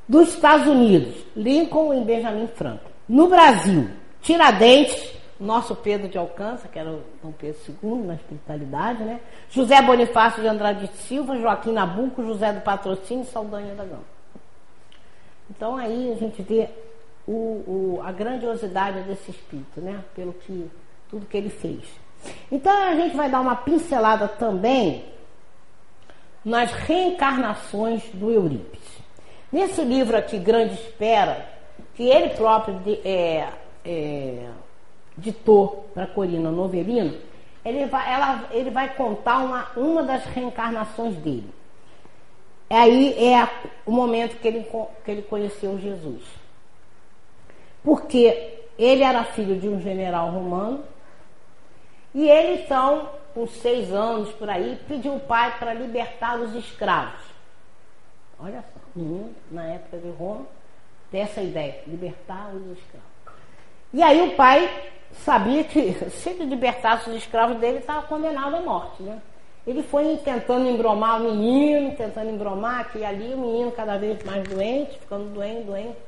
Dos 0.09 0.31
Estados 0.31 0.67
Unidos, 0.67 1.15
Lincoln 1.37 1.95
e 1.95 2.05
Benjamin 2.05 2.49
Franklin. 2.49 2.91
No 3.09 3.29
Brasil, 3.29 3.91
Tiradentes, 4.23 5.18
nosso 5.39 5.75
Pedro 5.77 6.09
de 6.09 6.19
Alcança, 6.19 6.67
que 6.69 6.79
era 6.79 6.91
o 6.91 7.03
Dom 7.23 7.33
Pedro 7.33 7.61
II 7.69 8.07
na 8.07 8.15
espiritualidade, 8.15 9.05
né? 9.05 9.21
José 9.49 9.81
Bonifácio 9.81 10.43
de 10.43 10.49
Andrade 10.49 10.89
de 10.89 10.97
Silva, 10.97 11.39
Joaquim 11.39 11.73
Nabuco, 11.73 12.25
José 12.25 12.53
do 12.53 12.61
Patrocínio 12.61 13.23
e 13.23 13.27
Saldanha 13.27 13.75
da 13.75 13.85
Gama. 13.85 14.19
Então 15.51 15.77
aí 15.77 16.13
a 16.13 16.17
gente 16.17 16.43
vê 16.43 16.69
o, 17.27 17.33
o, 17.33 18.01
a 18.05 18.11
grandiosidade 18.11 19.03
desse 19.03 19.31
espírito, 19.31 19.81
né? 19.81 20.03
Pelo 20.15 20.33
que 20.33 20.71
tudo 21.09 21.27
que 21.27 21.37
ele 21.37 21.51
fez. 21.51 21.85
Então 22.51 22.73
a 22.73 22.95
gente 22.95 23.17
vai 23.17 23.31
dar 23.31 23.41
uma 23.41 23.57
pincelada 23.57 24.27
também 24.27 25.05
nas 26.45 26.73
reencarnações 26.73 28.03
do 28.13 28.31
Eurípides. 28.31 28.99
Nesse 29.53 29.83
livro 29.83 30.17
aqui, 30.17 30.39
Grande 30.39 30.75
Espera, 30.75 31.47
que 31.95 32.09
ele 32.09 32.31
próprio 32.31 32.81
é, 33.05 33.49
é, 33.85 34.49
ditou 35.19 35.91
para 35.93 36.07
Corina 36.07 36.51
Novelino, 36.51 37.19
ele 37.65 37.87
vai, 37.87 38.13
ela, 38.13 38.49
ele 38.51 38.71
vai 38.71 38.95
contar 38.95 39.39
uma, 39.39 39.69
uma 39.77 40.03
das 40.03 40.25
reencarnações 40.25 41.17
dele. 41.17 41.53
Aí 42.71 43.15
é 43.19 43.41
a, 43.41 43.51
o 43.85 43.93
momento 43.93 44.39
que 44.39 44.49
ele, 44.49 44.67
que 45.05 45.11
ele 45.11 45.23
conheceu 45.23 45.79
Jesus. 45.79 46.23
Porque 47.83 48.63
ele 48.79 49.03
era 49.03 49.25
filho 49.25 49.59
de 49.59 49.69
um 49.69 49.81
general 49.81 50.31
romano 50.31 50.85
e 52.15 52.29
ele, 52.29 52.63
então, 52.63 53.11
com 53.35 53.47
seis 53.47 53.93
anos 53.93 54.31
por 54.33 54.49
aí, 54.49 54.79
pediu 54.89 55.15
o 55.15 55.21
pai 55.21 55.59
para 55.59 55.75
libertar 55.75 56.39
os 56.41 56.55
escravos. 56.55 57.21
Olha 58.41 58.63
só, 58.63 58.81
menino, 58.95 59.35
na 59.51 59.65
época 59.65 59.99
de 59.99 60.11
Roma, 60.11 60.47
tem 61.11 61.23
essa 61.23 61.41
ideia, 61.41 61.83
libertar 61.87 62.51
os 62.55 62.79
escravos. 62.79 63.09
E 63.93 64.03
aí 64.03 64.21
o 64.29 64.37
pai 64.37 64.93
sabia 65.13 65.65
que 65.65 65.93
se 66.11 66.31
ele 66.31 66.45
libertasse 66.45 67.09
os 67.11 67.17
escravos 67.17 67.59
dele, 67.59 67.79
estava 67.79 68.07
condenado 68.07 68.57
à 68.57 68.61
morte, 68.61 69.03
né? 69.03 69.21
Ele 69.67 69.83
foi 69.83 70.17
tentando 70.25 70.67
embromar 70.67 71.21
o 71.21 71.25
menino, 71.25 71.95
tentando 71.95 72.31
embromar 72.31 72.81
aqui 72.81 73.01
e 73.01 73.05
ali, 73.05 73.35
o 73.35 73.39
menino 73.39 73.71
cada 73.71 73.99
vez 73.99 74.23
mais 74.25 74.43
doente, 74.49 74.99
ficando 74.99 75.29
doente, 75.35 75.65
doente. 75.65 75.99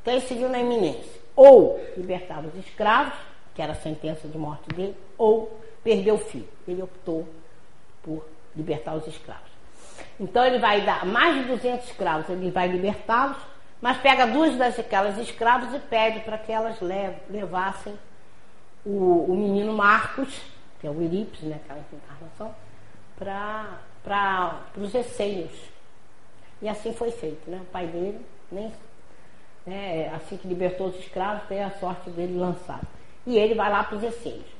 Então 0.00 0.14
ele 0.14 0.22
seguiu 0.22 0.48
na 0.48 0.60
iminência. 0.60 1.20
Ou 1.34 1.80
libertar 1.96 2.44
os 2.44 2.54
escravos, 2.54 3.14
que 3.56 3.60
era 3.60 3.72
a 3.72 3.74
sentença 3.74 4.28
de 4.28 4.38
morte 4.38 4.68
dele, 4.68 4.96
ou 5.16 5.58
perder 5.82 6.12
o 6.12 6.18
filho. 6.18 6.48
Ele 6.66 6.80
optou 6.80 7.26
por 8.04 8.24
libertar 8.54 8.94
os 8.94 9.06
escravos. 9.08 9.50
Então 10.20 10.44
ele 10.44 10.58
vai 10.58 10.82
dar 10.82 11.04
mais 11.04 11.42
de 11.42 11.48
200 11.48 11.88
escravos, 11.88 12.28
ele 12.28 12.52
vai 12.52 12.68
libertá-los, 12.68 13.36
mas 13.80 13.98
pega 13.98 14.26
duas 14.26 14.56
daquelas 14.56 15.18
escravas 15.18 15.74
e 15.74 15.78
pede 15.80 16.20
para 16.20 16.38
que 16.38 16.52
elas 16.52 16.76
levassem 17.28 17.98
o, 18.84 19.26
o, 19.28 19.36
menino 19.36 19.72
Marcos, 19.72 20.40
que 20.80 20.86
é 20.86 20.90
o 20.90 20.94
Eurípides, 20.94 21.42
né, 21.42 21.60
aquela 21.64 21.84
encarnação, 21.92 22.54
para 23.16 24.60
os 24.76 24.94
essênios. 24.94 25.52
E 26.60 26.68
assim 26.68 26.92
foi 26.92 27.10
feito. 27.10 27.50
Né? 27.50 27.60
O 27.62 27.66
pai 27.66 27.86
dele, 27.86 28.20
nem, 28.50 28.72
né, 29.66 30.12
assim 30.14 30.36
que 30.36 30.48
libertou 30.48 30.88
os 30.88 30.98
escravos, 30.98 31.48
tem 31.48 31.62
a 31.62 31.70
sorte 31.72 32.10
dele 32.10 32.38
lançado. 32.38 32.86
E 33.26 33.36
ele 33.36 33.54
vai 33.54 33.70
lá 33.70 33.84
para 33.84 33.96
os 33.96 34.02
essênios. 34.02 34.58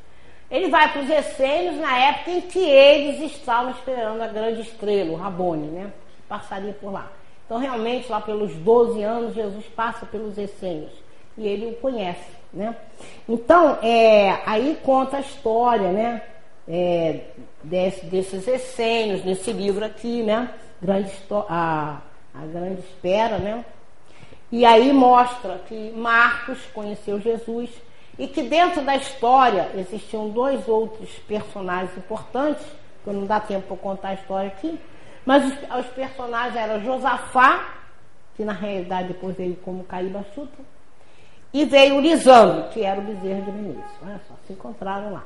Ele 0.50 0.68
vai 0.68 0.90
para 0.92 1.02
os 1.02 1.10
essênios 1.10 1.76
na 1.76 1.96
época 1.98 2.30
em 2.30 2.40
que 2.40 2.58
eles 2.58 3.32
estavam 3.32 3.70
esperando 3.70 4.22
a 4.22 4.28
grande 4.28 4.62
estrela, 4.62 5.10
o 5.10 5.16
Rabone, 5.16 5.66
né? 5.68 5.92
Passaria 6.26 6.72
por 6.72 6.90
lá. 6.90 7.12
Então, 7.44 7.58
realmente, 7.58 8.10
lá 8.10 8.20
pelos 8.20 8.54
12 8.56 9.02
anos, 9.02 9.34
Jesus 9.34 9.64
passa 9.66 10.04
pelos 10.06 10.36
essênios 10.36 10.92
e 11.38 11.46
ele 11.46 11.66
o 11.66 11.74
conhece, 11.76 12.30
né? 12.52 12.74
Então, 13.28 13.78
é, 13.82 14.40
aí 14.46 14.78
conta 14.82 15.18
a 15.18 15.20
história, 15.20 15.90
né? 15.92 16.22
É, 16.66 17.20
desse, 17.62 18.06
desses 18.06 18.46
essênios, 18.46 19.24
nesse 19.24 19.52
livro 19.52 19.84
aqui, 19.84 20.22
né? 20.22 20.50
Grande, 20.80 21.10
a, 21.48 21.98
a 22.34 22.46
Grande 22.46 22.80
Espera, 22.80 23.38
né? 23.38 23.64
E 24.50 24.64
aí 24.64 24.92
mostra 24.92 25.60
que 25.66 25.92
Marcos 25.94 26.58
conheceu 26.72 27.20
Jesus 27.20 27.70
e 28.18 28.26
que 28.26 28.42
dentro 28.42 28.82
da 28.82 28.96
história 28.96 29.70
existiam 29.76 30.30
dois 30.30 30.66
outros 30.66 31.10
personagens 31.26 31.96
importantes, 31.96 32.64
que 33.04 33.10
não 33.10 33.26
dá 33.26 33.38
tempo 33.40 33.68
para 33.68 33.76
contar 33.76 34.08
a 34.08 34.14
história 34.14 34.48
aqui, 34.48 34.78
mas 35.24 35.44
os, 35.44 35.52
os 35.78 35.86
personagens 35.88 36.56
eram 36.56 36.82
Josafá, 36.82 37.74
que 38.34 38.44
na 38.44 38.52
realidade 38.52 39.08
depois 39.08 39.36
veio 39.36 39.56
como 39.56 39.84
Caíba 39.84 40.24
Chuta, 40.34 40.58
e 41.52 41.64
veio 41.64 42.00
Lisandro, 42.00 42.68
que 42.70 42.82
era 42.82 43.00
o 43.00 43.04
bezerro 43.04 43.42
de 43.42 43.50
Vinícius. 43.50 43.84
Olha 44.02 44.20
só, 44.28 44.34
se 44.46 44.52
encontraram 44.52 45.12
lá. 45.12 45.24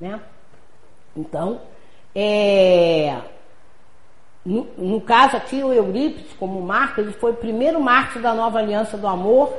Né? 0.00 0.20
Então, 1.16 1.60
é, 2.14 3.20
no, 4.44 4.64
no, 4.78 5.00
caso 5.00 5.36
aqui, 5.36 5.62
o 5.62 5.72
Eurípides, 5.72 6.32
como 6.34 6.60
marca, 6.60 7.00
ele 7.00 7.12
foi 7.12 7.32
o 7.32 7.36
primeiro 7.36 7.80
mártir 7.80 8.22
da 8.22 8.32
nova 8.32 8.58
aliança 8.58 8.96
do 8.96 9.08
amor, 9.08 9.52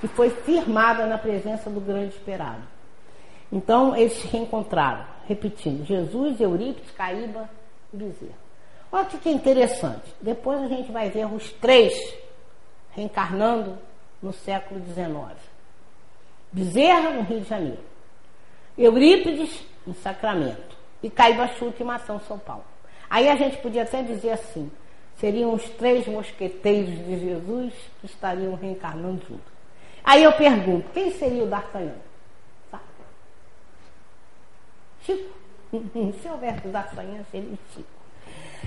que 0.00 0.08
foi 0.08 0.30
firmada 0.30 1.06
na 1.06 1.16
presença 1.16 1.70
do 1.70 1.80
grande 1.80 2.14
esperado. 2.14 2.62
Então, 3.50 3.96
eles 3.96 4.12
se 4.14 4.26
reencontraram, 4.26 5.04
repetindo, 5.26 5.84
Jesus, 5.84 6.40
Eurípides, 6.40 6.90
Caíba 6.90 7.48
e 7.92 7.96
Bezerra. 7.96 8.44
Olha 8.92 9.06
que 9.06 9.30
interessante. 9.30 10.14
Depois 10.20 10.62
a 10.62 10.68
gente 10.68 10.92
vai 10.92 11.08
ver 11.10 11.26
os 11.26 11.50
três 11.52 11.94
reencarnando 12.92 13.76
no 14.22 14.32
século 14.32 14.80
XIX. 14.84 15.53
Bezerra, 16.54 17.10
no 17.10 17.22
Rio 17.22 17.40
de 17.40 17.48
Janeiro. 17.48 17.80
Eurípides, 18.78 19.66
em 19.86 19.92
Sacramento. 19.94 20.76
E 21.02 21.10
Caíba 21.10 21.48
Chuta, 21.48 21.82
em 21.82 21.86
Mação, 21.86 22.20
São 22.20 22.38
Paulo. 22.38 22.64
Aí 23.10 23.28
a 23.28 23.34
gente 23.34 23.56
podia 23.58 23.82
até 23.82 24.04
dizer 24.04 24.30
assim: 24.30 24.70
seriam 25.16 25.52
os 25.52 25.68
três 25.70 26.06
mosqueteiros 26.06 26.96
de 27.04 27.18
Jesus 27.18 27.74
que 28.00 28.06
estariam 28.06 28.54
reencarnando 28.54 29.20
juntos. 29.28 29.52
Aí 30.04 30.22
eu 30.22 30.32
pergunto: 30.32 30.88
quem 30.94 31.10
seria 31.10 31.42
o 31.42 31.46
D'Artagnan? 31.48 31.96
Chico. 35.04 35.34
Se 36.22 36.28
houvesse 36.28 36.68
o 36.68 36.70
D'Artagnan, 36.70 37.24
seria 37.32 37.50
o 37.50 37.58
Chico. 37.74 37.88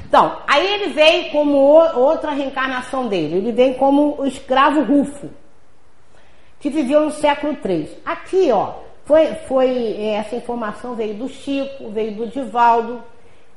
Então, 0.05 0.41
aí 0.45 0.65
ele 0.73 0.93
veio 0.93 1.31
como 1.31 1.57
outra 1.57 2.31
reencarnação 2.31 3.07
dele. 3.07 3.37
Ele 3.37 3.51
vem 3.53 3.73
como 3.75 4.19
o 4.19 4.25
escravo 4.25 4.83
Rufo, 4.83 5.29
que 6.59 6.69
viveu 6.69 7.01
no 7.05 7.11
século 7.11 7.57
III. 7.63 7.97
Aqui, 8.05 8.51
ó, 8.51 8.75
foi, 9.05 9.33
foi 9.47 10.01
essa 10.01 10.35
informação 10.35 10.95
veio 10.95 11.13
do 11.15 11.29
Chico, 11.29 11.89
veio 11.89 12.15
do 12.15 12.27
Divaldo 12.27 13.03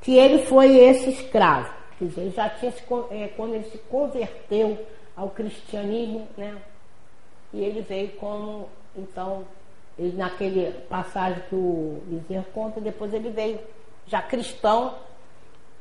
que 0.00 0.16
ele 0.16 0.44
foi 0.46 0.76
esse 0.76 1.10
escravo. 1.10 1.70
Quer 1.98 2.06
dizer, 2.06 2.20
ele 2.22 2.30
já 2.30 2.48
tinha 2.48 2.72
se, 2.72 2.82
é, 3.10 3.28
quando 3.36 3.54
ele 3.54 3.64
se 3.64 3.78
converteu 3.78 4.86
ao 5.14 5.28
cristianismo, 5.30 6.26
né? 6.36 6.56
E 7.52 7.62
ele 7.62 7.82
veio 7.82 8.08
como, 8.12 8.68
então, 8.96 9.44
ele, 9.98 10.16
naquele 10.16 10.72
passagem 10.88 11.42
que 11.48 11.54
o 11.54 12.00
Bezerra 12.06 12.46
conta, 12.54 12.80
depois 12.80 13.12
ele 13.12 13.30
veio 13.30 13.58
já 14.06 14.22
cristão 14.22 14.94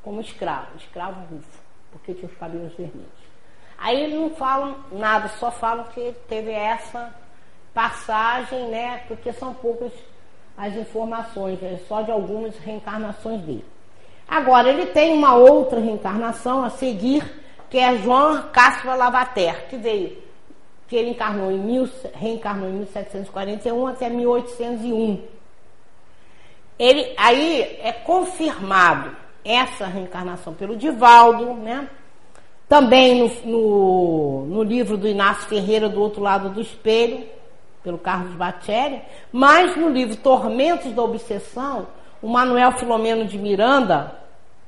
como 0.04 0.20
escravo, 0.20 0.76
escravo 0.78 1.22
rufo, 1.34 1.62
porque 1.92 2.14
tinha 2.14 2.28
os 2.30 2.38
cabelos 2.38 2.74
vermelhos. 2.74 3.30
Aí 3.80 4.04
eles 4.04 4.20
não 4.20 4.30
falam 4.32 4.76
nada, 4.92 5.30
só 5.40 5.50
falam 5.52 5.86
que 5.86 6.14
teve 6.28 6.52
essa 6.52 7.14
passagem, 7.74 8.68
né? 8.68 9.04
Porque 9.08 9.32
são 9.32 9.54
poucas 9.54 9.94
as 10.58 10.76
informações, 10.76 11.64
é 11.64 11.80
só 11.88 12.02
de 12.02 12.12
algumas 12.12 12.58
reencarnações 12.58 13.42
dele. 13.42 13.66
Agora, 14.28 14.70
ele 14.70 14.88
tem 14.88 15.14
uma 15.14 15.34
outra 15.36 15.80
reencarnação 15.80 16.64
a 16.64 16.70
seguir, 16.70 17.24
que 17.70 17.78
é 17.78 17.98
João 17.98 18.50
Cássio 18.52 18.94
Lavater, 18.96 19.68
que 19.70 19.78
veio, 19.78 20.22
que 20.90 20.98
ele 20.98 21.12
encarnou 21.12 21.50
em 21.50 21.58
mil, 21.58 21.90
reencarnou 22.14 22.68
em 22.68 22.74
1741 22.74 23.88
até 23.88 24.10
1801. 24.10 25.24
Ele, 26.78 27.14
aí 27.18 27.80
é 27.82 27.94
confirmado 27.94 29.16
essa 29.46 29.86
reencarnação 29.86 30.54
pelo 30.54 30.76
Divaldo, 30.76 31.54
né? 31.54 31.90
Também 32.70 33.20
no, 33.20 33.32
no, 33.46 34.46
no, 34.46 34.64
livro 34.64 34.96
do 34.96 35.08
Inácio 35.08 35.50
Ferreira, 35.50 35.90
do 35.90 36.00
outro 36.00 36.22
lado 36.22 36.50
do 36.50 36.62
espelho, 36.62 37.26
pelo 37.84 37.98
Carlos 37.98 38.36
Batelli, 38.36 39.02
mas 39.32 39.76
no 39.76 39.90
livro 39.90 40.16
Tormentos 40.16 40.94
da 40.94 41.02
Obsessão, 41.02 41.88
o 42.22 42.28
Manuel 42.28 42.74
Filomeno 42.74 43.26
de 43.26 43.40
Miranda, 43.40 44.16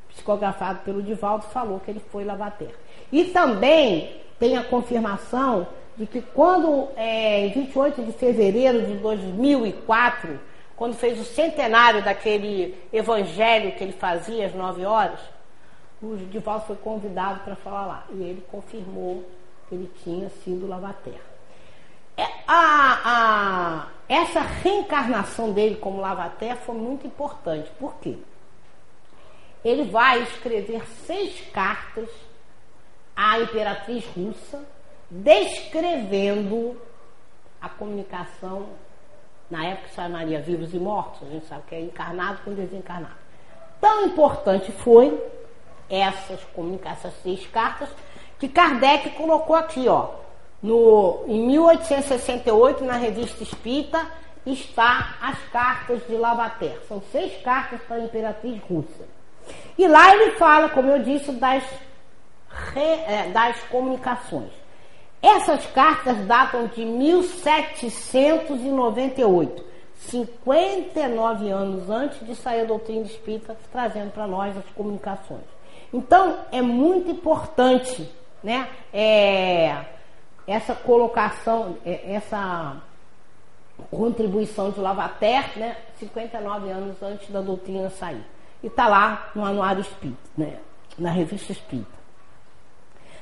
psicografado 0.10 0.80
pelo 0.80 1.04
Divaldo, 1.04 1.46
falou 1.46 1.80
que 1.80 1.92
ele 1.92 2.02
foi 2.12 2.24
Lavater. 2.24 2.74
E 3.12 3.26
também 3.26 4.16
tem 4.40 4.58
a 4.58 4.64
confirmação 4.64 5.68
de 5.96 6.08
que 6.08 6.22
quando, 6.22 6.88
é, 6.96 7.46
em 7.46 7.52
28 7.52 8.02
de 8.02 8.14
fevereiro 8.14 8.82
de 8.82 8.94
2004, 8.96 10.40
quando 10.76 10.96
fez 10.96 11.20
o 11.20 11.24
centenário 11.24 12.04
daquele 12.04 12.76
evangelho 12.92 13.74
que 13.74 13.84
ele 13.84 13.94
fazia 13.94 14.48
às 14.48 14.56
nove 14.56 14.84
horas, 14.84 15.20
o 16.02 16.18
Divaldo 16.18 16.66
foi 16.66 16.76
convidado 16.78 17.42
para 17.42 17.56
falar 17.56 17.86
lá. 17.86 18.06
E 18.10 18.22
ele 18.22 18.42
confirmou 18.52 19.24
que 19.68 19.76
ele 19.76 19.92
tinha 20.04 20.30
sido 20.30 20.68
Lavater. 20.68 21.20
É, 22.18 22.24
a, 22.48 23.02
a, 23.06 23.88
essa 24.10 24.42
reencarnação 24.42 25.54
dele 25.54 25.76
como 25.76 26.02
Lavater 26.02 26.58
foi 26.58 26.76
muito 26.76 27.06
importante. 27.06 27.70
Por 27.80 27.96
quê? 27.96 28.18
Ele 29.64 29.86
vai 29.86 30.24
escrever 30.24 30.84
seis 31.06 31.40
cartas 31.52 32.10
à 33.16 33.40
imperatriz 33.40 34.06
russa, 34.08 34.64
descrevendo 35.10 36.76
a 37.62 37.70
comunicação, 37.70 38.70
na 39.50 39.66
época 39.66 39.90
chamaria 39.90 40.42
vivos 40.42 40.74
e 40.74 40.80
mortos, 40.80 41.28
a 41.28 41.32
gente 41.32 41.46
sabe 41.46 41.64
que 41.68 41.76
é 41.76 41.82
encarnado 41.82 42.40
com 42.44 42.54
desencarnado. 42.54 43.20
Tão 43.80 44.06
importante 44.06 44.72
foi 44.72 45.41
essas 45.92 46.40
essas 46.86 47.14
seis 47.22 47.46
cartas, 47.48 47.90
que 48.40 48.48
Kardec 48.48 49.10
colocou 49.12 49.56
aqui, 49.56 49.88
ó, 49.88 50.10
no, 50.64 51.24
em 51.28 51.46
1868, 51.48 52.84
na 52.84 52.94
revista 52.94 53.44
Espírita, 53.44 54.08
está 54.46 55.16
as 55.22 55.38
cartas 55.52 56.02
de 56.08 56.16
Lavater. 56.16 56.80
São 56.88 57.02
seis 57.12 57.40
cartas 57.44 57.82
para 57.82 57.98
a 57.98 58.04
imperatriz 58.04 58.60
russa. 58.64 59.06
E 59.78 59.88
lá 59.88 60.16
ele 60.16 60.32
fala, 60.32 60.70
como 60.70 60.90
eu 60.90 61.04
disse, 61.04 61.32
das, 61.34 61.64
re, 62.74 62.82
é, 62.82 63.30
das 63.32 63.62
comunicações. 63.64 64.50
Essas 65.22 65.66
cartas 65.68 66.18
datam 66.26 66.66
de 66.68 66.84
1798, 66.84 69.64
59 69.96 71.50
anos 71.50 71.90
antes 71.90 72.26
de 72.26 72.36
sair 72.36 72.62
a 72.62 72.66
doutrina 72.66 73.06
espírita, 73.06 73.56
trazendo 73.72 74.12
para 74.12 74.26
nós 74.26 74.58
as 74.58 74.66
comunicações. 74.76 75.61
Então, 75.94 76.40
é 76.52 76.62
muito 76.62 77.12
importante 77.12 78.10
né, 78.44 78.68
é, 78.94 79.86
essa 80.48 80.74
colocação, 80.74 81.78
é, 81.86 82.14
essa 82.14 82.78
contribuição 83.90 84.72
de 84.72 84.80
Lavater, 84.80 85.58
né, 85.58 85.76
59 85.98 86.70
anos 86.70 87.02
antes 87.02 87.30
da 87.30 87.42
doutrina 87.42 87.90
sair. 87.90 88.24
E 88.64 88.68
está 88.68 88.88
lá 88.88 89.32
no 89.36 89.44
Anuário 89.44 89.82
Espírita, 89.82 90.30
né, 90.38 90.58
na 90.98 91.12
revista 91.12 91.52
Espírita. 91.52 92.02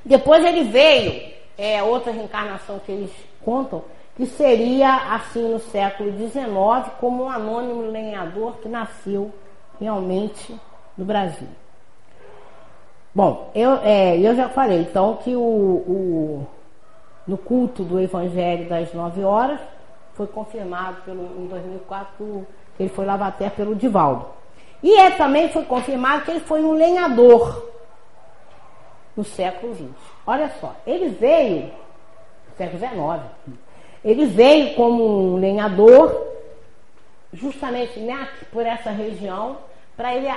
Depois 0.03 0.43
ele 0.45 0.65
veio, 0.65 1.33
é 1.57 1.81
outra 1.83 2.11
reencarnação 2.11 2.79
que 2.79 2.91
eles 2.91 3.11
contam, 3.43 3.83
que 4.15 4.25
seria 4.25 5.13
assim 5.13 5.41
no 5.41 5.59
século 5.59 6.11
XIX, 6.11 6.93
como 6.99 7.23
um 7.23 7.29
anônimo 7.29 7.89
lenhador 7.89 8.57
que 8.57 8.67
nasceu 8.67 9.33
realmente 9.79 10.59
no 10.97 11.05
Brasil. 11.05 11.47
Bom, 13.13 13.51
eu, 13.55 13.73
é, 13.83 14.17
eu 14.17 14.35
já 14.35 14.49
falei 14.49 14.81
então 14.81 15.17
que 15.17 15.35
o, 15.35 15.41
o 15.41 16.47
no 17.29 17.37
culto 17.37 17.83
do 17.83 17.99
Evangelho 17.99 18.67
das 18.67 18.91
nove 18.93 19.23
horas, 19.23 19.59
foi 20.19 20.27
confirmado 20.27 21.01
pelo, 21.03 21.23
em 21.41 21.47
2004 21.47 22.45
que 22.75 22.83
ele 22.83 22.89
foi 22.89 23.05
lavater 23.05 23.51
pelo 23.51 23.73
Divaldo. 23.73 24.25
E 24.83 24.93
é, 24.97 25.11
também 25.11 25.47
foi 25.47 25.63
confirmado 25.63 26.25
que 26.25 26.31
ele 26.31 26.39
foi 26.41 26.61
um 26.61 26.73
lenhador 26.73 27.71
no 29.15 29.23
século 29.23 29.73
XX. 29.73 29.87
Olha 30.27 30.51
só, 30.59 30.75
ele 30.85 31.07
veio, 31.07 31.71
século 32.57 32.79
XIX, 32.79 33.59
ele 34.03 34.25
veio 34.25 34.75
como 34.75 35.35
um 35.35 35.37
lenhador 35.37 36.27
justamente 37.31 37.99
né, 37.99 38.27
por 38.51 38.65
essa 38.65 38.89
região, 38.89 39.57
para 39.95 40.15
ele 40.15 40.27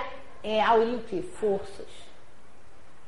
é, 0.44 0.62
aurir 0.62 1.00
forças, 1.40 1.86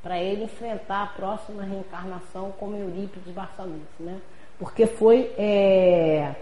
para 0.05 0.21
ele 0.21 0.45
enfrentar 0.45 1.03
a 1.03 1.07
próxima 1.07 1.63
reencarnação 1.63 2.53
como 2.61 2.77
Eurípides 2.77 3.33
Barçanufo, 3.33 4.01
né? 4.01 4.21
Porque 4.59 4.87
foi 4.87 5.33
é, 5.39 6.35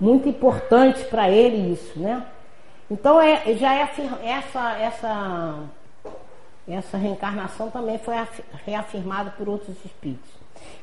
muito 0.00 0.26
importante 0.26 1.04
para 1.04 1.30
ele 1.30 1.74
isso, 1.74 1.98
né? 2.00 2.26
Então 2.90 3.20
é, 3.20 3.54
já 3.54 3.74
é 3.74 3.82
essa, 4.24 4.78
essa, 4.78 5.58
essa 6.66 6.96
reencarnação 6.96 7.70
também 7.70 7.98
foi 7.98 8.14
reafirmada 8.64 9.30
por 9.32 9.46
outros 9.46 9.76
espíritos. 9.84 10.30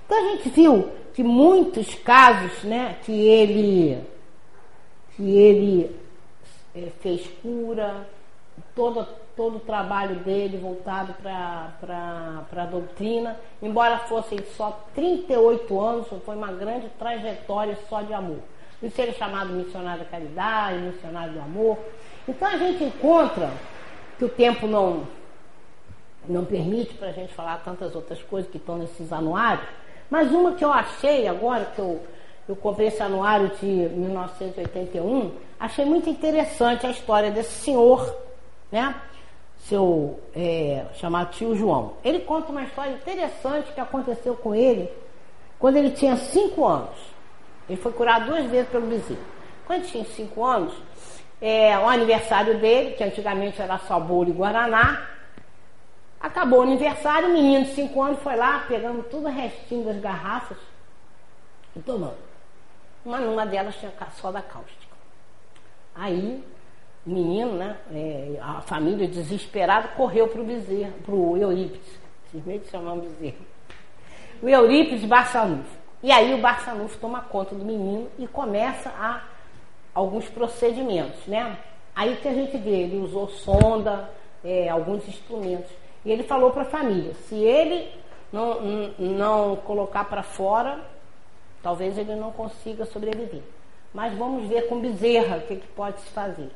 Então 0.05 0.17
a 0.17 0.31
gente 0.31 0.49
viu 0.49 0.91
que 1.15 1.23
muitos 1.23 1.95
casos, 1.95 2.63
né, 2.63 2.95
que 3.03 3.11
ele 3.11 4.03
que 5.15 5.37
ele 5.37 5.95
é, 6.75 6.89
fez 7.01 7.27
cura, 7.41 8.07
todo, 8.75 9.05
todo 9.39 9.55
o 9.55 9.59
trabalho 9.61 10.17
dele 10.17 10.57
voltado 10.57 11.13
para 11.13 12.43
a 12.57 12.65
doutrina, 12.65 13.39
embora 13.61 13.99
fossem 13.99 14.37
só 14.57 14.85
38 14.93 15.79
anos, 15.79 16.07
foi 16.25 16.35
uma 16.35 16.51
grande 16.51 16.89
trajetória 16.99 17.79
só 17.87 18.01
de 18.01 18.13
amor. 18.13 18.39
Por 18.77 18.87
isso 18.87 18.99
ele 18.99 19.11
é 19.11 19.13
chamado 19.13 19.53
missionário 19.53 20.03
da 20.03 20.09
caridade, 20.09 20.79
missionário 20.79 21.31
do 21.31 21.39
amor. 21.39 21.77
Então 22.27 22.49
a 22.49 22.57
gente 22.57 22.83
encontra 22.83 23.49
que 24.17 24.25
o 24.25 24.29
tempo 24.29 24.67
não, 24.67 25.07
não 26.27 26.43
permite 26.43 26.95
para 26.95 27.07
a 27.07 27.13
gente 27.13 27.33
falar 27.33 27.61
tantas 27.63 27.95
outras 27.95 28.21
coisas 28.21 28.51
que 28.51 28.57
estão 28.57 28.77
nesses 28.77 29.13
anuários, 29.13 29.69
mas 30.09 30.29
uma 30.33 30.51
que 30.51 30.65
eu 30.65 30.73
achei 30.73 31.29
agora, 31.29 31.63
que 31.63 31.79
eu 31.79 32.01
eu 32.45 32.55
comprei 32.55 32.87
esse 32.87 33.01
anuário 33.03 33.51
de 33.61 33.67
1981, 33.67 35.33
achei 35.59 35.85
muito 35.85 36.09
interessante 36.09 36.83
a 36.87 36.89
história 36.89 37.29
desse 37.29 37.51
senhor, 37.51 38.11
né? 38.71 38.95
Seu 39.59 40.19
é, 40.35 40.85
chamado 40.95 41.31
tio 41.31 41.55
João. 41.55 41.93
Ele 42.03 42.19
conta 42.19 42.51
uma 42.51 42.63
história 42.63 42.91
interessante 42.91 43.71
que 43.71 43.79
aconteceu 43.79 44.35
com 44.35 44.55
ele 44.55 44.89
quando 45.59 45.77
ele 45.77 45.91
tinha 45.91 46.15
cinco 46.15 46.65
anos. 46.65 46.97
Ele 47.67 47.79
foi 47.79 47.91
curado 47.91 48.27
duas 48.27 48.45
vezes 48.49 48.69
pelo 48.69 48.87
bezerro. 48.87 49.19
Quando 49.67 49.85
tinha 49.85 50.03
cinco 50.05 50.43
anos, 50.43 50.73
é, 51.41 51.77
o 51.77 51.87
aniversário 51.87 52.57
dele, 52.57 52.95
que 52.95 53.03
antigamente 53.03 53.61
era 53.61 53.77
só 53.79 53.99
bolo 53.99 54.29
e 54.29 54.33
guaraná, 54.33 55.07
acabou 56.19 56.59
o 56.59 56.63
aniversário, 56.63 57.29
o 57.29 57.33
menino 57.33 57.65
de 57.65 57.75
cinco 57.75 58.01
anos 58.01 58.19
foi 58.21 58.35
lá, 58.35 58.65
pegando 58.67 59.03
tudo 59.03 59.27
o 59.27 59.31
restinho 59.31 59.85
das 59.85 59.99
garrafas 60.01 60.57
e 61.75 61.79
tomando 61.81 62.29
mas 63.05 63.21
numa 63.21 63.45
delas 63.45 63.75
tinha 63.77 63.91
soda 64.11 64.41
cáustica. 64.41 64.95
Aí, 65.95 66.43
o 67.05 67.09
menino, 67.09 67.53
né, 67.53 67.77
é, 67.91 68.37
a 68.41 68.61
família 68.61 69.07
desesperada, 69.07 69.89
correu 69.89 70.27
para 70.27 70.41
o 70.41 70.43
bezerro, 70.43 70.93
para 71.05 71.15
o 71.15 71.37
Eurípides, 71.37 71.99
simplesmente 72.31 72.69
chamam 72.69 72.99
bezerro. 72.99 73.45
O 74.41 74.49
Eurípides 74.49 75.05
Barçanufo. 75.05 75.77
E 76.01 76.11
aí 76.11 76.33
o 76.33 76.37
Barçanufo 76.37 76.97
toma 76.99 77.21
conta 77.21 77.55
do 77.55 77.65
menino 77.65 78.07
e 78.17 78.27
começa 78.27 78.89
a 78.89 79.23
alguns 79.93 80.29
procedimentos, 80.29 81.25
né? 81.27 81.57
Aí 81.95 82.15
que 82.17 82.27
a 82.27 82.33
gente 82.33 82.55
vê, 82.57 82.83
ele 82.83 82.97
usou 82.97 83.27
sonda, 83.27 84.09
é, 84.43 84.69
alguns 84.69 85.05
instrumentos. 85.07 85.69
E 86.05 86.11
ele 86.11 86.23
falou 86.23 86.51
para 86.51 86.61
a 86.61 86.65
família, 86.65 87.13
se 87.27 87.35
ele 87.35 87.91
não, 88.31 88.61
não 88.97 89.55
colocar 89.57 90.05
para 90.05 90.23
fora, 90.23 90.79
Talvez 91.61 91.97
ele 91.97 92.15
não 92.15 92.31
consiga 92.31 92.85
sobreviver. 92.85 93.41
Mas 93.93 94.17
vamos 94.17 94.47
ver 94.47 94.67
com 94.67 94.79
Bezerra 94.79 95.37
o 95.37 95.41
que, 95.41 95.57
que 95.57 95.67
pode 95.69 95.99
se 96.01 96.09
fazer. 96.09 96.49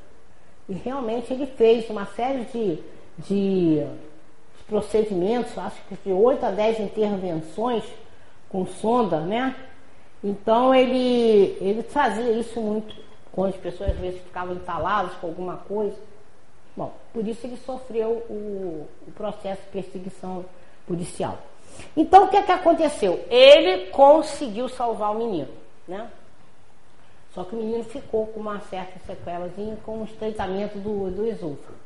E 0.67 0.73
realmente 0.73 1.33
ele 1.33 1.45
fez 1.45 1.89
uma 1.89 2.05
série 2.05 2.45
de, 2.45 2.79
de 3.19 3.85
procedimentos, 4.67 5.57
acho 5.57 5.81
que 5.87 5.95
de 6.05 6.11
8 6.11 6.45
a 6.45 6.51
10 6.51 6.79
intervenções 6.79 7.83
com 8.49 8.65
sonda, 8.65 9.19
né? 9.19 9.55
Então 10.23 10.73
ele, 10.73 11.57
ele 11.59 11.83
fazia 11.83 12.31
isso 12.31 12.61
muito, 12.61 12.95
quando 13.31 13.53
as 13.53 13.59
pessoas 13.59 13.91
às 13.91 13.97
vezes 13.97 14.21
ficavam 14.21 14.55
entaladas 14.55 15.13
com 15.15 15.27
alguma 15.27 15.57
coisa. 15.57 15.95
Bom, 16.75 16.93
por 17.11 17.27
isso 17.27 17.45
ele 17.45 17.57
sofreu 17.57 18.23
o, 18.29 18.87
o 19.07 19.11
processo 19.11 19.61
de 19.63 19.67
perseguição 19.67 20.45
policial. 20.87 21.37
Então 21.95 22.25
o 22.25 22.27
que 22.29 22.37
é 22.37 22.41
que 22.41 22.51
aconteceu? 22.51 23.23
Ele 23.29 23.87
conseguiu 23.87 24.69
salvar 24.69 25.11
o 25.11 25.17
menino, 25.17 25.49
né? 25.87 26.09
Só 27.33 27.43
que 27.43 27.55
o 27.55 27.57
menino 27.57 27.83
ficou 27.83 28.27
com 28.27 28.39
uma 28.39 28.59
certa 28.61 28.99
sequelazinha 29.07 29.77
com 29.83 29.99
um 29.99 30.03
estreitamento 30.03 30.77
do, 30.77 31.09
do 31.09 31.25
esôfago. 31.25 31.77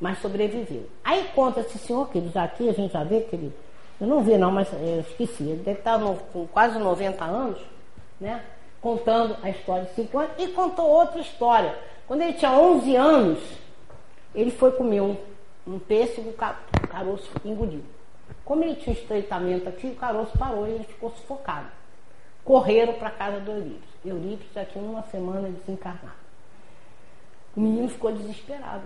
Mas 0.00 0.18
sobreviveu. 0.18 0.88
Aí 1.04 1.28
conta 1.34 1.60
esse 1.60 1.78
senhor, 1.78 2.08
que 2.10 2.18
ele 2.18 2.30
já 2.30 2.42
aqui, 2.42 2.68
a 2.68 2.72
gente 2.72 2.92
já 2.92 3.04
vê 3.04 3.20
que 3.20 3.36
ele. 3.36 3.54
Eu 4.00 4.08
não 4.08 4.22
vi 4.22 4.36
não, 4.36 4.50
mas 4.50 4.68
eu 4.72 5.00
esqueci. 5.00 5.44
Ele 5.44 5.62
deve 5.62 5.78
estar 5.78 5.96
no, 5.98 6.16
com 6.32 6.46
quase 6.48 6.76
90 6.78 7.24
anos, 7.24 7.60
né? 8.20 8.42
Contando 8.80 9.36
a 9.42 9.48
história 9.48 9.84
de 9.84 9.94
5 9.94 10.18
anos. 10.18 10.32
E 10.38 10.48
contou 10.48 10.88
outra 10.88 11.20
história. 11.20 11.78
Quando 12.08 12.22
ele 12.22 12.32
tinha 12.32 12.50
11 12.50 12.96
anos, 12.96 13.38
ele 14.34 14.50
foi 14.50 14.72
comer 14.72 15.00
um, 15.00 15.16
um 15.64 15.78
pêssego, 15.78 16.30
o 16.30 16.88
caroço 16.88 17.30
engoliu. 17.44 17.82
Como 18.44 18.64
ele 18.64 18.74
tinha 18.74 18.94
um 18.94 18.98
estreitamento 18.98 19.68
aqui, 19.68 19.86
o 19.86 19.94
caroço 19.94 20.36
parou 20.36 20.66
e 20.66 20.72
ele 20.72 20.84
ficou 20.84 21.10
sufocado. 21.10 21.68
Correram 22.44 22.94
para 22.94 23.08
a 23.08 23.12
casa 23.12 23.40
do 23.40 23.52
Eurípides. 23.52 23.93
Eurípides 24.04 24.68
tinha 24.72 24.84
uma 24.84 25.02
semana 25.04 25.48
desencarnado. 25.48 26.24
O 27.56 27.60
menino 27.60 27.88
ficou 27.88 28.12
desesperado. 28.12 28.82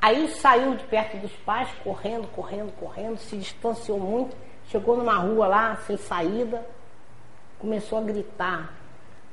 Aí 0.00 0.28
saiu 0.28 0.74
de 0.74 0.84
perto 0.84 1.16
dos 1.16 1.32
pais, 1.46 1.68
correndo, 1.82 2.28
correndo, 2.32 2.72
correndo, 2.78 3.16
se 3.16 3.36
distanciou 3.36 3.98
muito, 3.98 4.36
chegou 4.68 4.96
numa 4.96 5.16
rua 5.16 5.46
lá, 5.46 5.76
sem 5.86 5.96
saída, 5.96 6.66
começou 7.58 7.98
a 7.98 8.02
gritar. 8.02 8.74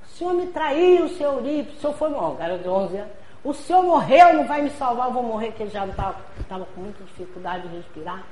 O 0.03 0.07
senhor 0.07 0.33
me 0.33 0.47
traiu, 0.47 1.09
seu 1.09 1.33
Eurípides, 1.33 1.77
o 1.77 1.81
senhor 1.81 1.93
foi 1.93 2.09
mal, 2.09 2.35
garoto 2.35 2.63
de 2.63 2.69
11 2.69 2.97
anos. 2.97 3.13
O 3.43 3.53
senhor 3.53 3.83
morreu, 3.83 4.33
não 4.33 4.47
vai 4.47 4.61
me 4.61 4.69
salvar, 4.69 5.07
eu 5.07 5.13
vou 5.13 5.23
morrer, 5.23 5.51
que 5.51 5.63
ele 5.63 5.71
já 5.71 5.85
estava 5.85 6.65
com 6.73 6.81
muita 6.81 7.03
dificuldade 7.03 7.67
de 7.67 7.75
respirar. 7.75 8.23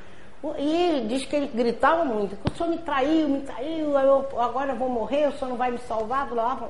E 0.57 0.75
ele 0.75 1.07
diz 1.07 1.25
que 1.25 1.35
ele 1.35 1.47
gritava 1.47 2.05
muito, 2.05 2.37
o 2.49 2.55
senhor 2.55 2.69
me 2.69 2.77
traiu, 2.77 3.27
me 3.27 3.41
traiu, 3.41 3.99
eu, 3.99 4.39
agora 4.39 4.71
eu 4.71 4.77
vou 4.77 4.87
morrer, 4.87 5.27
o 5.27 5.37
senhor 5.37 5.49
não 5.49 5.57
vai 5.57 5.71
me 5.71 5.77
salvar, 5.79 6.27
blá, 6.27 6.55
blá. 6.55 6.69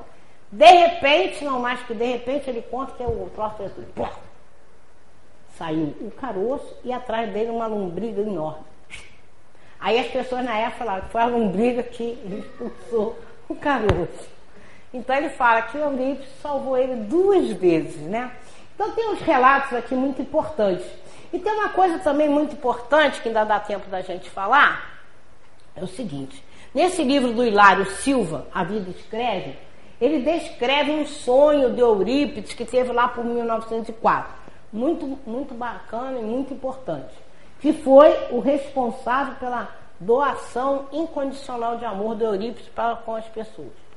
De 0.50 0.66
repente, 0.66 1.44
não 1.44 1.60
mais 1.60 1.80
que 1.82 1.94
de 1.94 2.04
repente, 2.04 2.50
ele 2.50 2.62
conta 2.62 2.92
que 2.96 3.02
o 3.04 3.30
troço 3.34 3.56
fez 3.56 3.72
saiu 5.56 5.94
o 6.00 6.10
caroço 6.10 6.74
e 6.82 6.90
atrás 6.90 7.30
dele 7.32 7.50
uma 7.50 7.66
lombriga 7.66 8.22
enorme. 8.22 8.64
Aí 9.78 9.98
as 9.98 10.08
pessoas 10.08 10.42
na 10.42 10.56
época 10.56 10.78
falaram 10.78 11.02
que 11.02 11.10
foi 11.10 11.20
a 11.20 11.26
lombriga 11.26 11.82
que 11.82 12.18
expulsou 12.58 13.18
o 13.48 13.54
caroço. 13.54 14.28
Então 14.92 15.14
ele 15.14 15.28
fala 15.28 15.62
que 15.62 15.76
o 15.76 15.80
Eurípides 15.80 16.28
salvou 16.42 16.76
ele 16.76 16.96
duas 17.04 17.50
vezes, 17.52 18.00
né? 18.02 18.32
Então 18.74 18.90
tem 18.92 19.10
uns 19.10 19.20
relatos 19.20 19.74
aqui 19.74 19.94
muito 19.94 20.22
importantes. 20.22 20.86
E 21.32 21.38
tem 21.38 21.52
uma 21.52 21.68
coisa 21.68 21.98
também 21.98 22.28
muito 22.28 22.54
importante 22.54 23.20
que 23.20 23.28
ainda 23.28 23.44
dá 23.44 23.60
tempo 23.60 23.88
da 23.88 24.00
gente 24.00 24.28
falar, 24.28 25.00
é 25.76 25.82
o 25.82 25.86
seguinte. 25.86 26.42
Nesse 26.74 27.02
livro 27.02 27.32
do 27.32 27.44
Hilário 27.44 27.84
Silva, 27.86 28.46
A 28.52 28.64
Vida 28.64 28.90
Escreve, 28.90 29.56
ele 30.00 30.20
descreve 30.20 30.90
um 30.92 31.06
sonho 31.06 31.72
de 31.72 31.80
Eurípides 31.80 32.54
que 32.54 32.64
teve 32.64 32.92
lá 32.92 33.08
por 33.08 33.24
1904. 33.24 34.32
Muito, 34.72 35.18
muito 35.26 35.52
bacana 35.54 36.18
e 36.18 36.22
muito 36.22 36.54
importante. 36.54 37.14
Que 37.60 37.72
foi 37.72 38.16
o 38.30 38.40
responsável 38.40 39.34
pela 39.34 39.68
doação 39.98 40.86
incondicional 40.92 41.76
de 41.76 41.84
amor 41.84 42.16
de 42.16 42.24
Eurípides 42.24 42.68
para 42.68 42.96
com 42.96 43.14
as 43.14 43.26
pessoas. 43.26 43.89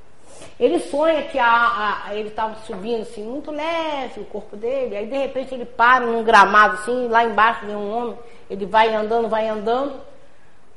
Ele 0.60 0.80
sonha 0.80 1.24
que 1.24 1.40
a, 1.40 2.04
a 2.06 2.16
ele 2.16 2.30
estava 2.30 2.56
subindo 2.66 3.02
assim, 3.02 3.24
muito 3.24 3.52
leve 3.52 4.22
o 4.22 4.26
corpo 4.26 4.56
dele, 4.56 4.96
aí 4.96 5.08
de 5.08 5.18
repente 5.18 5.54
ele 5.54 5.66
para 5.66 6.06
num 6.06 6.24
gramado 6.24 6.76
assim, 6.76 7.08
lá 7.08 7.24
embaixo 7.24 7.66
vem 7.66 7.76
um 7.76 7.92
homem, 7.96 8.20
ele 8.50 8.66
vai 8.66 8.94
andando, 8.94 9.28
vai 9.28 9.48
andando. 9.48 10.00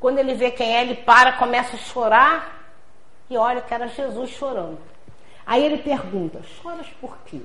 Quando 0.00 0.18
ele 0.18 0.34
vê 0.34 0.50
quem 0.50 0.76
é, 0.76 0.82
ele 0.82 0.94
para, 0.94 1.32
começa 1.32 1.76
a 1.76 1.78
chorar 1.78 2.56
e 3.28 3.36
olha 3.36 3.60
que 3.60 3.72
era 3.72 3.88
Jesus 3.88 4.30
chorando. 4.30 4.78
Aí 5.46 5.64
ele 5.64 5.78
pergunta: 5.78 6.42
Choras 6.42 6.88
por 7.00 7.16
quê? 7.26 7.40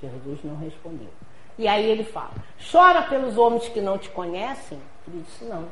Jesus 0.00 0.38
não 0.42 0.56
respondeu. 0.56 1.08
E 1.58 1.68
aí 1.68 1.88
ele 1.88 2.04
fala: 2.04 2.32
Chora 2.70 3.02
pelos 3.02 3.38
homens 3.38 3.68
que 3.68 3.80
não 3.80 3.98
te 3.98 4.08
conhecem? 4.10 4.80
Ele 5.06 5.22
disse: 5.22 5.44
Não. 5.44 5.68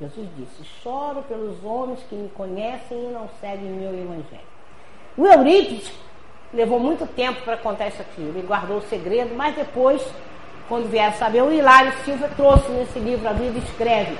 Jesus 0.00 0.28
disse: 0.36 0.64
Choro 0.82 1.22
pelos 1.22 1.62
homens 1.64 2.00
que 2.08 2.14
me 2.14 2.28
conhecem 2.30 2.98
e 2.98 3.12
não 3.12 3.28
seguem 3.40 3.70
meu 3.70 3.92
evangelho. 3.92 4.51
O 5.16 5.26
Eurípides 5.26 5.92
levou 6.52 6.78
muito 6.78 7.06
tempo 7.06 7.42
para 7.42 7.56
contar 7.56 7.88
isso 7.88 8.00
aqui. 8.00 8.20
Ele 8.20 8.44
guardou 8.46 8.78
o 8.78 8.88
segredo, 8.88 9.34
mas 9.34 9.54
depois, 9.54 10.02
quando 10.68 10.90
vier 10.90 11.12
saber, 11.14 11.42
o 11.42 11.52
Hilário 11.52 11.92
Silva 12.04 12.28
trouxe 12.36 12.70
nesse 12.70 12.98
livro 12.98 13.28
A 13.28 13.32
Vida 13.32 13.58
Escreve. 13.58 14.16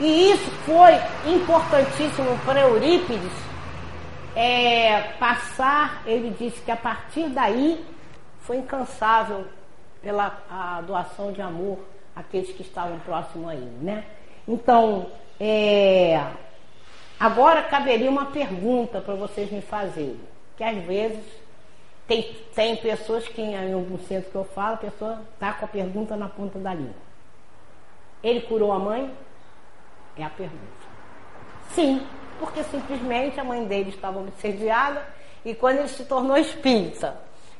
E 0.00 0.32
isso 0.32 0.50
foi 0.64 0.94
importantíssimo 1.32 2.38
para 2.44 2.60
Eurípides 2.60 3.32
é, 4.34 5.00
passar, 5.18 6.02
ele 6.06 6.34
disse 6.38 6.60
que 6.62 6.70
a 6.70 6.76
partir 6.76 7.28
daí 7.28 7.84
foi 8.40 8.56
incansável 8.56 9.44
pela 10.02 10.82
doação 10.86 11.32
de 11.32 11.42
amor 11.42 11.78
àqueles 12.16 12.50
que 12.50 12.62
estavam 12.62 12.98
próximos 13.00 13.50
a 13.50 13.54
ele, 13.54 13.70
né? 13.80 14.04
Então, 14.48 15.06
é, 15.38 16.20
agora 17.18 17.62
caberia 17.62 18.10
uma 18.10 18.26
pergunta 18.26 19.00
para 19.00 19.14
vocês 19.14 19.50
me 19.50 19.60
fazerem, 19.60 20.20
que 20.56 20.64
às 20.64 20.76
vezes 20.84 21.24
tem, 22.06 22.36
tem 22.54 22.76
pessoas 22.76 23.26
que, 23.28 23.40
em 23.40 23.72
algum 23.72 23.98
centro 23.98 24.30
que 24.30 24.36
eu 24.36 24.44
falo, 24.44 24.74
a 24.74 24.78
pessoa 24.78 25.22
está 25.34 25.52
com 25.52 25.64
a 25.64 25.68
pergunta 25.68 26.16
na 26.16 26.28
ponta 26.28 26.58
da 26.58 26.74
língua. 26.74 26.94
Ele 28.22 28.40
curou 28.42 28.72
a 28.72 28.78
mãe? 28.78 29.10
É 30.16 30.24
a 30.24 30.30
pergunta. 30.30 30.62
Sim, 31.70 32.06
porque 32.38 32.62
simplesmente 32.64 33.40
a 33.40 33.44
mãe 33.44 33.64
dele 33.64 33.90
estava 33.90 34.18
obsediada 34.18 35.06
e 35.44 35.54
quando 35.54 35.78
ele 35.78 35.88
se 35.88 36.04
tornou 36.04 36.36
espírita, 36.36 37.16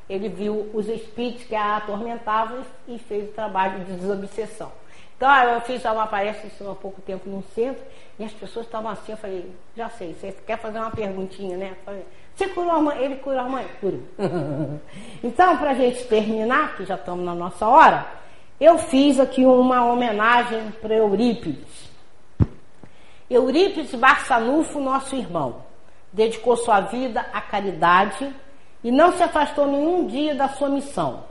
ele 0.08 0.28
viu 0.28 0.70
os 0.74 0.88
espíritos 0.88 1.44
que 1.44 1.54
a 1.54 1.76
atormentavam 1.76 2.62
e 2.86 2.98
fez 2.98 3.30
o 3.30 3.32
trabalho 3.32 3.84
de 3.84 3.94
desobsessão. 3.94 4.70
Então, 5.16 5.30
eu 5.44 5.60
fiz 5.60 5.84
uma 5.84 6.06
palestra 6.06 6.50
há 6.70 6.74
pouco 6.74 7.00
tempo 7.00 7.28
num 7.28 7.42
centro 7.54 7.82
e 8.18 8.24
as 8.24 8.32
pessoas 8.32 8.66
estavam 8.66 8.90
assim, 8.90 9.12
eu 9.12 9.18
falei, 9.18 9.50
já 9.76 9.88
sei, 9.88 10.14
você 10.14 10.32
quer 10.46 10.58
fazer 10.58 10.78
uma 10.78 10.90
perguntinha, 10.90 11.56
né? 11.56 11.76
Falei, 11.84 12.04
você 12.34 12.48
curou 12.48 12.70
a 12.72 12.80
mãe? 12.80 12.98
Ele 12.98 13.16
curou 13.16 13.40
a 13.40 13.48
mãe? 13.48 13.66
Curou. 13.80 14.02
então, 15.22 15.56
para 15.58 15.70
a 15.70 15.74
gente 15.74 16.04
terminar, 16.04 16.76
que 16.76 16.84
já 16.84 16.94
estamos 16.94 17.24
na 17.24 17.34
nossa 17.34 17.66
hora, 17.66 18.06
eu 18.60 18.78
fiz 18.78 19.18
aqui 19.20 19.44
uma 19.44 19.84
homenagem 19.84 20.72
para 20.80 20.94
Eurípides. 20.94 21.90
Eurípides 23.28 23.94
Barçanufo, 23.94 24.78
nosso 24.78 25.16
irmão, 25.16 25.64
dedicou 26.12 26.56
sua 26.56 26.80
vida 26.80 27.24
à 27.32 27.40
caridade 27.40 28.32
e 28.84 28.90
não 28.90 29.12
se 29.12 29.22
afastou 29.22 29.66
nenhum 29.66 30.06
dia 30.06 30.34
da 30.34 30.48
sua 30.48 30.68
missão, 30.68 31.24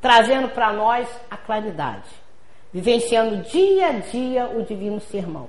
trazendo 0.00 0.48
para 0.48 0.72
nós 0.72 1.08
a 1.30 1.36
claridade, 1.36 2.08
vivenciando 2.72 3.42
dia 3.42 3.88
a 3.88 3.92
dia 3.92 4.46
o 4.46 4.62
divino 4.62 5.00
sermão. 5.00 5.48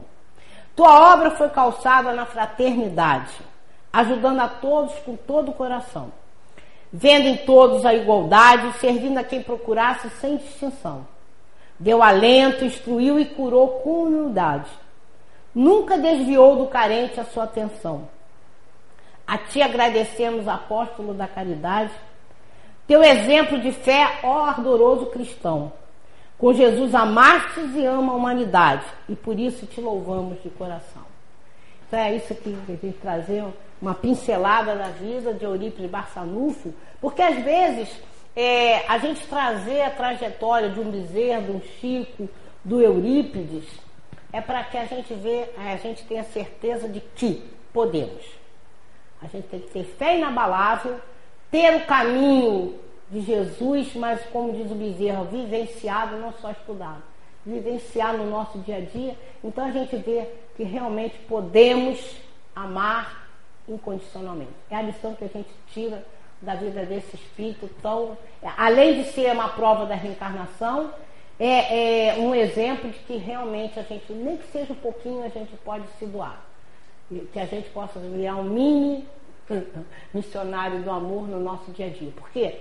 Tua 0.75 1.13
obra 1.13 1.31
foi 1.31 1.49
calçada 1.49 2.13
na 2.13 2.25
fraternidade, 2.25 3.33
ajudando 3.91 4.39
a 4.39 4.47
todos 4.47 4.93
com 4.99 5.15
todo 5.15 5.51
o 5.51 5.53
coração, 5.53 6.11
vendo 6.91 7.27
em 7.27 7.37
todos 7.37 7.85
a 7.85 7.93
igualdade, 7.93 8.73
servindo 8.79 9.17
a 9.17 9.23
quem 9.23 9.41
procurasse 9.41 10.09
sem 10.21 10.37
distinção. 10.37 11.05
Deu 11.77 12.03
alento, 12.03 12.65
instruiu 12.65 13.19
e 13.19 13.25
curou 13.25 13.79
com 13.79 14.03
humildade. 14.03 14.69
Nunca 15.53 15.97
desviou 15.97 16.55
do 16.55 16.67
carente 16.67 17.19
a 17.19 17.25
sua 17.25 17.45
atenção 17.45 18.07
a 19.29 19.37
ti 19.37 19.61
agradecemos, 19.61 20.47
apóstolo 20.47 21.13
da 21.13 21.27
caridade, 21.27 21.91
teu 22.87 23.03
exemplo 23.03 23.59
de 23.59 23.71
fé, 23.71 24.21
ó 24.23 24.39
ardoroso 24.45 25.05
cristão. 25.05 25.71
Com 26.39 26.53
Jesus 26.53 26.95
amastes 26.95 27.75
e 27.75 27.85
ama 27.85 28.13
a 28.13 28.15
humanidade, 28.15 28.85
e 29.09 29.15
por 29.15 29.37
isso 29.37 29.65
te 29.65 29.81
louvamos 29.81 30.41
de 30.41 30.49
coração. 30.49 31.03
Então 31.85 31.99
é 31.99 32.15
isso 32.15 32.33
que 32.33 32.55
a 32.67 32.71
gente 32.71 32.97
trazer 33.01 33.43
uma 33.81 33.93
pincelada 33.93 34.73
da 34.73 34.87
vida 34.87 35.33
de 35.33 35.43
Eurípides 35.43 35.91
Barçanufo, 35.91 36.73
porque 37.01 37.21
às 37.21 37.43
vezes 37.43 37.89
é, 38.33 38.87
a 38.87 38.97
gente 38.99 39.27
trazer 39.27 39.81
a 39.81 39.89
trajetória 39.89 40.69
de 40.69 40.79
um 40.79 40.89
Bezerra, 40.89 41.41
de 41.41 41.51
um 41.51 41.61
Chico, 41.61 42.29
do 42.63 42.81
Eurípides, 42.81 43.65
é 44.31 44.39
para 44.39 44.63
que 44.63 44.77
a 44.77 44.85
gente 44.85 45.13
vê, 45.15 45.49
a 45.57 45.75
gente 45.75 46.05
tenha 46.05 46.23
certeza 46.23 46.87
de 46.87 47.01
que 47.01 47.43
podemos. 47.73 48.23
A 49.21 49.27
gente 49.27 49.47
tem 49.47 49.59
que 49.59 49.71
ter 49.71 49.83
fé 49.83 50.17
inabalável, 50.17 51.01
ter 51.51 51.75
o 51.75 51.85
caminho 51.85 52.79
de 53.09 53.21
Jesus, 53.21 53.93
mas 53.95 54.21
como 54.31 54.53
diz 54.53 54.71
o 54.71 54.75
Bezerra, 54.75 55.23
vivenciado, 55.23 56.17
não 56.17 56.33
só 56.33 56.51
estudado. 56.51 57.01
Vivenciar 57.45 58.15
no 58.15 58.29
nosso 58.29 58.59
dia 58.59 58.77
a 58.77 58.81
dia. 58.81 59.15
Então 59.43 59.65
a 59.65 59.71
gente 59.71 59.95
vê 59.95 60.27
que 60.55 60.63
realmente 60.63 61.17
podemos 61.27 62.17
amar 62.55 63.27
incondicionalmente. 63.67 64.51
É 64.69 64.75
a 64.75 64.81
lição 64.81 65.15
que 65.15 65.25
a 65.25 65.27
gente 65.27 65.49
tira 65.73 66.05
da 66.41 66.55
vida 66.55 66.85
desse 66.85 67.15
espírito 67.15 67.69
tão. 67.81 68.17
Além 68.57 69.01
de 69.01 69.11
ser 69.11 69.31
uma 69.31 69.49
prova 69.49 69.85
da 69.85 69.95
reencarnação, 69.95 70.91
é, 71.39 72.09
é 72.09 72.19
um 72.19 72.35
exemplo 72.35 72.89
de 72.89 72.99
que 72.99 73.17
realmente 73.17 73.79
a 73.79 73.83
gente, 73.83 74.11
nem 74.11 74.37
que 74.37 74.47
seja 74.51 74.73
um 74.73 74.77
pouquinho, 74.77 75.23
a 75.23 75.29
gente 75.29 75.55
pode 75.57 75.85
se 75.97 76.05
doar 76.05 76.49
que 77.31 77.39
a 77.39 77.45
gente 77.45 77.69
possa 77.69 77.99
virar 77.99 78.35
um 78.35 78.43
mini 78.43 79.05
missionário 80.13 80.83
do 80.83 80.91
amor 80.91 81.27
no 81.27 81.39
nosso 81.39 81.71
dia 81.71 81.87
a 81.87 81.89
dia. 81.89 82.11
Porque 82.15 82.55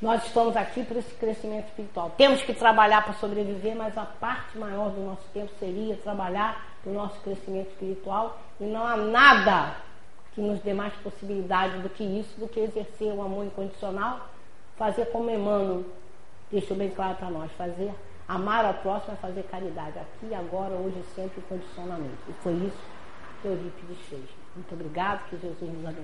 nós 0.00 0.24
estamos 0.24 0.56
aqui 0.56 0.84
para 0.84 0.98
esse 0.98 1.14
crescimento 1.14 1.68
espiritual. 1.68 2.12
Temos 2.16 2.42
que 2.42 2.52
trabalhar 2.52 3.02
para 3.04 3.14
sobreviver, 3.14 3.74
mas 3.74 3.96
a 3.96 4.04
parte 4.04 4.58
maior 4.58 4.90
do 4.90 5.00
nosso 5.00 5.26
tempo 5.32 5.50
seria 5.58 5.96
trabalhar 5.96 6.66
o 6.84 6.90
nosso 6.90 7.18
crescimento 7.20 7.68
espiritual 7.70 8.38
e 8.60 8.64
não 8.64 8.86
há 8.86 8.96
nada 8.96 9.76
que 10.34 10.40
nos 10.40 10.60
dê 10.60 10.74
mais 10.74 10.92
possibilidade 10.94 11.78
do 11.78 11.88
que 11.88 12.04
isso, 12.04 12.38
do 12.38 12.46
que 12.46 12.60
exercer 12.60 13.12
o 13.12 13.22
amor 13.22 13.46
incondicional, 13.46 14.28
fazer 14.76 15.06
como 15.06 15.30
Emmanuel 15.30 15.84
deixou 16.50 16.76
bem 16.76 16.90
claro 16.90 17.16
para 17.16 17.30
nós, 17.30 17.50
fazer 17.52 17.92
amar 18.28 18.64
ao 18.64 18.74
próximo 18.74 19.14
é 19.14 19.16
fazer 19.16 19.42
caridade, 19.44 19.98
aqui, 19.98 20.34
agora, 20.34 20.74
hoje, 20.74 21.02
sempre, 21.14 21.40
incondicionalmente. 21.40 22.18
E 22.28 22.32
foi 22.42 22.52
isso 22.52 22.82
que 23.40 23.48
Eurípides 23.48 23.98
fez. 24.08 24.24
Muito 24.54 24.74
obrigado, 24.74 25.28
que 25.28 25.36
Jesus 25.36 25.60
nos 25.60 25.86
abençoe. 25.86 25.94